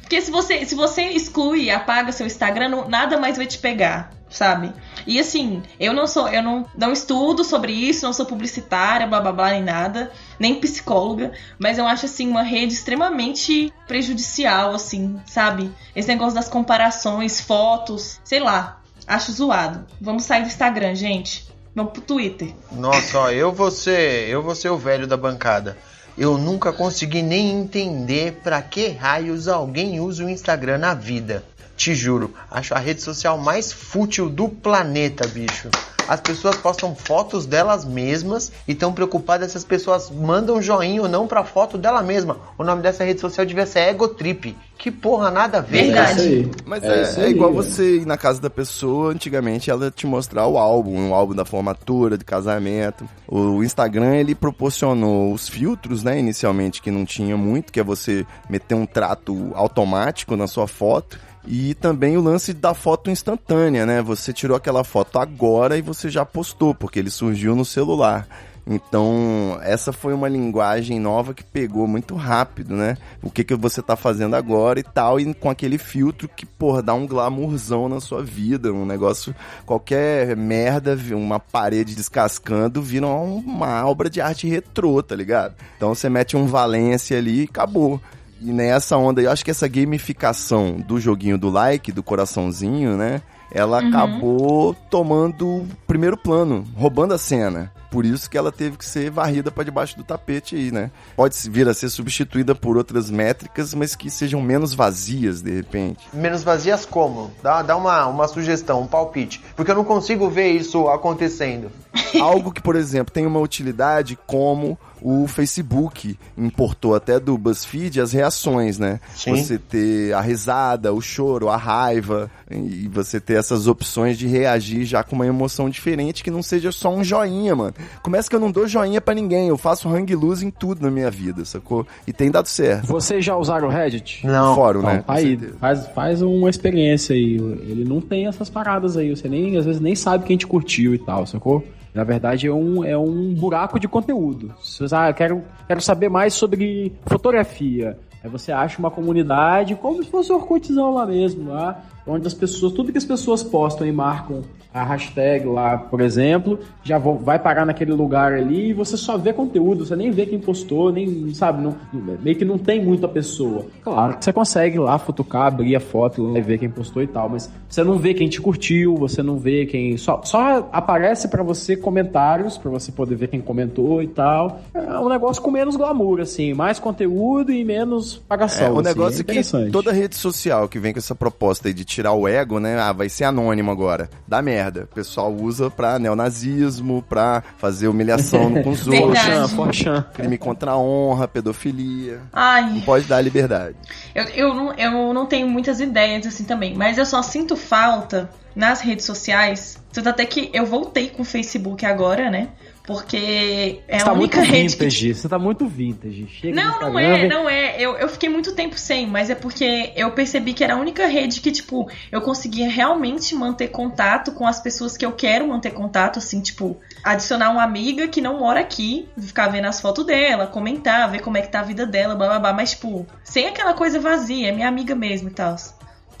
Porque 0.00 0.20
se 0.20 0.30
você, 0.30 0.64
se 0.64 0.74
você 0.74 1.02
exclui 1.02 1.64
e 1.64 1.70
apaga 1.70 2.12
seu 2.12 2.26
Instagram, 2.26 2.68
não- 2.68 2.88
nada 2.88 3.18
mais 3.18 3.36
vai 3.36 3.46
te 3.46 3.58
pegar, 3.58 4.10
sabe? 4.30 4.72
E 5.06 5.18
assim, 5.20 5.62
eu 5.78 5.92
não 5.92 6.06
sou, 6.06 6.28
eu 6.28 6.42
não, 6.42 6.66
não 6.76 6.92
estudo 6.92 7.44
sobre 7.44 7.72
isso, 7.72 8.06
não 8.06 8.12
sou 8.12 8.24
publicitária, 8.24 9.06
blá 9.06 9.20
blá 9.20 9.32
blá, 9.32 9.50
nem 9.50 9.62
nada, 9.62 10.10
nem 10.38 10.54
psicóloga, 10.60 11.32
mas 11.58 11.76
eu 11.78 11.86
acho 11.86 12.06
assim 12.06 12.28
uma 12.28 12.42
rede 12.42 12.72
extremamente 12.72 13.72
prejudicial, 13.86 14.74
assim, 14.74 15.20
sabe? 15.26 15.70
Esse 15.94 16.08
negócio 16.08 16.34
das 16.34 16.48
comparações, 16.48 17.40
fotos, 17.40 18.18
sei 18.24 18.40
lá, 18.40 18.80
acho 19.06 19.32
zoado. 19.32 19.86
Vamos 20.00 20.24
sair 20.24 20.42
do 20.42 20.48
Instagram, 20.48 20.94
gente. 20.94 21.46
Vamos 21.74 21.92
pro 21.92 22.02
Twitter. 22.02 22.54
Nossa, 22.72 23.18
ó, 23.20 23.30
eu 23.30 23.52
vou 23.52 23.70
ser, 23.70 24.28
eu 24.28 24.42
vou 24.42 24.54
ser 24.54 24.68
o 24.70 24.76
velho 24.78 25.06
da 25.06 25.16
bancada. 25.16 25.76
Eu 26.18 26.36
nunca 26.36 26.72
consegui 26.72 27.22
nem 27.22 27.52
entender 27.52 28.40
pra 28.42 28.60
que 28.60 28.88
raios 28.88 29.46
alguém 29.46 30.00
usa 30.00 30.24
o 30.24 30.28
Instagram 30.28 30.78
na 30.78 30.92
vida. 30.92 31.44
Te 31.76 31.94
juro, 31.94 32.34
acho 32.50 32.74
a 32.74 32.78
rede 32.78 33.00
social 33.00 33.38
mais 33.38 33.72
fútil 33.72 34.28
do 34.28 34.48
planeta, 34.48 35.24
bicho. 35.28 35.70
As 36.08 36.20
pessoas 36.20 36.56
postam 36.56 36.92
fotos 36.92 37.46
delas 37.46 37.84
mesmas 37.84 38.50
e 38.66 38.72
estão 38.72 38.92
preocupadas 38.92 39.52
se 39.52 39.58
as 39.58 39.64
pessoas 39.64 40.10
mandam 40.10 40.60
joinha 40.60 41.02
ou 41.02 41.08
não 41.08 41.28
pra 41.28 41.44
foto 41.44 41.78
dela 41.78 42.02
mesma. 42.02 42.38
O 42.58 42.64
nome 42.64 42.82
dessa 42.82 43.04
rede 43.04 43.20
social 43.20 43.46
devia 43.46 43.64
ser 43.64 43.88
Egotrip. 43.88 44.56
Que 44.78 44.92
porra, 44.92 45.28
nada 45.28 45.58
a 45.58 45.60
ver. 45.60 45.86
Verdade. 45.86 46.20
É 46.20 46.22
isso 46.22 46.22
aí. 46.22 46.50
Mas 46.64 46.84
É 46.84 46.98
é, 46.98 47.02
isso 47.02 47.20
é 47.20 47.28
igual 47.30 47.52
você 47.52 47.96
ir 47.96 48.06
na 48.06 48.16
casa 48.16 48.40
da 48.40 48.48
pessoa, 48.48 49.12
antigamente 49.12 49.70
ela 49.70 49.90
te 49.90 50.06
mostrar 50.06 50.46
o 50.46 50.56
álbum, 50.56 50.96
um 50.96 51.12
álbum 51.12 51.34
da 51.34 51.44
formatura, 51.44 52.16
de 52.16 52.24
casamento. 52.24 53.06
O 53.26 53.64
Instagram, 53.64 54.14
ele 54.14 54.36
proporcionou 54.36 55.32
os 55.32 55.48
filtros, 55.48 56.04
né, 56.04 56.18
inicialmente, 56.18 56.80
que 56.80 56.92
não 56.92 57.04
tinha 57.04 57.36
muito, 57.36 57.72
que 57.72 57.80
é 57.80 57.84
você 57.84 58.24
meter 58.48 58.76
um 58.76 58.86
trato 58.86 59.50
automático 59.54 60.36
na 60.36 60.46
sua 60.46 60.68
foto. 60.68 61.18
E 61.44 61.74
também 61.74 62.16
o 62.16 62.20
lance 62.20 62.52
da 62.52 62.74
foto 62.74 63.10
instantânea, 63.10 63.86
né? 63.86 64.02
Você 64.02 64.34
tirou 64.34 64.54
aquela 64.56 64.84
foto 64.84 65.18
agora 65.18 65.78
e 65.78 65.82
você 65.82 66.10
já 66.10 66.24
postou, 66.24 66.74
porque 66.74 66.98
ele 66.98 67.10
surgiu 67.10 67.56
no 67.56 67.64
celular. 67.64 68.28
Então, 68.70 69.58
essa 69.62 69.94
foi 69.94 70.12
uma 70.12 70.28
linguagem 70.28 71.00
nova 71.00 71.32
que 71.32 71.42
pegou 71.42 71.86
muito 71.86 72.14
rápido, 72.14 72.76
né? 72.76 72.98
O 73.22 73.30
que, 73.30 73.42
que 73.42 73.54
você 73.54 73.80
tá 73.80 73.96
fazendo 73.96 74.36
agora 74.36 74.78
e 74.78 74.82
tal, 74.82 75.18
e 75.18 75.32
com 75.32 75.48
aquele 75.48 75.78
filtro 75.78 76.28
que, 76.28 76.44
porra, 76.44 76.82
dá 76.82 76.92
um 76.92 77.06
glamourzão 77.06 77.88
na 77.88 77.98
sua 77.98 78.22
vida, 78.22 78.70
um 78.70 78.84
negócio, 78.84 79.34
qualquer 79.64 80.36
merda, 80.36 80.98
uma 81.12 81.40
parede 81.40 81.94
descascando, 81.94 82.82
vira 82.82 83.06
uma 83.06 83.86
obra 83.86 84.10
de 84.10 84.20
arte 84.20 84.46
retrô, 84.46 85.02
tá 85.02 85.16
ligado? 85.16 85.54
Então 85.78 85.94
você 85.94 86.10
mete 86.10 86.36
um 86.36 86.46
Valência 86.46 87.16
ali 87.16 87.42
e 87.42 87.44
acabou. 87.44 87.98
E 88.40 88.52
nessa 88.52 88.98
onda, 88.98 89.22
eu 89.22 89.30
acho 89.30 89.44
que 89.44 89.50
essa 89.50 89.66
gamificação 89.66 90.76
do 90.76 91.00
joguinho 91.00 91.38
do 91.38 91.48
like, 91.48 91.90
do 91.90 92.02
coraçãozinho, 92.02 92.98
né? 92.98 93.22
Ela 93.52 93.80
Uhum. 93.82 93.88
acabou 93.88 94.74
tomando 94.90 95.66
primeiro 95.86 96.16
plano, 96.16 96.64
roubando 96.76 97.14
a 97.14 97.18
cena. 97.18 97.72
Por 97.90 98.04
isso 98.04 98.28
que 98.28 98.36
ela 98.36 98.52
teve 98.52 98.76
que 98.76 98.84
ser 98.84 99.10
varrida 99.10 99.50
para 99.50 99.64
debaixo 99.64 99.96
do 99.96 100.04
tapete 100.04 100.54
aí, 100.54 100.70
né? 100.70 100.90
Pode 101.16 101.34
vir 101.48 101.66
a 101.66 101.72
ser 101.72 101.88
substituída 101.88 102.54
por 102.54 102.76
outras 102.76 103.08
métricas, 103.10 103.72
mas 103.72 103.96
que 103.96 104.10
sejam 104.10 104.42
menos 104.42 104.74
vazias, 104.74 105.40
de 105.40 105.50
repente. 105.50 106.06
Menos 106.12 106.42
vazias 106.42 106.84
como? 106.84 107.30
Dá, 107.42 107.62
dá 107.62 107.74
uma, 107.78 108.06
uma 108.06 108.28
sugestão, 108.28 108.82
um 108.82 108.86
palpite. 108.86 109.42
Porque 109.56 109.70
eu 109.70 109.74
não 109.74 109.84
consigo 109.84 110.28
ver 110.28 110.50
isso 110.50 110.86
acontecendo. 110.88 111.70
Algo 112.20 112.52
que, 112.52 112.60
por 112.60 112.76
exemplo, 112.76 113.10
tem 113.12 113.24
uma 113.26 113.40
utilidade 113.40 114.18
como 114.26 114.78
o 115.00 115.26
Facebook 115.26 116.18
importou 116.36 116.94
até 116.94 117.18
do 117.18 117.36
BuzzFeed 117.36 118.00
as 118.00 118.12
reações, 118.12 118.78
né? 118.78 119.00
Sim. 119.14 119.36
Você 119.36 119.58
ter 119.58 120.12
a 120.12 120.20
risada, 120.20 120.92
o 120.92 121.00
choro, 121.00 121.48
a 121.48 121.56
raiva, 121.56 122.30
e 122.50 122.88
você 122.88 123.20
ter 123.20 123.34
essas 123.34 123.66
opções 123.66 124.18
de 124.18 124.26
reagir 124.26 124.84
já 124.84 125.02
com 125.02 125.16
uma 125.16 125.26
emoção 125.26 125.68
diferente 125.68 126.22
que 126.22 126.30
não 126.30 126.42
seja 126.42 126.72
só 126.72 126.94
um 126.94 127.04
joinha, 127.04 127.54
mano. 127.54 127.74
Começa 128.02 128.28
que 128.28 128.36
eu 128.36 128.40
não 128.40 128.50
dou 128.50 128.66
joinha 128.66 129.00
pra 129.00 129.14
ninguém, 129.14 129.48
eu 129.48 129.58
faço 129.58 129.88
hang 129.88 130.14
loose 130.14 130.44
em 130.44 130.50
tudo 130.50 130.82
na 130.82 130.90
minha 130.90 131.10
vida, 131.10 131.44
sacou? 131.44 131.86
E 132.06 132.12
tem 132.12 132.30
dado 132.30 132.46
certo. 132.46 132.86
Vocês 132.86 133.24
já 133.24 133.36
usaram 133.36 133.68
o 133.68 133.70
Reddit? 133.70 134.26
Não. 134.26 134.54
Fórum, 134.54 134.82
né? 134.82 135.04
tá 135.06 135.14
aí, 135.14 135.36
faz, 135.60 135.86
faz 135.88 136.22
uma 136.22 136.50
experiência 136.50 137.14
aí. 137.14 137.36
Ele 137.36 137.84
não 137.84 138.00
tem 138.00 138.26
essas 138.26 138.48
paradas 138.48 138.96
aí. 138.96 139.10
Você 139.10 139.28
nem, 139.28 139.56
às 139.56 139.64
vezes, 139.64 139.80
nem 139.80 139.94
sabe 139.94 140.24
quem 140.24 140.36
te 140.36 140.46
curtiu 140.46 140.94
e 140.94 140.98
tal, 140.98 141.26
sacou? 141.26 141.64
Na 141.98 142.04
verdade, 142.04 142.46
é 142.46 142.52
um, 142.52 142.84
é 142.84 142.96
um 142.96 143.34
buraco 143.34 143.76
de 143.80 143.88
conteúdo. 143.88 144.54
Se 144.62 144.78
você, 144.78 144.94
ah, 144.94 145.12
quero, 145.12 145.42
quero 145.66 145.80
saber 145.80 146.08
mais 146.08 146.32
sobre 146.32 146.92
fotografia. 147.04 147.98
Aí 148.22 148.30
você 148.30 148.52
acha 148.52 148.78
uma 148.78 148.88
comunidade 148.88 149.74
como 149.74 150.00
se 150.04 150.08
fosse 150.08 150.30
o 150.30 150.36
Orkutzão 150.36 150.94
lá 150.94 151.04
mesmo, 151.04 151.50
lá, 151.50 151.82
onde 152.08 152.26
as 152.26 152.34
pessoas, 152.34 152.72
tudo 152.72 152.92
que 152.92 152.98
as 152.98 153.04
pessoas 153.04 153.42
postam 153.42 153.86
e 153.86 153.92
marcam 153.92 154.42
a 154.72 154.84
hashtag 154.84 155.46
lá, 155.46 155.78
por 155.78 156.00
exemplo, 156.00 156.58
já 156.84 156.98
vai 156.98 157.38
parar 157.38 157.64
naquele 157.64 157.92
lugar 157.92 158.32
ali 158.32 158.70
e 158.70 158.72
você 158.72 158.96
só 158.96 159.16
vê 159.16 159.32
conteúdo, 159.32 159.84
você 159.84 159.96
nem 159.96 160.10
vê 160.10 160.26
quem 160.26 160.38
postou, 160.38 160.92
nem 160.92 161.32
sabe, 161.34 161.62
não, 161.62 161.74
meio 162.22 162.36
que 162.36 162.44
não 162.44 162.58
tem 162.58 162.84
muito 162.84 163.04
a 163.06 163.08
pessoa. 163.08 163.66
Claro 163.82 164.16
que 164.18 164.24
você 164.24 164.32
consegue 164.32 164.78
lá 164.78 164.98
futucar, 164.98 165.46
abrir 165.46 165.74
a 165.74 165.80
foto 165.80 166.36
e 166.36 166.40
ver 166.40 166.58
quem 166.58 166.68
postou 166.68 167.02
e 167.02 167.06
tal, 167.06 167.28
mas 167.28 167.50
você 167.68 167.82
não 167.82 167.98
vê 167.98 168.14
quem 168.14 168.28
te 168.28 168.40
curtiu, 168.40 168.96
você 168.96 169.22
não 169.22 169.38
vê 169.38 169.66
quem. 169.66 169.96
Só, 169.96 170.20
só 170.24 170.68
aparece 170.72 171.28
pra 171.28 171.42
você 171.42 171.76
comentários, 171.76 172.58
pra 172.58 172.70
você 172.70 172.92
poder 172.92 173.14
ver 173.16 173.28
quem 173.28 173.40
comentou 173.40 174.02
e 174.02 174.08
tal. 174.08 174.60
É 174.74 174.98
um 174.98 175.08
negócio 175.08 175.42
com 175.42 175.50
menos 175.50 175.76
glamour, 175.76 176.20
assim, 176.20 176.52
mais 176.52 176.78
conteúdo 176.78 177.52
e 177.52 177.64
menos 177.64 178.18
pagação. 178.28 178.66
É, 178.66 178.70
o 178.70 178.80
assim, 178.80 178.88
negócio 178.88 179.18
é 179.18 179.20
é 179.20 179.24
que 179.24 179.32
interessante. 179.32 179.72
toda 179.72 179.92
rede 179.92 180.14
social 180.14 180.68
que 180.68 180.78
vem 180.78 180.92
com 180.92 180.98
essa 180.98 181.14
proposta 181.14 181.68
aí 181.68 181.74
de 181.74 181.84
tirar 181.98 182.12
o 182.12 182.28
ego, 182.28 182.60
né? 182.60 182.78
Ah, 182.78 182.92
vai 182.92 183.08
ser 183.08 183.24
anônimo 183.24 183.72
agora. 183.72 184.08
Dá 184.26 184.40
merda. 184.40 184.84
O 184.84 184.94
pessoal 184.94 185.34
usa 185.34 185.68
pra 185.68 185.98
neonazismo, 185.98 187.02
pra 187.02 187.42
fazer 187.56 187.88
humilhação 187.88 188.48
no 188.48 188.62
com 188.62 188.70
os 188.70 188.86
outros. 188.88 189.84
Crime 190.14 190.38
contra 190.38 190.72
a 190.72 190.78
honra, 190.78 191.26
pedofilia. 191.26 192.18
Não 192.18 192.20
Ai, 192.32 192.82
pode 192.86 193.06
dar 193.06 193.20
liberdade. 193.20 193.74
eu, 194.14 194.24
eu, 194.24 194.54
não, 194.54 194.72
eu 194.74 195.12
não 195.12 195.26
tenho 195.26 195.48
muitas 195.48 195.80
ideias 195.80 196.24
assim 196.24 196.44
também, 196.44 196.74
mas 196.76 196.98
eu 196.98 197.04
só 197.04 197.20
sinto 197.20 197.56
falta 197.56 198.30
nas 198.54 198.80
redes 198.80 199.04
sociais. 199.04 199.82
Tanto 199.92 200.08
até 200.08 200.24
que 200.24 200.50
eu 200.52 200.64
voltei 200.64 201.08
com 201.08 201.22
o 201.22 201.24
Facebook 201.24 201.84
agora, 201.84 202.30
né? 202.30 202.48
Porque 202.88 203.82
é 203.86 203.98
Você 203.98 204.02
a 204.02 204.06
tá 204.06 204.14
muito 204.14 204.34
única 204.38 204.40
rede 204.40 204.74
que 204.74 204.82
vintage, 204.84 205.14
você 205.14 205.28
tá 205.28 205.38
muito 205.38 205.66
vintage. 205.68 206.26
Chega 206.26 206.54
Não, 206.54 206.80
não 206.80 206.98
é, 206.98 207.18
vem- 207.18 207.28
não 207.28 207.46
é. 207.46 207.78
Eu, 207.78 207.98
eu 207.98 208.08
fiquei 208.08 208.30
muito 208.30 208.54
tempo 208.54 208.78
sem, 208.78 209.06
mas 209.06 209.28
é 209.28 209.34
porque 209.34 209.92
eu 209.94 210.10
percebi 210.12 210.54
que 210.54 210.64
era 210.64 210.72
a 210.72 210.78
única 210.78 211.06
rede 211.06 211.42
que, 211.42 211.52
tipo, 211.52 211.86
eu 212.10 212.22
conseguia 212.22 212.66
realmente 212.70 213.34
manter 213.34 213.68
contato 213.68 214.32
com 214.32 214.46
as 214.46 214.58
pessoas 214.58 214.96
que 214.96 215.04
eu 215.04 215.12
quero 215.12 215.46
manter 215.46 215.72
contato, 215.72 216.18
assim, 216.18 216.40
tipo, 216.40 216.78
adicionar 217.04 217.50
uma 217.50 217.62
amiga 217.62 218.08
que 218.08 218.22
não 218.22 218.38
mora 218.38 218.60
aqui, 218.60 219.06
ficar 219.20 219.48
vendo 219.48 219.66
as 219.66 219.82
fotos 219.82 220.06
dela, 220.06 220.46
comentar, 220.46 221.10
ver 221.10 221.20
como 221.20 221.36
é 221.36 221.42
que 221.42 221.48
tá 221.52 221.60
a 221.60 221.64
vida 221.64 221.84
dela, 221.84 222.14
blá 222.14 222.26
blá 222.28 222.38
blá, 222.38 222.52
mas, 222.54 222.70
tipo, 222.70 223.06
sem 223.22 223.46
aquela 223.48 223.74
coisa 223.74 224.00
vazia, 224.00 224.48
é 224.48 224.52
minha 224.52 224.66
amiga 224.66 224.94
mesmo 224.94 225.28
e 225.28 225.32
tal. 225.32 225.56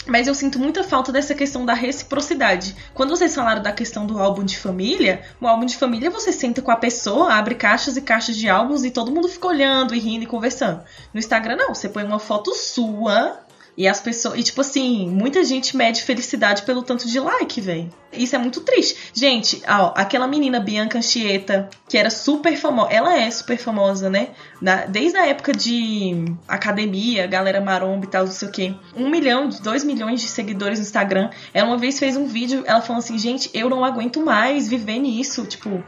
Mas 0.08 0.26
eu 0.26 0.34
sinto 0.34 0.58
muita 0.58 0.82
falta 0.82 1.12
dessa 1.12 1.34
questão 1.34 1.66
da 1.66 1.74
reciprocidade. 1.74 2.74
Quando 2.94 3.10
vocês 3.10 3.34
falaram 3.34 3.62
da 3.62 3.70
questão 3.70 4.06
do 4.06 4.18
álbum 4.18 4.42
de 4.42 4.58
família, 4.58 5.22
o 5.38 5.46
álbum 5.46 5.66
de 5.66 5.76
família 5.76 6.10
você 6.10 6.32
senta 6.32 6.62
com 6.62 6.70
a 6.70 6.76
pessoa, 6.76 7.34
abre 7.34 7.54
caixas 7.54 7.96
e 7.96 8.00
caixas 8.00 8.36
de 8.36 8.48
álbuns 8.48 8.84
e 8.84 8.90
todo 8.90 9.12
mundo 9.12 9.28
fica 9.28 9.46
olhando 9.46 9.94
e 9.94 9.98
rindo 9.98 10.24
e 10.24 10.26
conversando. 10.26 10.82
No 11.12 11.20
Instagram 11.20 11.56
não, 11.56 11.74
você 11.74 11.90
põe 11.90 12.04
uma 12.04 12.18
foto 12.18 12.54
sua 12.54 13.38
e 13.78 13.86
as 13.86 14.00
pessoas. 14.00 14.36
E 14.40 14.42
tipo 14.42 14.60
assim, 14.60 15.08
muita 15.08 15.44
gente 15.44 15.76
mede 15.76 16.02
felicidade 16.02 16.62
pelo 16.62 16.82
tanto 16.82 17.06
de 17.06 17.20
like, 17.20 17.60
velho. 17.60 17.88
Isso 18.12 18.34
é 18.34 18.38
muito 18.38 18.62
triste. 18.62 18.96
Gente, 19.14 19.62
ó, 19.68 19.92
aquela 19.94 20.26
menina 20.26 20.58
Bianca 20.58 20.98
Anchieta, 20.98 21.70
que 21.88 21.96
era 21.96 22.10
super 22.10 22.56
famosa. 22.56 22.90
Ela 22.90 23.16
é 23.16 23.30
super 23.30 23.56
famosa, 23.56 24.10
né? 24.10 24.30
Na- 24.60 24.84
desde 24.86 25.16
a 25.16 25.26
época 25.26 25.52
de 25.52 26.24
academia, 26.48 27.26
galera 27.28 27.60
maromba 27.60 28.04
e 28.04 28.08
tal, 28.08 28.24
não 28.24 28.32
sei 28.32 28.48
o 28.48 28.50
quê. 28.50 28.74
Um 28.96 29.08
milhão, 29.08 29.48
dois 29.62 29.84
milhões 29.84 30.20
de 30.20 30.26
seguidores 30.26 30.80
no 30.80 30.84
Instagram. 30.84 31.30
Ela 31.54 31.68
uma 31.68 31.78
vez 31.78 32.00
fez 32.00 32.16
um 32.16 32.26
vídeo, 32.26 32.64
ela 32.66 32.80
falou 32.80 32.98
assim, 32.98 33.16
gente, 33.16 33.48
eu 33.54 33.70
não 33.70 33.84
aguento 33.84 34.20
mais 34.24 34.66
viver 34.68 34.98
nisso. 34.98 35.44
Tipo, 35.44 35.84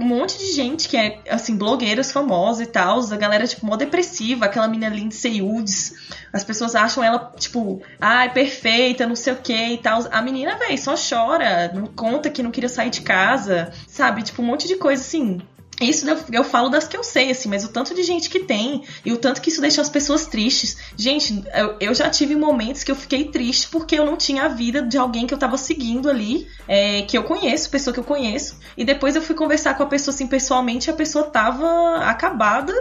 um 0.00 0.04
monte 0.04 0.36
de 0.36 0.52
gente 0.52 0.88
que 0.88 0.96
é, 0.96 1.20
assim, 1.28 1.56
blogueiras 1.56 2.10
famosas 2.10 2.66
e 2.66 2.70
tal, 2.70 3.00
a 3.00 3.16
galera, 3.16 3.46
tipo, 3.46 3.64
mó 3.64 3.76
depressiva, 3.76 4.46
aquela 4.46 4.66
menina 4.66 4.94
Lindsay 4.94 5.40
Woods, 5.40 5.94
as 6.32 6.42
pessoas 6.42 6.74
acham 6.74 7.04
ela, 7.04 7.32
tipo, 7.38 7.80
ai, 8.00 8.32
perfeita, 8.32 9.06
não 9.06 9.14
sei 9.14 9.32
o 9.32 9.36
que 9.36 9.52
e 9.52 9.78
tal. 9.78 10.04
A 10.10 10.20
menina, 10.22 10.56
véi, 10.56 10.76
só 10.76 10.94
chora, 10.96 11.72
não 11.72 11.86
conta 11.86 12.30
que 12.30 12.42
não 12.42 12.50
queria 12.50 12.68
sair 12.68 12.90
de 12.90 13.02
casa, 13.02 13.72
sabe? 13.86 14.22
Tipo, 14.22 14.42
um 14.42 14.46
monte 14.46 14.66
de 14.66 14.76
coisa 14.76 15.02
assim. 15.02 15.40
Isso 15.80 16.08
eu, 16.08 16.18
eu 16.30 16.44
falo 16.44 16.68
das 16.68 16.86
que 16.86 16.96
eu 16.96 17.02
sei, 17.02 17.30
assim, 17.30 17.48
mas 17.48 17.64
o 17.64 17.68
tanto 17.68 17.94
de 17.94 18.02
gente 18.02 18.28
que 18.28 18.40
tem 18.40 18.84
e 19.04 19.12
o 19.12 19.16
tanto 19.16 19.40
que 19.40 19.48
isso 19.48 19.62
deixa 19.62 19.80
as 19.80 19.88
pessoas 19.88 20.26
tristes. 20.26 20.76
Gente, 20.94 21.42
eu, 21.54 21.76
eu 21.80 21.94
já 21.94 22.10
tive 22.10 22.36
momentos 22.36 22.84
que 22.84 22.90
eu 22.90 22.96
fiquei 22.96 23.24
triste 23.24 23.68
porque 23.68 23.98
eu 23.98 24.04
não 24.04 24.16
tinha 24.16 24.44
a 24.44 24.48
vida 24.48 24.82
de 24.82 24.98
alguém 24.98 25.26
que 25.26 25.32
eu 25.32 25.38
tava 25.38 25.56
seguindo 25.56 26.10
ali, 26.10 26.46
é, 26.68 27.02
que 27.02 27.16
eu 27.16 27.24
conheço, 27.24 27.70
pessoa 27.70 27.94
que 27.94 28.00
eu 28.00 28.04
conheço. 28.04 28.58
E 28.76 28.84
depois 28.84 29.16
eu 29.16 29.22
fui 29.22 29.34
conversar 29.34 29.74
com 29.74 29.82
a 29.82 29.86
pessoa 29.86 30.14
assim 30.14 30.26
pessoalmente 30.26 30.88
e 30.88 30.90
a 30.90 30.94
pessoa 30.94 31.24
tava 31.24 31.96
acabada. 32.04 32.72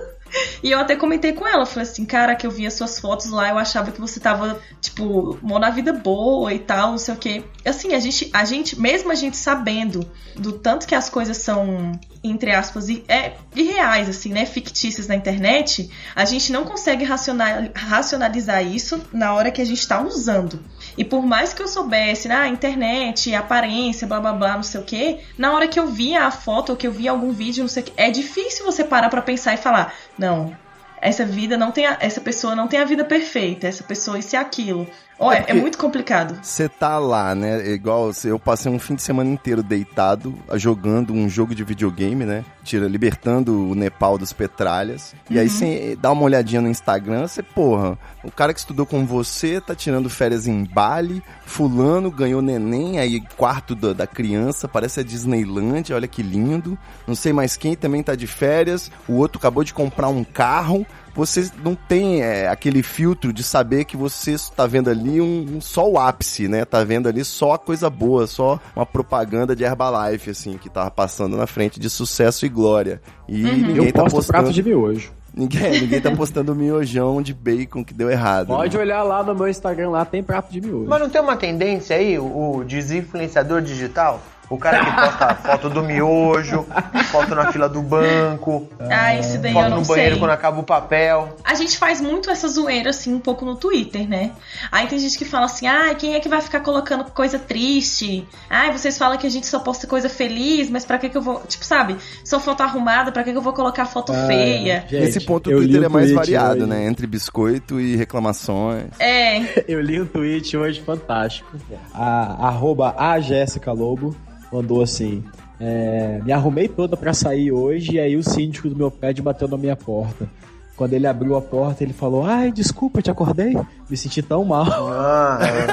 E 0.62 0.72
eu 0.72 0.80
até 0.80 0.96
comentei 0.96 1.34
com 1.34 1.48
ela, 1.48 1.65
falei 1.65 1.89
assim, 1.89 2.06
cara, 2.06 2.36
que 2.36 2.46
eu 2.46 2.52
vi 2.52 2.65
as 2.68 2.74
suas 2.74 3.00
fotos 3.00 3.30
lá, 3.30 3.50
eu 3.50 3.58
achava 3.58 3.92
que 3.92 4.00
você 4.00 4.20
tava, 4.20 4.60
tipo, 4.82 5.38
mó 5.42 5.58
na 5.60 5.70
vida 5.70 5.92
boa 5.94 6.54
e 6.54 6.60
tal, 6.60 6.92
não 6.92 6.98
sei 6.98 7.13
o 7.13 7.18
quê. 7.18 7.44
Assim, 7.65 7.94
a 7.94 8.00
gente, 8.00 8.30
a 8.34 8.46
gente, 8.46 8.80
mesmo 8.80 9.12
a 9.12 9.15
gente 9.15 9.38
sabendo 9.38 10.10
do 10.36 10.52
tanto 10.54 10.86
que 10.88 10.96
as 10.96 11.10
coisas 11.10 11.38
são, 11.38 11.92
entre 12.24 12.52
aspas, 12.52 12.89
i- 12.89 13.04
é, 13.08 13.34
irreais, 13.56 14.08
assim, 14.10 14.32
né, 14.32 14.46
fictícias 14.46 15.08
na 15.08 15.15
internet, 15.15 15.89
a 16.15 16.26
gente 16.26 16.52
não 16.52 16.63
consegue 16.65 17.04
racional, 17.04 17.48
racionalizar 17.76 18.63
isso 18.65 19.02
na 19.12 19.34
hora 19.34 19.52
que 19.52 19.62
a 19.62 19.65
gente 19.65 19.88
tá 19.88 20.02
usando. 20.02 20.60
E 21.00 21.06
por 21.06 21.26
mais 21.26 21.54
que 21.54 21.62
eu 21.62 21.68
soubesse, 21.70 22.28
na 22.28 22.50
internet, 22.50 23.34
aparência, 23.34 24.06
blá 24.06 24.20
blá 24.20 24.34
blá, 24.34 24.56
não 24.58 24.64
sei 24.64 24.82
o 24.82 24.84
quê, 24.84 25.20
na 25.38 25.54
hora 25.54 25.66
que 25.66 25.80
eu 25.80 25.88
via 25.88 26.26
a 26.26 26.30
foto 26.30 26.72
ou 26.72 26.76
que 26.76 26.86
eu 26.86 26.92
via 26.92 27.12
algum 27.12 27.32
vídeo, 27.32 27.62
não 27.62 27.70
sei 27.70 27.84
o 27.84 27.86
é 27.96 28.12
difícil 28.12 28.66
você 28.66 28.84
parar 28.84 29.08
pra 29.08 29.22
pensar 29.22 29.54
e 29.54 29.58
falar, 29.58 29.94
não, 30.18 30.54
essa 31.02 31.26
vida 31.26 31.58
não 31.58 31.72
tem 31.72 31.88
a, 31.88 31.98
essa 32.02 32.20
pessoa 32.20 32.54
não 32.54 32.68
tem 32.68 32.82
a 32.82 32.84
vida 32.84 33.06
perfeita, 33.06 33.66
essa 33.66 33.82
pessoa 33.82 34.20
isso 34.20 34.36
e 34.36 34.38
aquilo. 34.38 34.90
Olha, 35.20 35.38
é, 35.38 35.42
porque- 35.42 35.54
muito 35.54 35.78
complicado. 35.78 36.40
Você 36.42 36.70
tá 36.70 36.98
lá, 36.98 37.36
né? 37.36 37.62
É 37.68 37.80
Igual 37.80 38.12
eu 38.24 38.40
passei 38.40 38.72
um 38.72 38.80
fim 38.80 38.96
de 38.96 39.02
semana 39.02 39.30
inteiro 39.30 39.62
deitado, 39.62 40.34
jogando 40.56 41.14
um 41.14 41.28
jogo 41.28 41.54
de 41.54 41.64
videogame, 41.64 42.26
né? 42.26 42.44
Tira, 42.64 42.88
libertando 42.88 43.70
o 43.70 43.76
Nepal 43.76 44.18
dos 44.18 44.32
petralhas. 44.32 45.14
E 45.30 45.38
aí 45.40 45.50
você 45.50 45.98
dá 46.00 46.12
uma 46.12 46.24
olhadinha 46.24 46.62
no 46.62 46.68
Instagram, 46.70 47.28
você, 47.28 47.42
porra, 47.44 47.98
o 48.24 48.32
cara 48.32 48.54
que 48.54 48.60
estudou 48.60 48.86
com 48.86 49.06
você 49.06 49.60
tá 49.60 49.74
tirando 49.76 50.10
férias 50.10 50.48
em 50.48 50.64
Bali, 50.64 51.22
fulano 51.46 52.12
ganhou 52.12 52.42
neném, 52.42 53.00
aí 53.00 53.22
quarto 53.38 53.76
da, 53.76 53.94
da 53.94 54.08
criança, 54.08 54.68
parece 54.68 55.00
a 55.00 55.04
Disneylandia, 55.04 55.96
olha 55.96 56.08
que 56.08 56.22
lindo. 56.22 56.78
Não 57.08 57.16
sei 57.16 57.34
mais 57.34 57.58
quem 57.58 57.76
também 57.76 58.04
tá 58.04 58.16
de 58.16 58.28
férias, 58.28 58.92
o 59.08 59.14
outro 59.14 59.38
acabou 59.40 59.64
de 59.64 59.74
comprar 59.74 60.10
um 60.10 60.24
carro, 60.24 60.86
você 61.16 61.50
não 61.64 61.76
tem 61.76 62.22
é, 62.22 62.48
aquele 62.48 62.82
filtro 62.84 63.32
de 63.34 63.44
saber 63.44 63.86
que 63.86 63.98
você 63.98 64.32
está 64.32 64.66
vendo 64.66 64.90
ali 64.90 65.20
um, 65.22 65.58
um- 65.58 65.62
só 65.62 65.90
o 65.90 65.98
ápice, 66.00 66.48
né? 66.48 66.66
Tá 66.66 66.84
vendo 66.84 67.08
ali 67.10 67.24
só 67.26 67.54
a 67.54 67.58
coisa 67.60 67.90
boa, 67.90 68.28
só 68.28 68.60
uma 68.76 68.86
propaganda 68.86 69.56
de 69.56 69.64
Herbalife, 69.64 70.30
assim, 70.30 70.58
que 70.58 70.70
tava 70.70 70.90
passando 70.92 71.36
na 71.38 71.48
frente 71.48 71.80
de 71.80 71.90
sucesso 71.90 72.46
e 72.46 72.50
glória. 72.50 73.02
E 73.28 73.44
ninguém 73.44 73.88
Eu 73.88 73.94
tá 73.94 74.04
posto 74.04 74.16
postando. 74.16 74.40
prato 74.44 74.54
de 74.54 74.64
miojo. 74.64 75.12
Ninguém, 75.32 75.82
ninguém 75.82 76.02
tá 76.02 76.10
postando 76.12 76.56
miojão 76.56 77.22
de 77.22 77.34
bacon 77.36 77.84
que 77.84 77.94
deu 77.94 78.10
errado. 78.10 78.48
Pode 78.48 78.76
né? 78.76 78.84
olhar 78.84 79.04
lá 79.04 79.24
no 79.24 79.36
meu 79.36 79.48
Instagram, 79.48 79.92
lá 79.92 80.04
tem 80.04 80.24
prato 80.24 80.52
de 80.52 80.60
miojo. 80.60 80.86
Mas 80.90 81.00
não 81.00 81.10
tem 81.10 81.22
uma 81.22 81.38
tendência 81.38 81.96
aí, 81.96 82.18
o 82.18 82.64
desinfluenciador 82.66 83.62
digital? 83.62 84.22
O 84.50 84.58
cara 84.58 84.83
que 84.83 84.91
posta 84.91 85.35
foto 85.45 85.69
do 85.69 85.83
miojo, 85.83 86.65
foto 87.12 87.35
na 87.35 87.52
fila 87.52 87.69
do 87.69 87.81
banco, 87.83 88.67
Ah, 88.89 89.15
esse 89.15 89.37
daí 89.37 89.54
foto 89.54 89.65
eu 89.65 89.69
não 89.69 89.77
no 89.81 89.85
banheiro 89.85 90.12
sei. 90.15 90.19
quando 90.19 90.31
acaba 90.31 90.60
o 90.60 90.63
papel. 90.63 91.35
A 91.43 91.54
gente 91.54 91.77
faz 91.77 92.02
muito 92.02 92.29
essa 92.31 92.47
zoeira, 92.47 92.89
assim, 92.89 93.13
um 93.13 93.19
pouco 93.19 93.45
no 93.45 93.56
Twitter, 93.56 94.08
né? 94.10 94.31
Aí 94.71 94.87
tem 94.87 94.97
gente 94.97 95.17
que 95.17 95.25
fala 95.25 95.45
assim, 95.45 95.67
ah, 95.67 95.93
quem 95.93 96.15
é 96.15 96.19
que 96.19 96.27
vai 96.27 96.41
ficar 96.41 96.62
colocando 96.62 97.04
coisa 97.12 97.37
triste? 97.37 98.27
Ai, 98.50 98.71
vocês 98.71 98.97
falam 98.97 99.17
que 99.17 99.27
a 99.27 99.29
gente 99.29 99.45
só 99.45 99.60
posta 99.60 99.85
coisa 99.85 100.10
feliz, 100.10 100.69
mas 100.69 100.83
pra 100.85 100.97
que 100.97 101.10
que 101.10 101.17
eu 101.17 101.21
vou... 101.21 101.41
Tipo, 101.47 101.63
sabe? 101.63 101.97
Só 102.25 102.39
foto 102.39 102.62
arrumada, 102.62 103.12
pra 103.12 103.23
que 103.23 103.31
que 103.31 103.37
eu 103.37 103.41
vou 103.41 103.54
colocar 103.54 103.85
foto 103.85 104.12
Ah, 104.13 104.25
feia? 104.27 104.83
gente, 104.89 105.00
Nesse 105.02 105.19
ponto 105.25 105.47
o 105.47 105.54
eu 105.54 105.60
li 105.60 105.65
Twitter 105.67 105.83
é 105.83 105.89
mais 105.89 106.06
tweet 106.12 106.15
variado, 106.17 106.56
hoje. 106.62 106.65
né? 106.65 106.85
Entre 106.87 107.06
biscoito 107.06 107.79
e 107.79 107.95
reclamações. 107.95 108.85
É, 109.00 109.39
Eu 109.69 109.79
li 109.81 110.02
um 110.02 110.06
tweet 110.08 110.58
hoje 110.58 110.81
fantástico. 110.81 111.50
A, 111.93 112.47
arroba 112.47 112.95
a 112.97 113.19
Jéssica 113.19 113.71
Lobo 113.71 114.15
mandou 114.52 114.81
assim: 114.81 115.23
é, 115.60 116.21
Me 116.23 116.31
arrumei 116.31 116.67
toda 116.67 116.95
pra 116.95 117.13
sair 117.13 117.52
hoje 117.52 117.93
e 117.93 118.00
aí 118.00 118.15
o 118.15 118.23
síndico 118.23 118.69
do 118.69 118.75
meu 118.75 118.91
prédio 118.91 119.23
bateu 119.23 119.47
na 119.47 119.58
minha 119.58 119.75
porta. 119.75 120.27
Quando 120.75 120.93
ele 120.93 121.08
abriu 121.08 121.35
a 121.35 121.41
porta, 121.41 121.83
ele 121.83 121.93
falou: 121.93 122.23
Ai, 122.23 122.52
desculpa, 122.52 123.02
te 123.02 123.12
acordei? 123.12 123.58
Me 123.90 123.98
senti 123.98 124.21
tão 124.21 124.46
mal. 124.46 124.67
Ah, 124.92 125.40
é. 125.42 125.65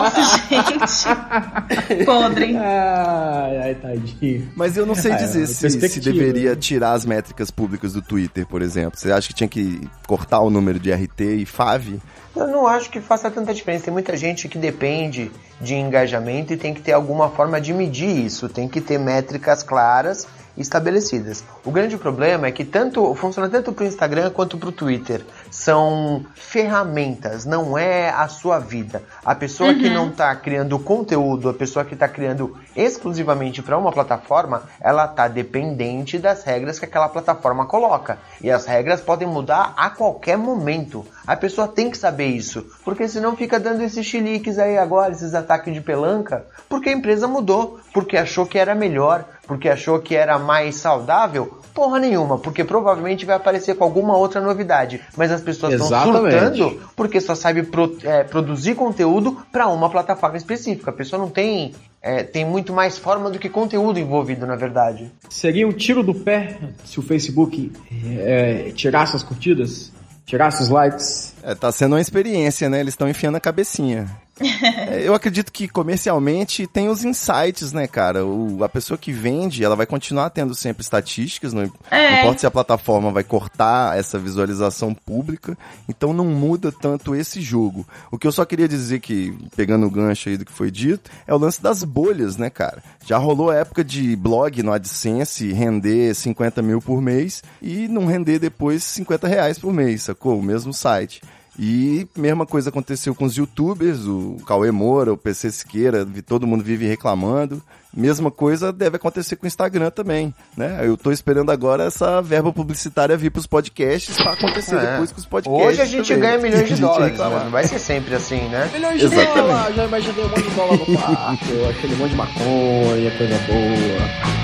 nossa, 0.00 0.38
gente. 0.48 2.04
Podre. 2.04 2.56
Ai, 2.56 3.58
ai, 3.58 3.74
tadinho. 3.74 4.50
Mas 4.54 4.76
eu 4.76 4.84
não 4.84 4.94
sei 4.94 5.14
dizer 5.14 5.44
é, 5.44 5.46
se, 5.46 5.88
se 5.88 6.00
deveria 6.00 6.50
né? 6.50 6.56
tirar 6.56 6.92
as 6.92 7.06
métricas 7.06 7.50
públicas 7.50 7.94
do 7.94 8.02
Twitter, 8.02 8.46
por 8.46 8.60
exemplo. 8.60 8.98
Você 8.98 9.10
acha 9.10 9.28
que 9.28 9.34
tinha 9.34 9.48
que 9.48 9.88
cortar 10.06 10.40
o 10.40 10.50
número 10.50 10.78
de 10.78 10.92
RT 10.92 11.20
e 11.20 11.46
FAV? 11.46 12.00
Eu 12.36 12.46
não 12.48 12.66
acho 12.66 12.90
que 12.90 13.00
faça 13.00 13.30
tanta 13.30 13.54
diferença. 13.54 13.84
Tem 13.84 13.92
muita 13.92 14.16
gente 14.16 14.48
que 14.48 14.58
depende 14.58 15.30
de 15.60 15.74
engajamento 15.74 16.52
e 16.52 16.56
tem 16.56 16.74
que 16.74 16.82
ter 16.82 16.92
alguma 16.92 17.30
forma 17.30 17.60
de 17.60 17.72
medir 17.72 18.24
isso. 18.24 18.48
Tem 18.48 18.68
que 18.68 18.80
ter 18.80 18.98
métricas 18.98 19.62
claras 19.62 20.26
e 20.56 20.60
estabelecidas. 20.60 21.44
O 21.64 21.70
grande 21.70 21.96
problema 21.96 22.46
é 22.46 22.52
que 22.52 22.64
tanto 22.64 23.14
funciona 23.14 23.48
tanto 23.48 23.72
para 23.72 23.84
o 23.84 23.86
Instagram 23.86 24.30
quanto 24.30 24.56
para 24.58 24.68
o 24.68 24.72
Twitter. 24.72 25.24
São 25.52 26.24
ferramentas, 26.34 27.44
não 27.44 27.76
é 27.76 28.08
a 28.08 28.26
sua 28.26 28.58
vida. 28.58 29.02
A 29.24 29.34
pessoa 29.34 29.74
que 29.74 29.90
não 29.90 30.08
está 30.08 30.34
criando 30.34 30.78
conteúdo, 30.78 31.50
a 31.50 31.54
pessoa 31.54 31.84
que 31.84 31.92
está 31.92 32.08
criando 32.08 32.56
exclusivamente 32.74 33.62
para 33.62 33.76
uma 33.76 33.92
plataforma, 33.92 34.62
ela 34.80 35.04
está 35.04 35.28
dependente 35.28 36.18
das 36.18 36.42
regras 36.42 36.78
que 36.78 36.86
aquela 36.86 37.08
plataforma 37.08 37.66
coloca. 37.66 38.18
E 38.40 38.50
as 38.50 38.64
regras 38.64 39.02
podem 39.02 39.28
mudar 39.28 39.74
a 39.76 39.90
qualquer 39.90 40.38
momento. 40.38 41.06
A 41.26 41.36
pessoa 41.36 41.68
tem 41.68 41.90
que 41.90 41.98
saber 41.98 42.26
isso, 42.26 42.66
porque 42.82 43.06
senão 43.06 43.36
fica 43.36 43.60
dando 43.60 43.82
esses 43.82 44.06
chiliques 44.06 44.58
aí 44.58 44.78
agora, 44.78 45.12
esses 45.12 45.34
ataques 45.34 45.74
de 45.74 45.80
pelanca, 45.82 46.46
porque 46.68 46.88
a 46.88 46.92
empresa 46.92 47.28
mudou, 47.28 47.78
porque 47.92 48.16
achou 48.16 48.46
que 48.46 48.58
era 48.58 48.74
melhor, 48.74 49.24
porque 49.52 49.68
achou 49.68 49.98
que 50.00 50.14
era 50.16 50.38
mais 50.38 50.76
saudável. 50.76 51.58
Porra 51.74 51.98
nenhuma, 51.98 52.38
porque 52.38 52.64
provavelmente 52.64 53.24
vai 53.26 53.36
aparecer 53.36 53.74
com 53.76 53.84
alguma 53.84 54.16
outra 54.16 54.40
novidade. 54.40 55.00
Mas 55.16 55.30
as 55.30 55.40
pessoas 55.40 55.72
estão 55.74 55.88
surtando 56.12 56.80
porque 56.96 57.20
só 57.20 57.34
sabe 57.34 57.62
pro- 57.62 57.96
é, 58.02 58.24
produzir 58.24 58.74
conteúdo 58.74 59.38
para 59.50 59.66
uma 59.68 59.88
plataforma 59.88 60.36
específica. 60.36 60.90
A 60.90 60.94
pessoa 60.94 61.20
não 61.20 61.30
tem, 61.30 61.74
é, 62.02 62.22
tem 62.22 62.44
muito 62.44 62.72
mais 62.74 62.98
forma 62.98 63.30
do 63.30 63.38
que 63.38 63.48
conteúdo 63.48 63.98
envolvido, 63.98 64.46
na 64.46 64.56
verdade. 64.56 65.10
Seria 65.30 65.66
um 65.66 65.72
tiro 65.72 66.02
do 66.02 66.14
pé 66.14 66.58
se 66.84 66.98
o 66.98 67.02
Facebook 67.02 67.72
é, 68.18 68.70
tirasse 68.74 69.16
as 69.16 69.22
curtidas? 69.22 69.90
Tirasse 70.26 70.62
os 70.62 70.68
likes? 70.68 71.34
É, 71.42 71.54
tá 71.54 71.72
sendo 71.72 71.94
uma 71.94 72.00
experiência, 72.00 72.68
né? 72.70 72.80
Eles 72.80 72.92
estão 72.94 73.08
enfiando 73.08 73.36
a 73.36 73.40
cabecinha. 73.40 74.06
Eu 75.02 75.14
acredito 75.14 75.52
que 75.52 75.68
comercialmente 75.68 76.66
tem 76.66 76.88
os 76.88 77.04
insights, 77.04 77.72
né, 77.72 77.86
cara? 77.86 78.24
O, 78.24 78.62
a 78.64 78.68
pessoa 78.68 78.98
que 78.98 79.12
vende, 79.12 79.64
ela 79.64 79.76
vai 79.76 79.86
continuar 79.86 80.30
tendo 80.30 80.54
sempre 80.54 80.82
estatísticas, 80.82 81.52
não, 81.52 81.62
É. 81.90 82.10
não 82.12 82.18
importa 82.20 82.40
se 82.40 82.46
a 82.46 82.50
plataforma 82.50 83.10
vai 83.10 83.24
cortar 83.24 83.98
essa 83.98 84.18
visualização 84.18 84.94
pública, 84.94 85.56
então 85.88 86.12
não 86.12 86.26
muda 86.26 86.70
tanto 86.72 87.14
esse 87.14 87.40
jogo. 87.40 87.86
O 88.10 88.18
que 88.18 88.26
eu 88.26 88.32
só 88.32 88.44
queria 88.44 88.68
dizer 88.68 89.00
que, 89.00 89.36
pegando 89.56 89.86
o 89.86 89.90
gancho 89.90 90.28
aí 90.28 90.36
do 90.36 90.44
que 90.44 90.52
foi 90.52 90.70
dito, 90.70 91.10
é 91.26 91.34
o 91.34 91.38
lance 91.38 91.62
das 91.62 91.84
bolhas, 91.84 92.36
né, 92.36 92.50
cara? 92.50 92.82
Já 93.04 93.18
rolou 93.18 93.50
a 93.50 93.56
época 93.56 93.84
de 93.84 94.14
blog 94.16 94.62
no 94.62 94.72
AdSense 94.72 95.52
render 95.52 96.14
50 96.14 96.62
mil 96.62 96.80
por 96.80 97.00
mês 97.00 97.42
e 97.60 97.88
não 97.88 98.06
render 98.06 98.38
depois 98.38 98.82
50 98.84 99.26
reais 99.26 99.58
por 99.58 99.72
mês, 99.72 100.02
sacou? 100.04 100.38
O 100.38 100.42
mesmo 100.42 100.72
site. 100.72 101.20
E 101.58 102.08
mesma 102.16 102.46
coisa 102.46 102.70
aconteceu 102.70 103.14
com 103.14 103.24
os 103.26 103.36
youtubers, 103.36 104.06
o 104.06 104.38
Cauê 104.46 104.70
Moura, 104.70 105.12
o 105.12 105.18
PC 105.18 105.50
Siqueira, 105.50 106.06
todo 106.26 106.46
mundo 106.46 106.64
vive 106.64 106.86
reclamando. 106.86 107.62
Mesma 107.94 108.30
coisa 108.30 108.72
deve 108.72 108.96
acontecer 108.96 109.36
com 109.36 109.44
o 109.44 109.46
Instagram 109.46 109.90
também, 109.90 110.34
né? 110.56 110.80
Eu 110.82 110.96
tô 110.96 111.12
esperando 111.12 111.50
agora 111.52 111.84
essa 111.84 112.22
verba 112.22 112.50
publicitária 112.50 113.14
vir 113.18 113.30
pros 113.30 113.46
podcasts 113.46 114.16
pra 114.16 114.32
acontecer 114.32 114.76
É. 114.76 114.92
depois 114.92 115.12
com 115.12 115.18
os 115.18 115.26
podcasts. 115.26 115.66
Hoje 115.68 115.80
a 115.82 115.84
gente 115.84 116.08
também. 116.08 116.22
ganha 116.22 116.38
milhões 116.38 116.68
de 116.70 116.76
dólares, 116.80 117.18
né? 117.18 117.40
não 117.44 117.50
vai 117.50 117.64
ser 117.64 117.78
sempre 117.78 118.14
assim, 118.14 118.40
né? 118.48 118.70
Milhões 118.72 118.98
de 118.98 119.04
Exatamente. 119.04 119.34
dólares, 119.46 119.76
já 119.76 119.84
imaginei 119.84 120.24
um 120.24 120.28
monte 120.28 120.42
de 120.42 120.50
dólar 120.54 120.76
no 120.78 120.86
quarto, 120.86 121.68
aquele 121.68 121.96
monte 121.96 122.10
de 122.12 122.16
maconha, 122.16 123.10
coisa 123.18 123.38
boa. 123.46 124.41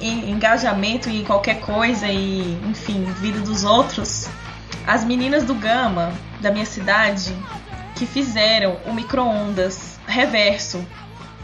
Em, 0.00 0.30
engajamento 0.30 1.08
e 1.08 1.20
em 1.20 1.24
qualquer 1.24 1.60
coisa 1.60 2.06
e, 2.06 2.58
enfim, 2.68 3.04
vida 3.20 3.40
dos 3.40 3.64
outros, 3.64 4.28
as 4.86 5.04
meninas 5.04 5.44
do 5.44 5.54
Gama, 5.54 6.12
da 6.40 6.50
minha 6.50 6.66
cidade, 6.66 7.34
que 7.94 8.06
fizeram 8.06 8.76
o 8.86 8.92
micro-ondas 8.92 9.98
reverso. 10.06 10.84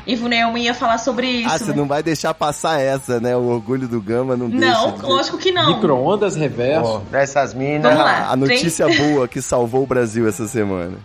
E 0.07 0.17
Vunelma 0.17 0.59
ia 0.59 0.73
falar 0.73 0.97
sobre 0.97 1.27
isso. 1.27 1.51
Ah, 1.55 1.59
você 1.59 1.67
né? 1.67 1.77
não 1.77 1.87
vai 1.87 2.03
deixar 2.03 2.33
passar 2.33 2.81
essa, 2.81 3.21
né? 3.21 3.37
O 3.37 3.43
orgulho 3.43 3.87
do 3.87 4.01
Gama 4.01 4.39
não, 4.39 4.49
deixa. 4.49 4.67
Não, 4.67 4.93
de- 4.93 5.03
lógico 5.03 5.37
que 5.37 5.53
não. 5.53 5.75
Micro-ondas 5.75 6.35
reverso. 6.35 7.03
Essas 7.13 7.53
minas. 7.53 7.83
Vamos 7.83 7.99
lá. 7.99 8.31
A 8.31 8.35
notícia 8.35 8.87
boa 8.97 9.29
que 9.29 9.43
salvou 9.43 9.83
o 9.83 9.87
Brasil 9.87 10.27
essa 10.27 10.49
semana. 10.49 10.97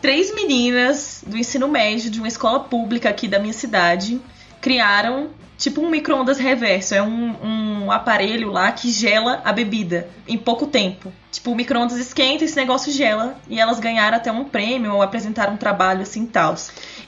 Três 0.00 0.34
meninas 0.34 1.22
do 1.26 1.36
ensino 1.36 1.68
médio 1.68 2.10
de 2.10 2.18
uma 2.18 2.28
escola 2.28 2.60
pública 2.60 3.10
aqui 3.10 3.28
da 3.28 3.38
minha 3.38 3.52
cidade 3.52 4.18
criaram 4.58 5.28
tipo 5.60 5.82
um 5.82 5.90
micro-ondas 5.90 6.38
reverso. 6.38 6.94
É 6.94 7.02
um, 7.02 7.36
um 7.84 7.92
aparelho 7.92 8.50
lá 8.50 8.72
que 8.72 8.90
gela 8.90 9.42
a 9.44 9.52
bebida 9.52 10.08
em 10.26 10.38
pouco 10.38 10.66
tempo. 10.66 11.12
Tipo, 11.30 11.52
o 11.52 11.54
micro-ondas 11.54 11.96
esquenta 11.98 12.42
e 12.42 12.46
esse 12.46 12.56
negócio 12.56 12.90
gela. 12.90 13.36
E 13.48 13.60
elas 13.60 13.78
ganharam 13.78 14.16
até 14.16 14.32
um 14.32 14.44
prêmio 14.44 14.94
ou 14.94 15.02
apresentaram 15.02 15.52
um 15.52 15.56
trabalho 15.56 16.02
assim 16.02 16.26
tal. 16.26 16.56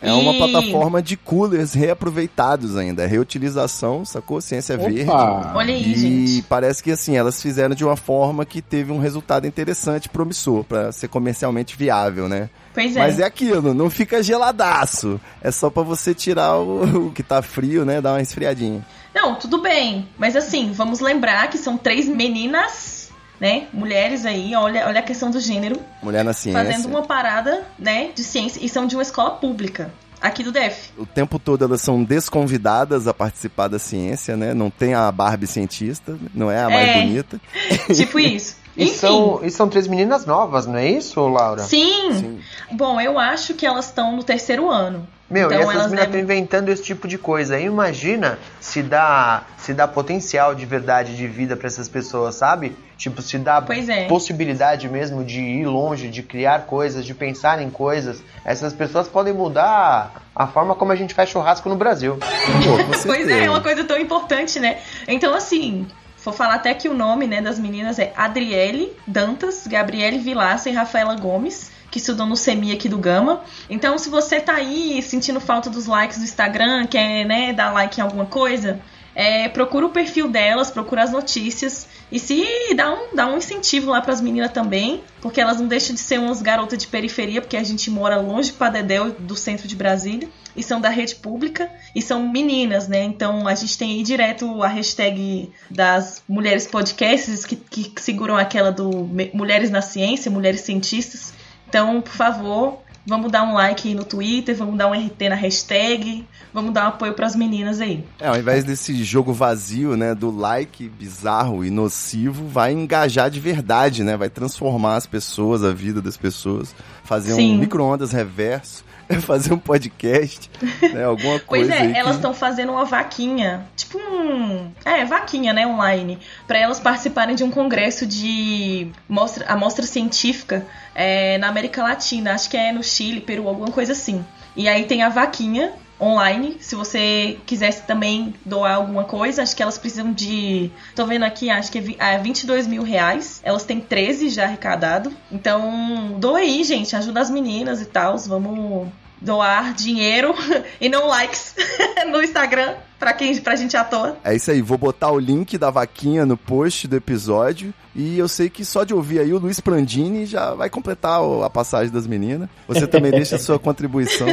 É 0.00 0.12
uma 0.12 0.34
plataforma 0.34 1.02
de 1.02 1.16
coolers 1.16 1.72
reaproveitados 1.72 2.76
ainda. 2.76 3.02
É 3.02 3.06
reutilização, 3.06 4.04
sacou? 4.04 4.40
Ciência 4.40 4.76
verde. 4.76 5.02
Opa! 5.02 5.52
Olha 5.56 5.74
aí, 5.74 5.92
E 5.92 5.96
gente. 5.96 6.42
parece 6.42 6.82
que 6.82 6.90
assim, 6.92 7.16
elas 7.16 7.40
fizeram 7.42 7.74
de 7.74 7.84
uma 7.84 7.96
forma 7.96 8.44
que 8.44 8.60
teve 8.60 8.92
um 8.92 8.98
resultado 8.98 9.46
interessante, 9.46 10.08
promissor, 10.08 10.62
pra 10.62 10.92
ser 10.92 11.08
comercialmente 11.08 11.76
viável, 11.76 12.28
né? 12.28 12.50
Pois 12.74 12.96
é. 12.96 12.98
Mas 12.98 13.18
é 13.20 13.24
aquilo, 13.24 13.74
não 13.74 13.90
fica 13.90 14.22
geladaço. 14.22 15.20
É 15.42 15.50
só 15.50 15.68
pra 15.70 15.82
você 15.82 16.14
tirar 16.14 16.56
o, 16.56 17.06
o 17.08 17.12
que 17.12 17.22
tá 17.22 17.42
frio, 17.42 17.84
né? 17.84 18.00
Dar 18.00 18.12
uma 18.12 18.22
esfriadinha. 18.22 18.84
Não, 19.14 19.34
tudo 19.34 19.58
bem. 19.60 20.08
Mas 20.18 20.34
assim, 20.36 20.72
vamos 20.72 21.00
lembrar 21.00 21.48
que 21.50 21.58
são 21.58 21.76
três 21.76 22.08
meninas, 22.08 23.10
né? 23.38 23.66
Mulheres 23.72 24.24
aí, 24.24 24.54
olha, 24.54 24.86
olha 24.86 25.00
a 25.00 25.02
questão 25.02 25.30
do 25.30 25.38
gênero. 25.38 25.78
Mulher 26.02 26.24
na 26.24 26.32
ciência. 26.32 26.64
Fazendo 26.64 26.88
uma 26.88 27.02
parada, 27.02 27.62
né, 27.78 28.10
de 28.14 28.24
ciência. 28.24 28.64
E 28.64 28.68
são 28.68 28.86
de 28.86 28.96
uma 28.96 29.02
escola 29.02 29.32
pública. 29.32 29.92
Aqui 30.20 30.44
do 30.44 30.52
DF. 30.52 30.92
O 30.96 31.04
tempo 31.04 31.36
todo 31.36 31.64
elas 31.64 31.80
são 31.80 32.04
desconvidadas 32.04 33.08
a 33.08 33.12
participar 33.12 33.66
da 33.66 33.78
ciência, 33.80 34.36
né? 34.36 34.54
Não 34.54 34.70
tem 34.70 34.94
a 34.94 35.10
Barbie 35.10 35.48
cientista, 35.48 36.16
não 36.32 36.48
é 36.48 36.62
a 36.62 36.70
mais 36.70 36.88
É. 36.88 37.02
bonita. 37.02 37.40
tipo 37.92 38.20
isso. 38.20 38.61
E 38.76 38.84
Enfim. 38.84 38.94
são, 38.94 39.40
e 39.42 39.50
são 39.50 39.68
três 39.68 39.86
meninas 39.86 40.24
novas, 40.24 40.66
não 40.66 40.76
é 40.78 40.86
isso, 40.86 41.20
Laura? 41.28 41.62
Sim. 41.62 42.40
Bom, 42.70 43.00
eu 43.00 43.18
acho 43.18 43.54
que 43.54 43.66
elas 43.66 43.86
estão 43.86 44.16
no 44.16 44.24
terceiro 44.24 44.70
ano. 44.70 45.06
Meu, 45.32 45.46
então 45.46 45.58
e 45.58 45.62
essas 45.62 45.74
elas 45.74 45.86
meninas 45.86 46.04
estão 46.06 46.20
devem... 46.20 46.36
inventando 46.38 46.68
esse 46.68 46.82
tipo 46.82 47.08
de 47.08 47.16
coisa. 47.16 47.56
Aí 47.56 47.64
imagina 47.64 48.38
se 48.60 48.82
dá, 48.82 49.44
se 49.56 49.72
dá 49.72 49.88
potencial 49.88 50.54
de 50.54 50.66
verdade 50.66 51.16
de 51.16 51.26
vida 51.26 51.56
pra 51.56 51.66
essas 51.66 51.88
pessoas, 51.88 52.34
sabe? 52.34 52.76
Tipo, 52.98 53.22
se 53.22 53.38
dá 53.38 53.60
Pois 53.62 53.88
é. 53.88 54.06
possibilidade 54.06 54.88
mesmo 54.88 55.24
de 55.24 55.40
ir 55.40 55.64
longe, 55.64 56.08
de 56.08 56.22
criar 56.22 56.66
coisas, 56.66 57.04
de 57.04 57.14
pensar 57.14 57.62
em 57.62 57.70
coisas. 57.70 58.22
Essas 58.44 58.74
pessoas 58.74 59.08
podem 59.08 59.32
mudar 59.32 60.22
a 60.36 60.46
forma 60.46 60.74
como 60.74 60.92
a 60.92 60.96
gente 60.96 61.14
faz 61.14 61.30
churrasco 61.30 61.68
no 61.68 61.76
Brasil. 61.76 62.18
Pô, 62.18 62.98
Pois 63.06 63.26
é, 63.26 63.46
é 63.46 63.50
uma 63.50 63.62
coisa 63.62 63.84
tão 63.84 63.98
importante, 63.98 64.60
né? 64.60 64.78
Então, 65.08 65.34
assim, 65.34 65.86
vou 66.24 66.32
falar 66.32 66.54
até 66.54 66.72
que 66.74 66.88
o 66.88 66.94
nome 66.94 67.26
né, 67.26 67.40
das 67.40 67.58
meninas 67.58 67.98
é 67.98 68.12
Adriele 68.16 68.92
Dantas, 69.06 69.66
Gabriele 69.66 70.18
Vilaça 70.18 70.70
e 70.70 70.72
Rafaela 70.72 71.16
Gomes, 71.16 71.70
que 71.90 71.98
estudam 71.98 72.26
no 72.26 72.36
SEMI 72.36 72.72
aqui 72.72 72.88
do 72.88 72.98
Gama. 72.98 73.42
Então, 73.68 73.98
se 73.98 74.08
você 74.08 74.40
tá 74.40 74.54
aí 74.54 75.02
sentindo 75.02 75.40
falta 75.40 75.68
dos 75.68 75.86
likes 75.86 76.18
do 76.18 76.24
Instagram, 76.24 76.86
quer 76.86 77.24
né, 77.24 77.52
dar 77.52 77.70
like 77.70 78.00
em 78.00 78.02
alguma 78.02 78.26
coisa, 78.26 78.80
é, 79.14 79.48
procura 79.48 79.86
o 79.86 79.90
perfil 79.90 80.28
delas, 80.28 80.70
procura 80.70 81.02
as 81.02 81.12
notícias 81.12 81.86
e 82.10 82.18
se 82.18 82.46
dá 82.74 82.92
um, 82.92 83.14
dá 83.14 83.26
um 83.26 83.38
incentivo 83.38 83.90
lá 83.90 84.00
pras 84.00 84.20
meninas 84.20 84.52
também, 84.52 85.02
porque 85.20 85.40
elas 85.40 85.60
não 85.60 85.66
deixam 85.66 85.94
de 85.94 86.00
ser 86.00 86.18
umas 86.18 86.42
garotas 86.42 86.78
de 86.78 86.86
periferia, 86.86 87.40
porque 87.40 87.56
a 87.56 87.64
gente 87.64 87.90
mora 87.90 88.20
longe 88.20 88.52
pra 88.52 88.68
Dedéu 88.68 89.12
do 89.12 89.36
centro 89.36 89.66
de 89.66 89.76
Brasília, 89.76 90.28
e 90.54 90.62
são 90.62 90.80
da 90.80 90.90
rede 90.90 91.14
pública, 91.14 91.70
e 91.94 92.02
são 92.02 92.28
meninas, 92.28 92.86
né? 92.86 93.02
Então 93.02 93.48
a 93.48 93.54
gente 93.54 93.78
tem 93.78 93.92
aí 93.92 94.02
direto 94.02 94.62
a 94.62 94.68
hashtag 94.68 95.50
das 95.70 96.22
mulheres 96.28 96.66
podcasts, 96.66 97.46
que, 97.46 97.56
que 97.56 97.92
seguram 98.00 98.36
aquela 98.36 98.70
do 98.70 99.08
Mulheres 99.32 99.70
na 99.70 99.80
Ciência, 99.80 100.30
Mulheres 100.30 100.60
Cientistas. 100.60 101.32
Então, 101.66 102.02
por 102.02 102.12
favor, 102.12 102.81
vamos 103.06 103.30
dar 103.30 103.42
um 103.42 103.54
like 103.54 103.88
aí 103.88 103.94
no 103.94 104.04
Twitter, 104.04 104.56
vamos 104.56 104.76
dar 104.76 104.88
um 104.88 104.92
RT 104.92 105.28
na 105.28 105.34
hashtag, 105.34 106.24
vamos 106.52 106.72
dar 106.72 106.84
um 106.84 106.88
apoio 106.88 107.14
pras 107.14 107.34
meninas 107.34 107.80
aí. 107.80 108.04
É, 108.18 108.28
ao 108.28 108.36
invés 108.36 108.64
desse 108.64 109.02
jogo 109.02 109.32
vazio, 109.32 109.96
né, 109.96 110.14
do 110.14 110.30
like 110.30 110.88
bizarro 110.88 111.64
e 111.64 111.70
nocivo, 111.70 112.46
vai 112.48 112.72
engajar 112.72 113.30
de 113.30 113.40
verdade, 113.40 114.04
né? 114.04 114.16
Vai 114.16 114.30
transformar 114.30 114.96
as 114.96 115.06
pessoas, 115.06 115.64
a 115.64 115.72
vida 115.72 116.00
das 116.00 116.16
pessoas, 116.16 116.74
fazer 117.04 117.32
Sim. 117.34 117.54
um 117.54 117.58
micro-ondas 117.58 118.12
reverso, 118.12 118.84
fazer 119.20 119.52
um 119.52 119.58
podcast, 119.58 120.50
né? 120.92 121.04
Alguma 121.04 121.38
Pois 121.46 121.66
coisa 121.66 121.74
é, 121.74 121.82
aí 121.82 121.92
que- 121.92 121.98
elas 121.98 122.16
estão 122.16 122.32
fazendo 122.32 122.72
uma 122.72 122.84
vaquinha, 122.84 123.66
tipo 123.76 123.98
um. 123.98 124.70
É, 124.84 125.04
vaquinha, 125.04 125.52
né, 125.52 125.66
online, 125.66 126.18
pra 126.46 126.58
elas 126.58 126.80
participarem 126.80 127.34
de 127.34 127.44
um 127.44 127.50
congresso 127.50 128.06
de 128.06 128.88
mostra, 129.08 129.44
amostra 129.46 129.84
científica 129.84 130.66
é, 130.94 131.38
na 131.38 131.48
América 131.48 131.82
Latina, 131.82 132.32
acho 132.34 132.48
que 132.50 132.56
é 132.56 132.72
no 132.72 132.82
Chile, 132.82 133.20
Peru, 133.20 133.48
alguma 133.48 133.70
coisa 133.70 133.92
assim. 133.92 134.24
E 134.56 134.68
aí 134.68 134.84
tem 134.84 135.02
a 135.02 135.08
vaquinha 135.08 135.72
online, 136.00 136.56
se 136.60 136.74
você 136.74 137.38
quisesse 137.46 137.82
também 137.84 138.34
doar 138.44 138.74
alguma 138.74 139.04
coisa, 139.04 139.42
acho 139.42 139.54
que 139.54 139.62
elas 139.62 139.78
precisam 139.78 140.12
de. 140.12 140.68
Tô 140.96 141.06
vendo 141.06 141.22
aqui, 141.24 141.48
acho 141.48 141.70
que 141.70 141.78
é 141.78 141.80
vi- 141.80 141.96
é 141.98 142.18
22 142.18 142.66
mil 142.66 142.82
reais. 142.82 143.40
Elas 143.44 143.64
têm 143.64 143.78
13 143.80 144.28
já 144.28 144.44
arrecadado. 144.44 145.12
Então, 145.30 146.16
doa 146.18 146.38
aí, 146.38 146.64
gente, 146.64 146.96
ajuda 146.96 147.20
as 147.20 147.30
meninas 147.30 147.80
e 147.80 147.84
tal. 147.86 148.18
Vamos 148.18 148.88
doar 149.22 149.72
dinheiro 149.74 150.34
e 150.80 150.88
não 150.88 151.06
likes 151.06 151.54
no 152.10 152.22
Instagram 152.22 152.74
pra 152.98 153.12
quem 153.12 153.36
pra 153.40 153.56
gente 153.56 153.76
à 153.76 153.84
toa. 153.84 154.16
É 154.22 154.34
isso 154.34 154.50
aí, 154.50 154.62
vou 154.62 154.78
botar 154.78 155.10
o 155.10 155.18
link 155.18 155.58
da 155.58 155.70
vaquinha 155.70 156.24
no 156.24 156.36
post 156.36 156.86
do 156.86 156.96
episódio. 156.96 157.72
E 157.94 158.18
eu 158.18 158.28
sei 158.28 158.48
que 158.48 158.64
só 158.64 158.84
de 158.84 158.94
ouvir 158.94 159.18
aí 159.18 159.32
o 159.32 159.38
Luiz 159.38 159.60
Prandini 159.60 160.24
já 160.24 160.54
vai 160.54 160.70
completar 160.70 161.20
a 161.44 161.50
passagem 161.50 161.92
das 161.92 162.06
meninas. 162.06 162.48
Você 162.66 162.86
também 162.86 163.10
deixa 163.10 163.36
a 163.36 163.38
sua 163.38 163.58
contribuição. 163.60 164.28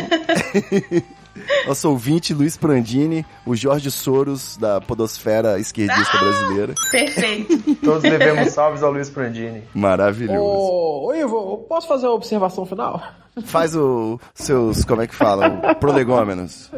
Nosso 1.68 1.90
ouvinte, 1.90 2.34
Luiz 2.34 2.58
Prandini, 2.58 3.26
o 3.46 3.56
Jorge 3.56 3.90
Soros 3.92 4.58
da 4.58 4.82
podosfera 4.82 5.60
esquerdista 5.60 6.18
brasileira. 6.18 6.74
Perfeito. 6.92 7.76
Todos 7.76 8.04
devemos 8.04 8.52
salves 8.52 8.84
ao 8.84 8.92
Luiz 8.92 9.10
Prandini. 9.10 9.64
Maravilhoso. 9.74 10.40
Ô, 10.40 11.08
ô 11.08 11.16
Ivo, 11.16 11.36
eu 11.36 11.66
posso 11.68 11.88
fazer 11.88 12.08
uma 12.08 12.16
observação 12.16 12.66
final? 12.66 13.02
Faz 13.42 13.76
os 13.76 14.20
seus, 14.34 14.84
como 14.86 15.02
é 15.02 15.08
que 15.08 15.16
fala, 15.16 15.76
prolegômenos. 15.76 16.72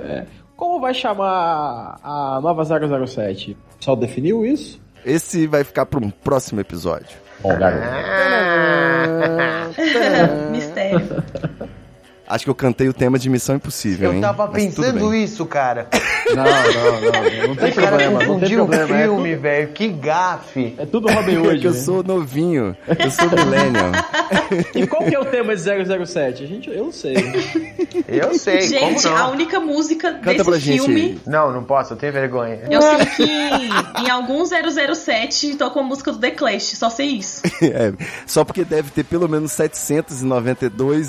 Como 0.55 0.79
vai 0.79 0.93
chamar 0.93 1.99
a 2.03 2.39
nova 2.41 2.63
007? 2.63 3.51
O 3.51 3.77
pessoal 3.77 3.97
definiu 3.97 4.45
isso? 4.45 4.79
Esse 5.05 5.47
vai 5.47 5.63
ficar 5.63 5.85
para 5.87 5.99
um 5.99 6.09
próximo 6.11 6.61
episódio. 6.61 7.17
Bom, 7.41 7.57
garoto. 7.57 7.83
Mistério. 10.51 10.99
Acho 12.33 12.45
que 12.45 12.49
eu 12.49 12.55
cantei 12.55 12.87
o 12.87 12.93
tema 12.93 13.19
de 13.19 13.29
Missão 13.29 13.55
Impossível, 13.55 14.09
Eu 14.09 14.15
hein? 14.15 14.21
tava 14.21 14.47
Mas 14.47 14.63
pensando 14.63 15.13
isso, 15.13 15.45
cara. 15.45 15.87
Não, 16.31 16.45
não, 16.45 17.01
não. 17.01 17.47
Não 17.49 17.55
tem 17.57 17.71
O 17.71 17.75
cara 17.75 17.87
problema, 17.87 18.11
não 18.11 18.19
tem 18.19 18.27
confundiu 18.27 18.63
o 18.63 18.67
problema. 18.67 18.95
É 18.99 19.03
filme, 19.03 19.29
tudo, 19.31 19.41
velho. 19.41 19.67
Que 19.73 19.87
gafe. 19.89 20.75
é 20.77 20.85
tudo 20.85 21.07
Robin 21.11 21.35
É 21.35 21.39
Hood. 21.39 21.59
que 21.59 21.67
eu 21.67 21.73
né? 21.73 21.77
sou 21.79 22.03
novinho, 22.03 22.77
eu 22.87 23.11
sou 23.11 23.29
millennial. 23.29 23.91
E 24.75 24.87
qual 24.87 25.03
que 25.03 25.13
é 25.15 25.19
o 25.19 25.25
tema 25.25 25.53
de 25.55 25.61
007? 25.61 26.43
A 26.43 26.47
gente, 26.47 26.69
eu 26.69 26.85
não 26.85 26.91
sei. 26.91 27.15
Eu 28.07 28.33
sei, 28.35 28.61
gente, 28.61 29.03
como 29.03 29.17
a 29.17 29.27
única 29.29 29.59
música 29.59 30.13
Canta 30.13 30.43
pra 30.43 30.53
desse 30.53 30.65
gente 30.67 30.83
filme. 30.83 31.01
aí. 31.01 31.19
Não, 31.25 31.51
não 31.51 31.63
posso, 31.65 31.93
eu 31.93 31.97
tenho 31.97 32.13
vergonha. 32.13 32.59
Eu 32.69 32.81
sei 32.81 33.05
que 33.07 34.01
em 34.05 34.09
algum 34.09 34.45
007 34.45 35.55
tocou 35.55 35.81
a 35.81 35.85
música 35.85 36.11
do 36.13 36.17
The 36.19 36.31
Clash, 36.31 36.77
só 36.77 36.89
sei 36.89 37.07
isso. 37.07 37.41
É, 37.61 37.91
só 38.25 38.43
porque 38.45 38.63
deve 38.63 38.89
ter 38.91 39.03
pelo 39.03 39.27
menos 39.27 39.51
792 39.53 41.07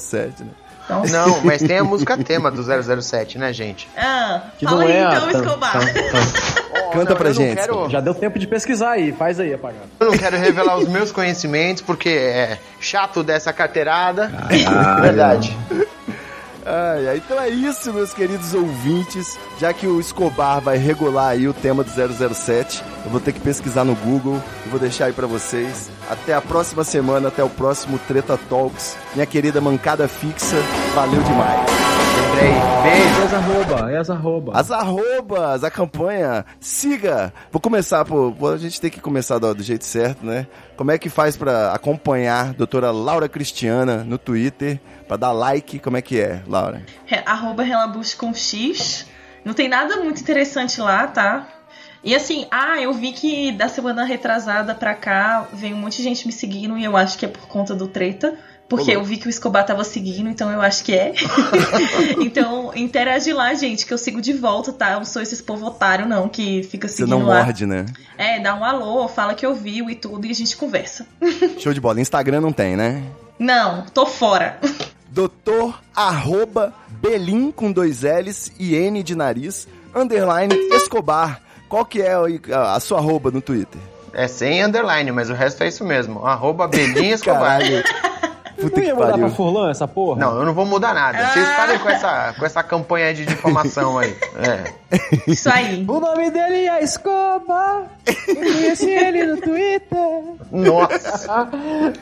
007, 0.00 0.42
né? 0.44 0.50
Então, 0.84 1.02
Não, 1.06 1.40
mas 1.42 1.62
tem 1.62 1.78
a 1.78 1.84
música 1.84 2.16
tema 2.18 2.50
do 2.50 2.62
007, 3.02 3.38
né, 3.38 3.52
gente? 3.52 3.88
ah, 3.96 4.42
Que 4.58 4.64
fala 4.66 4.78
não 4.80 4.86
aí 4.86 4.92
é 4.92 5.04
a 5.04 5.08
então, 5.14 5.30
tam- 5.30 5.40
Escobar. 5.42 5.72
Canta 6.92 7.10
não, 7.10 7.16
pra 7.16 7.32
gente. 7.32 7.56
quero- 7.56 7.88
Já 7.90 8.00
deu 8.00 8.14
tempo 8.14 8.38
de 8.38 8.46
pesquisar 8.46 8.90
aí. 8.92 9.10
Faz 9.12 9.40
aí, 9.40 9.52
apagado. 9.54 9.86
Eu 9.98 10.10
não 10.12 10.18
quero 10.18 10.36
revelar 10.36 10.76
os 10.76 10.86
meus 10.88 11.10
conhecimentos, 11.10 11.82
porque 11.82 12.08
é 12.10 12.58
chato 12.80 13.22
dessa 13.24 13.52
carteirada. 13.52 14.30
Ah, 14.68 15.00
Verdade. 15.00 15.56
Ai, 16.66 17.18
então 17.18 17.38
é 17.40 17.48
isso, 17.48 17.92
meus 17.92 18.14
queridos 18.14 18.54
ouvintes. 18.54 19.38
Já 19.58 19.72
que 19.72 19.86
o 19.86 20.00
Escobar 20.00 20.60
vai 20.60 20.78
regular 20.78 21.28
aí 21.28 21.46
o 21.46 21.52
tema 21.52 21.84
do 21.84 21.90
007, 21.90 22.82
eu 23.04 23.10
vou 23.10 23.20
ter 23.20 23.32
que 23.32 23.40
pesquisar 23.40 23.84
no 23.84 23.94
Google 23.94 24.42
e 24.64 24.68
vou 24.68 24.80
deixar 24.80 25.06
aí 25.06 25.12
pra 25.12 25.26
vocês. 25.26 25.90
Até 26.08 26.34
a 26.34 26.40
próxima 26.40 26.82
semana, 26.82 27.28
até 27.28 27.44
o 27.44 27.50
próximo 27.50 27.98
Treta 28.08 28.38
Talks. 28.48 28.96
Minha 29.14 29.26
querida 29.26 29.60
mancada 29.60 30.08
fixa, 30.08 30.56
valeu 30.94 31.22
demais. 31.22 31.93
Lembrei. 32.34 32.52
Beijo. 32.82 33.20
E 33.20 33.24
as 33.24 33.34
arroba, 33.34 33.92
e 33.92 33.96
as 33.96 34.10
arroba. 34.10 34.52
As 34.58 34.70
arrobas, 34.70 35.64
a 35.64 35.70
campanha, 35.70 36.44
siga. 36.58 37.32
Vou 37.52 37.60
começar, 37.60 38.04
pô, 38.04 38.34
a 38.48 38.56
gente 38.56 38.80
tem 38.80 38.90
que 38.90 39.00
começar 39.00 39.38
do, 39.38 39.54
do 39.54 39.62
jeito 39.62 39.84
certo, 39.84 40.26
né? 40.26 40.46
Como 40.76 40.90
é 40.90 40.98
que 40.98 41.08
faz 41.08 41.36
pra 41.36 41.72
acompanhar 41.72 42.48
a 42.50 42.52
doutora 42.52 42.90
Laura 42.90 43.28
Cristiana 43.28 43.98
no 44.04 44.18
Twitter, 44.18 44.80
pra 45.06 45.16
dar 45.16 45.32
like, 45.32 45.78
como 45.78 45.96
é 45.96 46.02
que 46.02 46.20
é, 46.20 46.42
Laura? 46.46 46.82
Re- 47.06 47.22
Arroba 47.24 47.62
Relabuche 47.62 48.16
com 48.16 48.34
X. 48.34 49.06
Não 49.44 49.54
tem 49.54 49.68
nada 49.68 49.98
muito 49.98 50.20
interessante 50.20 50.80
lá, 50.80 51.06
tá? 51.06 51.46
E 52.02 52.14
assim, 52.14 52.46
ah, 52.50 52.78
eu 52.80 52.92
vi 52.92 53.12
que 53.12 53.52
da 53.52 53.68
semana 53.68 54.04
retrasada 54.04 54.74
pra 54.74 54.94
cá 54.94 55.46
veio 55.52 55.74
um 55.76 55.78
monte 55.78 55.98
de 55.98 56.02
gente 56.02 56.26
me 56.26 56.32
seguindo 56.32 56.76
e 56.76 56.84
eu 56.84 56.96
acho 56.96 57.16
que 57.16 57.24
é 57.24 57.28
por 57.28 57.46
conta 57.46 57.74
do 57.74 57.86
treta. 57.88 58.34
Porque 58.68 58.90
eu 58.92 59.04
vi 59.04 59.18
que 59.18 59.26
o 59.26 59.30
Escobar 59.30 59.64
tava 59.64 59.84
seguindo, 59.84 60.28
então 60.28 60.50
eu 60.50 60.60
acho 60.60 60.84
que 60.84 60.94
é. 60.94 61.12
então, 62.18 62.72
interage 62.74 63.32
lá, 63.32 63.52
gente, 63.54 63.84
que 63.84 63.92
eu 63.92 63.98
sigo 63.98 64.20
de 64.22 64.32
volta, 64.32 64.72
tá? 64.72 64.92
Eu 64.92 64.98
não 64.98 65.04
sou 65.04 65.20
esses 65.20 65.40
povo 65.40 65.66
otário, 65.66 66.06
não, 66.06 66.28
que 66.28 66.62
fica 66.62 66.88
Você 66.88 66.96
seguindo 66.96 67.18
não 67.18 67.26
lá. 67.26 67.44
morde, 67.44 67.66
né? 67.66 67.84
É, 68.16 68.40
dá 68.40 68.54
um 68.54 68.64
alô, 68.64 69.06
fala 69.06 69.34
que 69.34 69.44
eu 69.44 69.54
vi 69.54 69.82
e 69.88 69.94
tudo 69.94 70.26
e 70.26 70.30
a 70.30 70.34
gente 70.34 70.56
conversa. 70.56 71.06
Show 71.58 71.74
de 71.74 71.80
bola. 71.80 72.00
Instagram 72.00 72.40
não 72.40 72.52
tem, 72.52 72.74
né? 72.74 73.02
Não, 73.38 73.82
tô 73.82 74.06
fora. 74.06 74.58
Doutor 75.10 75.80
arroba 75.94 76.72
Belim 76.88 77.52
com 77.52 77.70
dois 77.70 78.02
L's 78.02 78.50
e 78.58 78.74
N 78.74 79.02
de 79.02 79.14
nariz, 79.14 79.68
underline 79.94 80.54
Escobar. 80.72 81.40
Qual 81.68 81.84
que 81.84 82.00
é 82.00 82.14
a, 82.14 82.74
a 82.74 82.80
sua 82.80 82.98
arroba 82.98 83.30
no 83.30 83.40
Twitter? 83.40 83.80
É 84.12 84.28
sem 84.28 84.62
underline, 84.62 85.10
mas 85.10 85.28
o 85.28 85.34
resto 85.34 85.64
é 85.64 85.68
isso 85.68 85.84
mesmo. 85.84 86.24
Arroba 86.24 86.68
Belinha 86.68 87.14
Escobar. 87.14 87.60
Puta 88.56 88.76
Não 88.76 88.82
que 88.82 88.86
ia 88.88 88.94
mudar 88.94 89.06
pra 89.06 89.18
pariu. 89.18 89.30
Furlan 89.30 89.70
essa 89.70 89.88
porra? 89.88 90.20
Não, 90.20 90.38
eu 90.38 90.44
não 90.46 90.54
vou 90.54 90.64
mudar 90.64 90.94
nada. 90.94 91.26
Vocês 91.32 91.48
parem 91.56 91.78
com 91.78 91.88
essa, 91.88 92.34
com 92.38 92.46
essa 92.46 92.62
campanha 92.62 93.12
de 93.12 93.26
difamação 93.26 93.98
aí. 93.98 94.16
É. 94.36 94.72
Isso 95.26 95.48
aí. 95.50 95.84
O 95.86 96.00
nome 96.00 96.30
dele 96.30 96.68
é 96.68 96.82
Escobar. 96.82 97.84
Eu 98.28 98.34
conheci 98.36 98.90
ele 98.90 99.24
no 99.26 99.36
Twitter. 99.40 99.98
Nossa. 100.52 101.48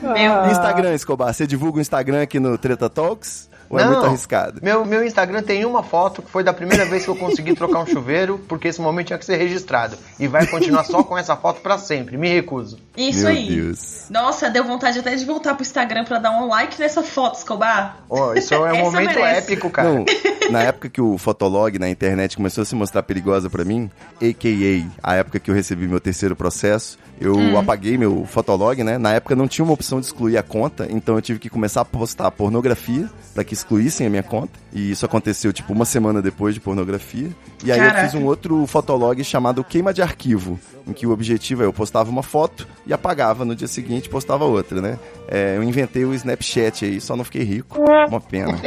Meu 0.01 0.51
Instagram, 0.51 0.93
Escobar. 0.93 1.33
Você 1.33 1.47
divulga 1.47 1.79
o 1.79 1.81
Instagram 1.81 2.21
aqui 2.23 2.39
no 2.39 2.57
Treta 2.57 2.89
Talks? 2.89 3.49
Ou 3.73 3.79
é 3.79 3.85
muito 3.85 4.05
arriscado? 4.05 4.59
Meu, 4.63 4.85
meu 4.85 5.03
Instagram 5.05 5.41
tem 5.43 5.65
uma 5.65 5.83
foto 5.83 6.21
que 6.21 6.29
foi 6.31 6.43
da 6.43 6.53
primeira 6.53 6.85
vez 6.85 7.03
que 7.03 7.09
eu 7.09 7.15
consegui 7.15 7.53
trocar 7.55 7.79
um 7.79 7.85
chuveiro, 7.85 8.39
porque 8.47 8.67
esse 8.67 8.81
momento 8.81 9.07
tinha 9.07 9.19
que 9.19 9.25
ser 9.25 9.35
registrado. 9.37 9.97
E 10.19 10.27
vai 10.27 10.45
continuar 10.47 10.83
só 10.83 11.03
com 11.03 11.17
essa 11.17 11.35
foto 11.35 11.61
pra 11.61 11.77
sempre. 11.77 12.17
Me 12.17 12.29
recuso. 12.29 12.77
Isso 12.95 13.19
Meu 13.21 13.29
aí. 13.29 13.47
Deus. 13.55 14.05
Nossa, 14.09 14.49
deu 14.49 14.63
vontade 14.63 14.99
até 14.99 15.15
de 15.15 15.25
voltar 15.25 15.53
pro 15.55 15.63
Instagram 15.63 16.03
pra 16.05 16.19
dar 16.19 16.31
um 16.31 16.47
like 16.47 16.79
nessa 16.79 17.01
foto, 17.03 17.35
Escobar. 17.37 17.97
Ó, 18.09 18.33
isso 18.33 18.53
é 18.53 18.73
um 18.73 18.77
momento 18.83 19.15
merece. 19.15 19.51
épico, 19.53 19.69
cara. 19.69 19.89
Não, 19.91 20.05
na 20.51 20.61
época 20.63 20.89
que 20.89 21.01
o 21.01 21.17
Fotolog 21.17 21.77
na 21.79 21.89
internet 21.89 22.35
começou 22.37 22.61
a 22.61 22.65
se 22.65 22.75
mostrar 22.75 23.01
perigosa 23.03 23.49
pra 23.49 23.63
mim, 23.65 23.89
a.k.a. 24.21 25.11
a 25.11 25.15
época 25.15 25.39
que 25.39 25.49
eu 25.49 25.55
recebi 25.55 25.87
meu 25.87 25.99
terceiro 25.99 26.35
processo, 26.35 26.97
eu 27.19 27.33
Hum. 27.35 27.57
apaguei 27.57 27.97
meu 27.97 28.25
Fotolog, 28.25 28.83
né? 28.83 28.97
Na 28.97 29.13
época 29.13 29.35
não 29.35 29.47
tinha 29.47 29.63
uma 29.63 29.73
opção 29.73 29.99
de 29.99 30.05
excluir 30.07 30.37
a 30.37 30.43
conta, 30.43 30.87
então 30.89 31.15
eu 31.15 31.21
tive 31.21 31.39
que 31.39 31.49
começar 31.49 31.81
a 31.81 31.85
postar 31.85 32.29
pornografia 32.31 33.09
pra 33.33 33.43
que 33.43 33.53
excluíssem 33.63 34.05
a 34.05 34.09
minha 34.09 34.23
conta. 34.23 34.51
E 34.71 34.91
isso 34.91 35.05
aconteceu, 35.05 35.53
tipo, 35.53 35.73
uma 35.73 35.85
semana 35.85 36.21
depois 36.21 36.53
de 36.53 36.59
pornografia. 36.59 37.29
E 37.63 37.71
aí 37.71 37.79
eu 37.79 37.85
Caraca. 37.85 38.03
fiz 38.07 38.13
um 38.13 38.25
outro 38.25 38.65
Fotolog 38.67 39.23
chamado 39.23 39.63
Queima 39.63 39.93
de 39.93 40.01
Arquivo, 40.01 40.59
em 40.85 40.93
que 40.93 41.07
o 41.07 41.11
objetivo 41.11 41.63
é 41.63 41.65
eu 41.65 41.73
postava 41.73 42.09
uma 42.09 42.23
foto 42.23 42.67
e 42.85 42.93
apagava 42.93 43.45
no 43.45 43.55
dia 43.55 43.67
seguinte 43.67 44.09
postava 44.09 44.43
outra, 44.43 44.81
né? 44.81 44.99
É, 45.27 45.55
eu 45.57 45.63
inventei 45.63 46.03
o 46.03 46.13
Snapchat 46.13 46.85
aí, 46.85 46.99
só 46.99 47.15
não 47.15 47.23
fiquei 47.23 47.43
rico. 47.43 47.79
Uma 48.07 48.19
pena, 48.19 48.59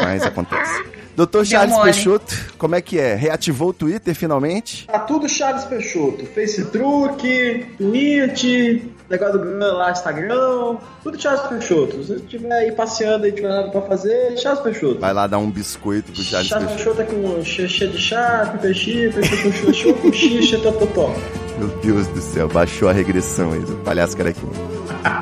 mas 0.00 0.22
acontece. 0.22 0.84
Doutor 1.16 1.46
Charles 1.46 1.74
mole. 1.74 1.92
Peixoto, 1.92 2.34
como 2.58 2.74
é 2.74 2.80
que 2.80 2.98
é? 2.98 3.14
Reativou 3.14 3.68
o 3.68 3.72
Twitter 3.72 4.14
finalmente? 4.14 4.86
Tá 4.86 4.98
tudo 4.98 5.28
Charles 5.28 5.64
Peixoto. 5.64 6.26
Facebook, 6.26 7.66
Twitch, 7.78 8.82
negócio 9.08 9.38
do 9.38 9.44
Gun 9.44 9.58
lá, 9.58 9.92
Instagram. 9.92 10.76
Tudo 11.02 11.20
Charles 11.20 11.42
Peixoto. 11.42 11.92
Se 11.92 11.98
você 11.98 12.14
estiver 12.16 12.52
aí 12.52 12.72
passeando 12.72 13.26
e 13.26 13.32
tiver 13.32 13.48
nada 13.48 13.70
pra 13.70 13.82
fazer, 13.82 14.36
Charles 14.38 14.62
Peixoto. 14.62 15.00
Vai 15.00 15.12
lá 15.12 15.26
dar 15.26 15.38
um 15.38 15.50
biscoito 15.50 16.10
pro 16.10 16.22
Charles 16.22 16.48
Charles 16.48 16.72
Peixoto. 16.72 16.96
Peixoto 16.96 17.18
é 17.18 17.36
com 17.36 17.44
xixi 17.44 17.86
de 17.86 17.98
chá, 17.98 18.58
peixinho, 18.60 19.12
peixinho 19.12 19.42
com 19.42 19.52
xoxô, 19.52 19.94
com 19.94 20.12
xixa, 20.12 20.58
tototó. 20.58 21.14
Meu 21.58 21.68
Deus 21.80 22.08
do 22.08 22.20
céu, 22.20 22.48
baixou 22.48 22.88
a 22.88 22.92
regressão 22.92 23.52
aí 23.52 23.60
do 23.60 23.76
palhaço 23.84 24.16
carequinho. 24.16 24.52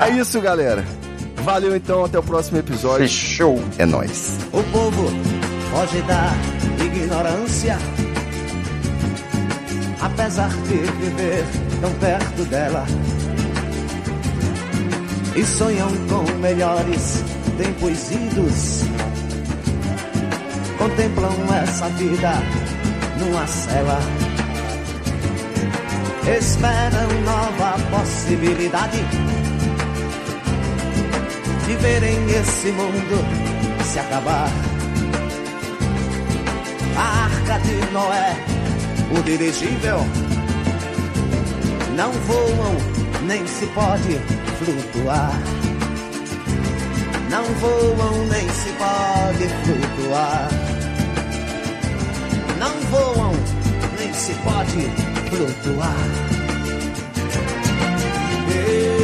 É 0.00 0.10
isso, 0.10 0.40
galera. 0.40 0.82
Valeu 1.36 1.74
então, 1.76 2.04
até 2.04 2.18
o 2.18 2.22
próximo 2.22 2.58
episódio. 2.58 3.00
Fechou. 3.08 3.60
É 3.76 3.84
nóis. 3.84 4.38
O 4.52 4.62
povo 4.72 5.10
foge 5.72 6.02
da 6.02 6.30
ignorância, 6.84 7.78
apesar 10.02 10.50
de 10.50 10.74
viver 10.74 11.44
tão 11.80 11.90
perto 11.94 12.44
dela. 12.44 12.84
E 15.34 15.42
sonham 15.44 15.88
com 16.10 16.30
melhores 16.40 17.24
tempos 17.56 18.10
idos. 18.10 18.82
Contemplam 20.76 21.32
essa 21.62 21.88
vida 21.88 22.32
numa 23.18 23.46
cela. 23.46 23.98
Esperam 26.38 27.08
nova 27.24 27.78
possibilidade 27.90 28.98
de 31.66 31.76
verem 31.76 32.30
esse 32.30 32.70
mundo 32.72 33.84
se 33.90 33.98
acabar. 33.98 34.71
A 36.96 37.24
arca 37.24 37.58
de 37.60 37.92
Noé, 37.92 38.36
o 39.18 39.22
dirigível, 39.22 40.06
não 41.96 42.12
voam, 42.12 42.76
nem 43.26 43.46
se 43.46 43.66
pode 43.66 44.18
flutuar. 44.58 45.38
Não 47.30 47.44
voam, 47.44 48.26
nem 48.26 48.48
se 48.48 48.70
pode 48.72 49.48
flutuar. 49.64 50.48
Não 52.58 52.80
voam, 52.90 53.32
nem 53.98 54.12
se 54.12 54.34
pode 54.34 54.90
flutuar. 55.30 55.96
Ei, 58.54 59.01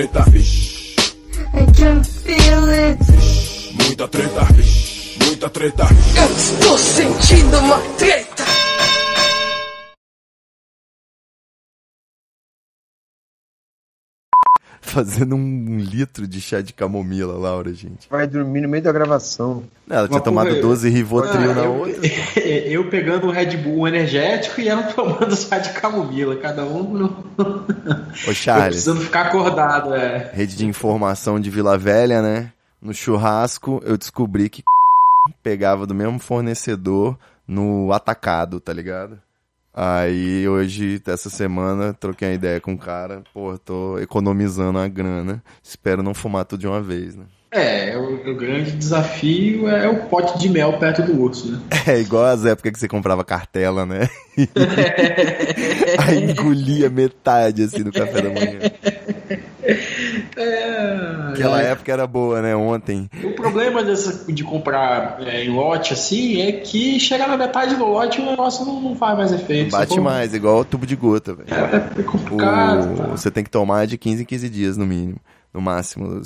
vixe. 0.00 0.29
Fazendo 15.04 15.34
um 15.34 15.78
litro 15.78 16.26
de 16.26 16.40
chá 16.40 16.60
de 16.60 16.72
camomila, 16.72 17.32
Laura, 17.38 17.72
gente. 17.72 18.06
Vai 18.10 18.26
dormir 18.26 18.60
no 18.60 18.68
meio 18.68 18.82
da 18.82 18.92
gravação. 18.92 19.62
Ela 19.88 20.06
tinha 20.08 20.20
tomado 20.20 20.48
porra- 20.48 20.60
12 20.60 20.88
Rivotril 20.90 21.50
Ah, 21.50 21.54
na 21.54 21.64
eu, 21.64 21.72
outra. 21.74 22.06
eu 22.44 22.90
pegando 22.90 23.26
um 23.26 23.30
Red 23.30 23.56
Bull 23.56 23.88
energético 23.88 24.60
e 24.60 24.68
ela 24.68 24.82
tomando 24.92 25.34
chá 25.36 25.58
de 25.58 25.70
camomila. 25.72 26.36
Cada 26.36 26.64
um 26.66 26.82
no... 26.82 27.06
Ô, 27.38 28.30
Eu 28.30 28.34
Charles, 28.34 28.66
precisando 28.68 29.00
ficar 29.00 29.26
acordado, 29.26 29.94
é. 29.94 30.30
rede 30.34 30.54
de 30.56 30.66
informação 30.66 31.40
de 31.40 31.48
Vila 31.50 31.78
Velha, 31.78 32.20
né? 32.20 32.52
No 32.82 32.92
churrasco, 32.94 33.80
eu 33.84 33.96
descobri 33.96 34.48
que 34.48 34.62
pegava 35.42 35.86
do 35.86 35.94
mesmo 35.94 36.18
fornecedor 36.18 37.18
no 37.46 37.92
atacado, 37.92 38.60
tá 38.60 38.72
ligado? 38.72 39.18
Aí 39.82 40.46
hoje, 40.46 41.00
essa 41.06 41.30
semana, 41.30 41.94
troquei 41.94 42.28
uma 42.28 42.34
ideia 42.34 42.60
com 42.60 42.74
o 42.74 42.78
cara. 42.78 43.22
Pô, 43.32 43.56
tô 43.56 43.98
economizando 43.98 44.78
a 44.78 44.86
grana. 44.86 45.42
Espero 45.62 46.02
não 46.02 46.12
fumar 46.12 46.44
tudo 46.44 46.60
de 46.60 46.66
uma 46.66 46.82
vez, 46.82 47.16
né? 47.16 47.24
É, 47.50 47.96
o, 47.96 48.30
o 48.30 48.36
grande 48.36 48.72
desafio 48.72 49.66
é 49.70 49.88
o 49.88 50.06
pote 50.06 50.38
de 50.38 50.50
mel 50.50 50.78
perto 50.78 51.00
do 51.00 51.18
urso, 51.18 51.50
né? 51.50 51.60
É 51.88 51.98
igual 51.98 52.26
as 52.26 52.44
épocas 52.44 52.72
que 52.72 52.78
você 52.78 52.88
comprava 52.88 53.24
cartela, 53.24 53.86
né? 53.86 54.06
Aí 55.98 56.30
engolia 56.30 56.90
metade, 56.90 57.62
assim, 57.62 57.82
do 57.82 57.90
café 57.90 58.20
da 58.20 58.28
manhã. 58.28 58.60
É, 60.40 61.30
Aquela 61.32 61.60
época 61.62 61.92
era 61.92 62.06
boa, 62.06 62.40
né? 62.40 62.56
Ontem. 62.56 63.08
O 63.22 63.30
problema 63.32 63.82
dessa, 63.82 64.32
de 64.32 64.42
comprar 64.42 65.18
é, 65.20 65.44
em 65.44 65.50
lote 65.50 65.92
assim 65.92 66.40
é 66.40 66.52
que 66.52 66.98
chegar 66.98 67.28
na 67.28 67.36
metade 67.36 67.76
do 67.76 67.84
lote 67.86 68.20
o 68.20 68.24
negócio 68.24 68.64
não, 68.64 68.80
não 68.80 68.96
faz 68.96 69.16
mais 69.16 69.32
efeito. 69.32 69.70
Bate 69.70 69.90
sacou? 69.90 70.04
mais, 70.04 70.34
igual 70.34 70.64
tubo 70.64 70.86
de 70.86 70.96
gota, 70.96 71.34
velho. 71.34 71.48
É 71.98 72.02
complicado. 72.02 72.92
O- 72.92 72.96
tá? 72.96 73.04
Você 73.08 73.30
tem 73.30 73.44
que 73.44 73.50
tomar 73.50 73.86
de 73.86 73.96
15 73.98 74.22
em 74.22 74.26
15 74.26 74.48
dias, 74.48 74.76
no 74.76 74.86
mínimo. 74.86 75.18
No 75.52 75.60
máximo, 75.60 76.22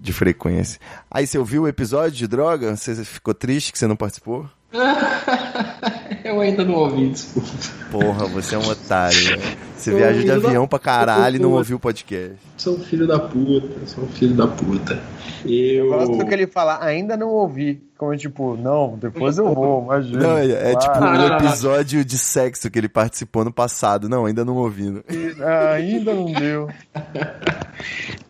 de 0.00 0.12
frequência. 0.12 0.80
Aí 1.10 1.24
você 1.26 1.38
ouviu 1.38 1.62
o 1.62 1.68
episódio 1.68 2.10
de 2.10 2.26
droga? 2.26 2.74
Você 2.76 2.96
ficou 3.04 3.32
triste 3.32 3.70
que 3.72 3.78
você 3.78 3.86
não 3.86 3.94
participou? 3.94 4.44
Eu 6.26 6.40
ainda 6.40 6.64
não 6.64 6.74
ouvi, 6.74 7.10
desculpa. 7.10 7.48
Porra, 7.90 8.26
você 8.26 8.54
é 8.56 8.58
um 8.58 8.68
otário, 8.68 9.16
velho. 9.16 9.42
Você 9.76 9.92
Eu 9.92 9.96
viaja 9.98 10.20
de 10.22 10.30
avião 10.30 10.62
não- 10.62 10.68
pra 10.68 10.78
caralho 10.78 11.36
e 11.36 11.38
não 11.38 11.52
ouviu 11.52 11.76
o 11.76 11.80
podcast. 11.80 12.34
Sou 12.56 12.76
um 12.76 12.80
filho 12.80 13.06
da 13.06 13.18
puta, 13.18 13.86
sou 13.86 14.04
um 14.04 14.08
filho 14.08 14.34
da 14.34 14.46
puta. 14.48 15.00
Eu. 15.44 15.88
Gosto 15.90 16.26
que 16.26 16.34
ele 16.34 16.46
fala, 16.48 16.82
ainda 16.84 17.16
não 17.16 17.28
ouvi. 17.28 17.80
Como 17.96 18.14
tipo, 18.16 18.56
não, 18.56 18.96
depois 18.98 19.38
eu 19.38 19.54
vou, 19.54 19.84
imagina. 19.84 20.18
Não, 20.20 20.38
é, 20.38 20.72
é 20.72 20.76
tipo 20.76 20.98
não. 21.00 21.36
episódio 21.36 22.04
de 22.04 22.18
sexo 22.18 22.68
que 22.70 22.78
ele 22.78 22.88
participou 22.88 23.44
no 23.44 23.52
passado. 23.52 24.08
Não, 24.08 24.26
ainda 24.26 24.44
não 24.44 24.56
ouvindo. 24.56 25.04
Ah, 25.40 25.72
ainda 25.74 26.12
não 26.12 26.32
deu. 26.32 26.68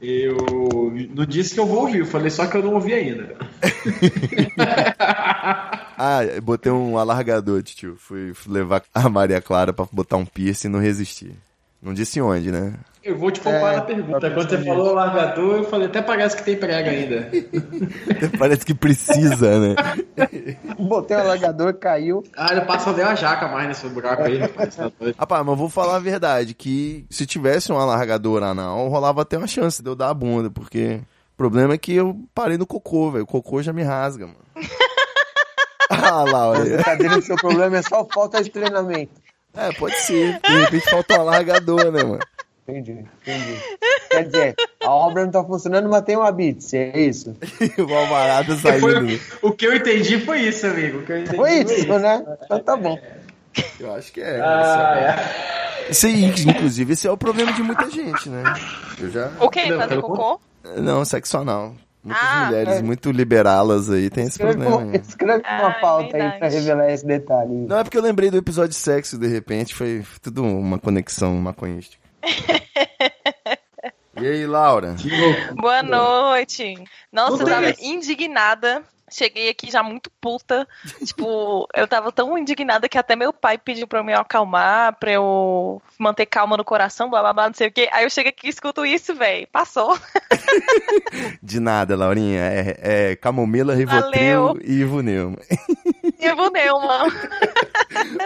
Eu 0.02 0.36
não 1.14 1.24
disse 1.24 1.54
que 1.54 1.60
eu 1.60 1.66
vou 1.66 1.80
ouvir, 1.80 2.00
eu 2.00 2.06
falei 2.06 2.30
só 2.30 2.46
que 2.46 2.56
eu 2.56 2.62
não 2.62 2.74
ouvi 2.74 2.92
ainda. 2.92 3.34
Ah, 5.96 6.24
eu 6.24 6.42
botei 6.42 6.70
um 6.70 6.98
alargador, 6.98 7.62
tio. 7.62 7.96
Fui 7.96 8.32
levar 8.46 8.82
a 8.94 9.08
Maria 9.08 9.40
Clara 9.40 9.72
pra 9.72 9.86
botar 9.90 10.16
um 10.16 10.26
piercing 10.26 10.68
e 10.68 10.70
não 10.70 10.78
resisti. 10.80 11.34
Não 11.82 11.94
disse 11.94 12.20
onde, 12.20 12.50
né? 12.50 12.74
Eu 13.06 13.16
vou 13.16 13.30
te 13.30 13.38
poupar 13.40 13.72
É, 13.72 13.76
na 13.76 13.82
pergunta. 13.82 14.30
Quando 14.32 14.50
você 14.50 14.64
falou 14.64 14.92
largador, 14.92 15.58
eu 15.58 15.64
falei, 15.64 15.86
até 15.86 16.02
parece 16.02 16.36
que 16.36 16.42
tem 16.42 16.56
prega 16.56 16.90
ainda. 16.90 17.30
Parece 18.36 18.66
que 18.66 18.74
precisa, 18.74 19.60
né? 19.60 19.76
Botei 20.76 21.16
o 21.16 21.20
alagador, 21.20 21.72
caiu. 21.74 22.24
Ah, 22.36 22.48
ele 22.50 22.62
passa 22.62 22.92
nem 22.92 23.04
a 23.04 23.14
jaca 23.14 23.46
mais 23.46 23.68
nesse 23.68 23.86
buraco 23.88 24.22
aí, 24.22 24.38
rapaz. 24.38 24.74
Tá. 24.74 24.90
Rapaz, 25.16 25.40
mas 25.42 25.52
eu 25.52 25.56
vou 25.56 25.68
falar 25.68 25.96
a 25.96 26.00
verdade, 26.00 26.52
que 26.52 27.06
se 27.08 27.24
tivesse 27.26 27.70
um 27.70 27.78
alargador 27.78 28.42
anal, 28.42 28.88
rolava 28.88 29.22
até 29.22 29.38
uma 29.38 29.46
chance 29.46 29.80
de 29.80 29.88
eu 29.88 29.94
dar 29.94 30.10
a 30.10 30.14
bunda, 30.14 30.50
porque 30.50 31.00
o 31.34 31.36
problema 31.36 31.74
é 31.74 31.78
que 31.78 31.94
eu 31.94 32.18
parei 32.34 32.58
no 32.58 32.66
cocô, 32.66 33.12
velho. 33.12 33.22
O 33.22 33.28
cocô 33.28 33.62
já 33.62 33.72
me 33.72 33.84
rasga, 33.84 34.26
mano. 34.26 34.38
Ah, 35.90 36.24
Laura. 36.24 36.60
brincadeira 36.64 37.20
seu 37.20 37.36
problema 37.36 37.78
é 37.78 37.82
só 37.82 38.04
falta 38.04 38.42
de 38.42 38.50
treinamento. 38.50 39.12
É, 39.54 39.72
pode 39.72 39.98
ser. 40.00 40.38
De 40.40 40.58
repente 40.60 40.90
falta 40.90 41.16
um 41.16 41.20
alargador, 41.22 41.90
né, 41.90 42.02
mano? 42.02 42.20
Entendi, 42.68 43.04
entendi. 43.22 43.62
Quer 44.10 44.24
dizer, 44.24 44.54
a 44.82 44.90
obra 44.90 45.24
não 45.24 45.30
tá 45.30 45.44
funcionando, 45.44 45.88
mas 45.88 46.02
tem 46.02 46.16
uma 46.16 46.32
bits, 46.32 46.74
é 46.74 46.98
isso? 46.98 47.36
o 47.78 47.94
Alvarado 47.94 48.56
saindo. 48.56 48.80
Foi- 48.80 49.20
o 49.42 49.52
que 49.52 49.66
eu 49.66 49.74
entendi 49.74 50.18
foi 50.20 50.40
isso, 50.40 50.66
amigo. 50.66 50.98
O 50.98 51.02
que 51.02 51.12
eu 51.12 51.18
entendi 51.20 51.36
Foi 51.36 51.52
isso, 51.60 51.98
né? 51.98 52.24
Então 52.44 52.58
tá 52.60 52.76
bom. 52.76 52.98
Eu 53.78 53.94
acho 53.94 54.12
que 54.12 54.20
é. 54.20 54.40
Ah, 54.40 54.96
é. 55.86 55.90
Isso 55.90 56.06
aí, 56.06 56.24
inclusive, 56.24 56.92
esse 56.92 57.06
é 57.06 57.10
o 57.10 57.16
problema 57.16 57.52
de 57.52 57.62
muita 57.62 57.88
gente, 57.88 58.28
né? 58.28 58.42
Eu 59.00 59.10
já. 59.10 59.30
O 59.40 59.48
quê? 59.48 59.66
Não, 59.70 59.78
Fazer 59.78 60.00
cocô? 60.00 60.40
Não, 60.76 61.04
sexo 61.04 61.38
anal. 61.38 61.74
Muitas 62.06 62.22
Ah. 62.24 62.44
mulheres 62.46 62.74
É. 62.74 62.82
muito 62.82 63.10
liberalas 63.10 63.90
aí 63.90 64.08
tem 64.08 64.24
esse 64.24 64.34
Escreve, 64.34 64.58
problema. 64.58 64.92
um- 64.92 64.94
escreve 64.94 65.42
uma 65.42 65.68
Ah, 65.68 65.78
pauta 65.80 66.04
aí 66.04 66.12
verdade. 66.22 66.38
pra 66.38 66.48
revelar 66.48 66.90
esse 66.92 67.04
detalhe. 67.06 67.52
Não, 67.66 67.78
é 67.78 67.82
porque 67.82 67.98
eu 67.98 68.02
lembrei 68.02 68.30
do 68.30 68.36
episódio 68.36 68.70
de 68.70 68.76
sexo, 68.76 69.18
de 69.18 69.26
repente, 69.26 69.74
foi 69.74 70.04
tudo 70.22 70.44
uma 70.44 70.78
conexão 70.78 71.34
maconhística. 71.34 72.00
e 74.20 74.26
aí, 74.26 74.46
Laura? 74.46 74.94
Boa 75.56 75.82
noite. 75.82 76.74
Nossa, 77.12 77.42
eu 77.42 77.46
tava 77.46 77.74
indignada. 77.80 78.82
Cheguei 79.10 79.48
aqui 79.48 79.70
já 79.70 79.82
muito 79.82 80.10
puta. 80.20 80.66
tipo, 81.04 81.68
eu 81.74 81.86
tava 81.86 82.10
tão 82.10 82.36
indignada 82.36 82.88
que 82.88 82.98
até 82.98 83.14
meu 83.14 83.32
pai 83.32 83.56
pediu 83.56 83.86
pra 83.86 84.00
eu 84.00 84.04
me 84.04 84.12
acalmar, 84.12 84.96
pra 84.98 85.12
eu 85.12 85.80
manter 85.98 86.26
calma 86.26 86.56
no 86.56 86.64
coração, 86.64 87.08
blá 87.08 87.20
blá 87.20 87.32
blá, 87.32 87.46
não 87.48 87.54
sei 87.54 87.68
o 87.68 87.72
quê. 87.72 87.88
Aí 87.92 88.04
eu 88.04 88.10
chego 88.10 88.28
aqui 88.28 88.46
e 88.46 88.50
escuto 88.50 88.84
isso, 88.84 89.14
velho. 89.14 89.46
Passou. 89.52 89.96
De 91.42 91.60
nada, 91.60 91.96
Laurinha. 91.96 92.40
É, 92.40 93.10
é 93.10 93.16
camomila, 93.16 93.74
rivotril 93.74 94.46
Valeu. 94.46 94.60
e 94.64 94.72
ivuneuma. 94.80 95.38
E 96.18 96.26
eu 96.26 96.36
vou 96.36 96.50
mano. 96.50 97.12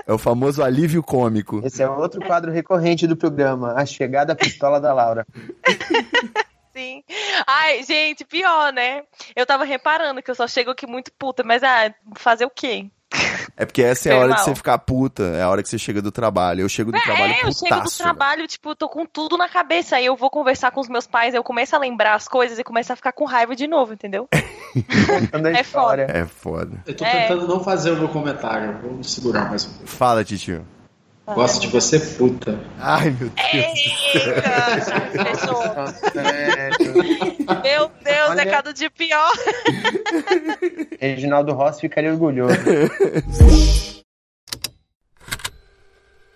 É 0.07 0.13
o 0.13 0.19
famoso 0.19 0.63
alívio 0.63 1.03
cômico. 1.03 1.61
Esse 1.65 1.83
é 1.83 1.89
outro 1.89 2.21
quadro 2.25 2.51
recorrente 2.51 3.07
do 3.07 3.17
programa, 3.17 3.75
a 3.75 3.85
chegada 3.85 4.33
à 4.33 4.37
pistola 4.37 4.81
da 4.81 4.93
Laura. 4.93 5.27
Sim. 6.81 7.05
Ai, 7.47 7.83
gente, 7.83 8.25
pior, 8.25 8.73
né? 8.73 9.03
Eu 9.37 9.45
tava 9.45 9.65
reparando 9.65 10.23
que 10.23 10.31
eu 10.31 10.35
só 10.35 10.47
chego 10.49 10.71
aqui 10.71 10.87
muito 10.87 11.13
puta, 11.13 11.43
mas 11.45 11.63
ah, 11.63 11.93
fazer 12.17 12.45
o 12.47 12.51
quê? 12.51 12.87
É 13.57 13.67
porque 13.67 13.83
essa 13.83 14.09
é 14.09 14.13
a 14.13 14.19
hora 14.19 14.35
de 14.35 14.41
você 14.43 14.55
ficar 14.55 14.79
puta, 14.79 15.25
é 15.25 15.43
a 15.43 15.51
hora 15.51 15.63
que 15.63 15.69
você 15.69 15.77
chega 15.77 16.01
do 16.01 16.13
trabalho. 16.13 16.61
Eu 16.63 16.69
chego 16.69 16.93
do 16.93 17.01
trabalho 17.01 17.33
É, 17.33 17.41
eu 17.41 17.53
chego 17.53 17.53
do 17.53 17.77
putaço. 17.81 17.99
trabalho, 17.99 18.47
tipo, 18.47 18.75
tô 18.77 18.89
com 18.89 19.05
tudo 19.05 19.37
na 19.37 19.49
cabeça. 19.49 19.97
Aí 19.97 20.07
eu 20.07 20.17
vou 20.17 20.31
conversar 20.31 20.71
com 20.71 20.81
os 20.81 20.89
meus 20.89 21.07
pais, 21.09 21.35
eu 21.35 21.43
começo 21.43 21.75
a 21.75 21.79
lembrar 21.79 22.15
as 22.15 22.29
coisas 22.29 22.59
e 22.59 22.65
começo 22.65 22.93
a 22.93 22.97
ficar 22.97 23.13
com 23.13 23.25
raiva 23.25 23.55
de 23.57 23.67
novo, 23.67 23.93
entendeu? 23.93 24.29
É 25.53 25.65
velho. 25.65 26.07
É 26.09 26.25
foda. 26.25 26.81
Eu 26.87 26.95
tô 26.97 27.05
É. 27.05 27.23
tentando 27.23 27.49
não 27.49 27.63
fazer 27.63 27.91
o 27.91 27.97
meu 27.97 28.09
comentário. 28.09 28.79
Vou 28.81 28.93
me 28.93 29.03
segurar 29.05 29.49
mais 29.51 29.67
um 29.67 29.71
pouco. 29.73 29.87
Fala, 29.89 30.23
titio. 30.25 30.65
Gosto 31.35 31.61
de 31.61 31.69
você, 31.69 31.99
puta. 32.01 32.59
Ai, 32.79 33.11
meu 33.11 33.31
Deus. 33.31 33.79
Eita. 34.15 34.51
É, 36.21 36.69
Meu 37.63 37.91
Deus, 38.03 38.31
Olha. 38.31 38.41
é 38.43 38.47
cada 38.47 38.73
dia 38.73 38.91
pior. 38.91 39.31
Reginaldo 41.01 41.53
Rossi 41.53 41.81
ficaria 41.83 42.11
orgulhoso. 42.13 42.55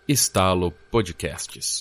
Estalo 0.07 0.71
Podcasts. 0.91 1.81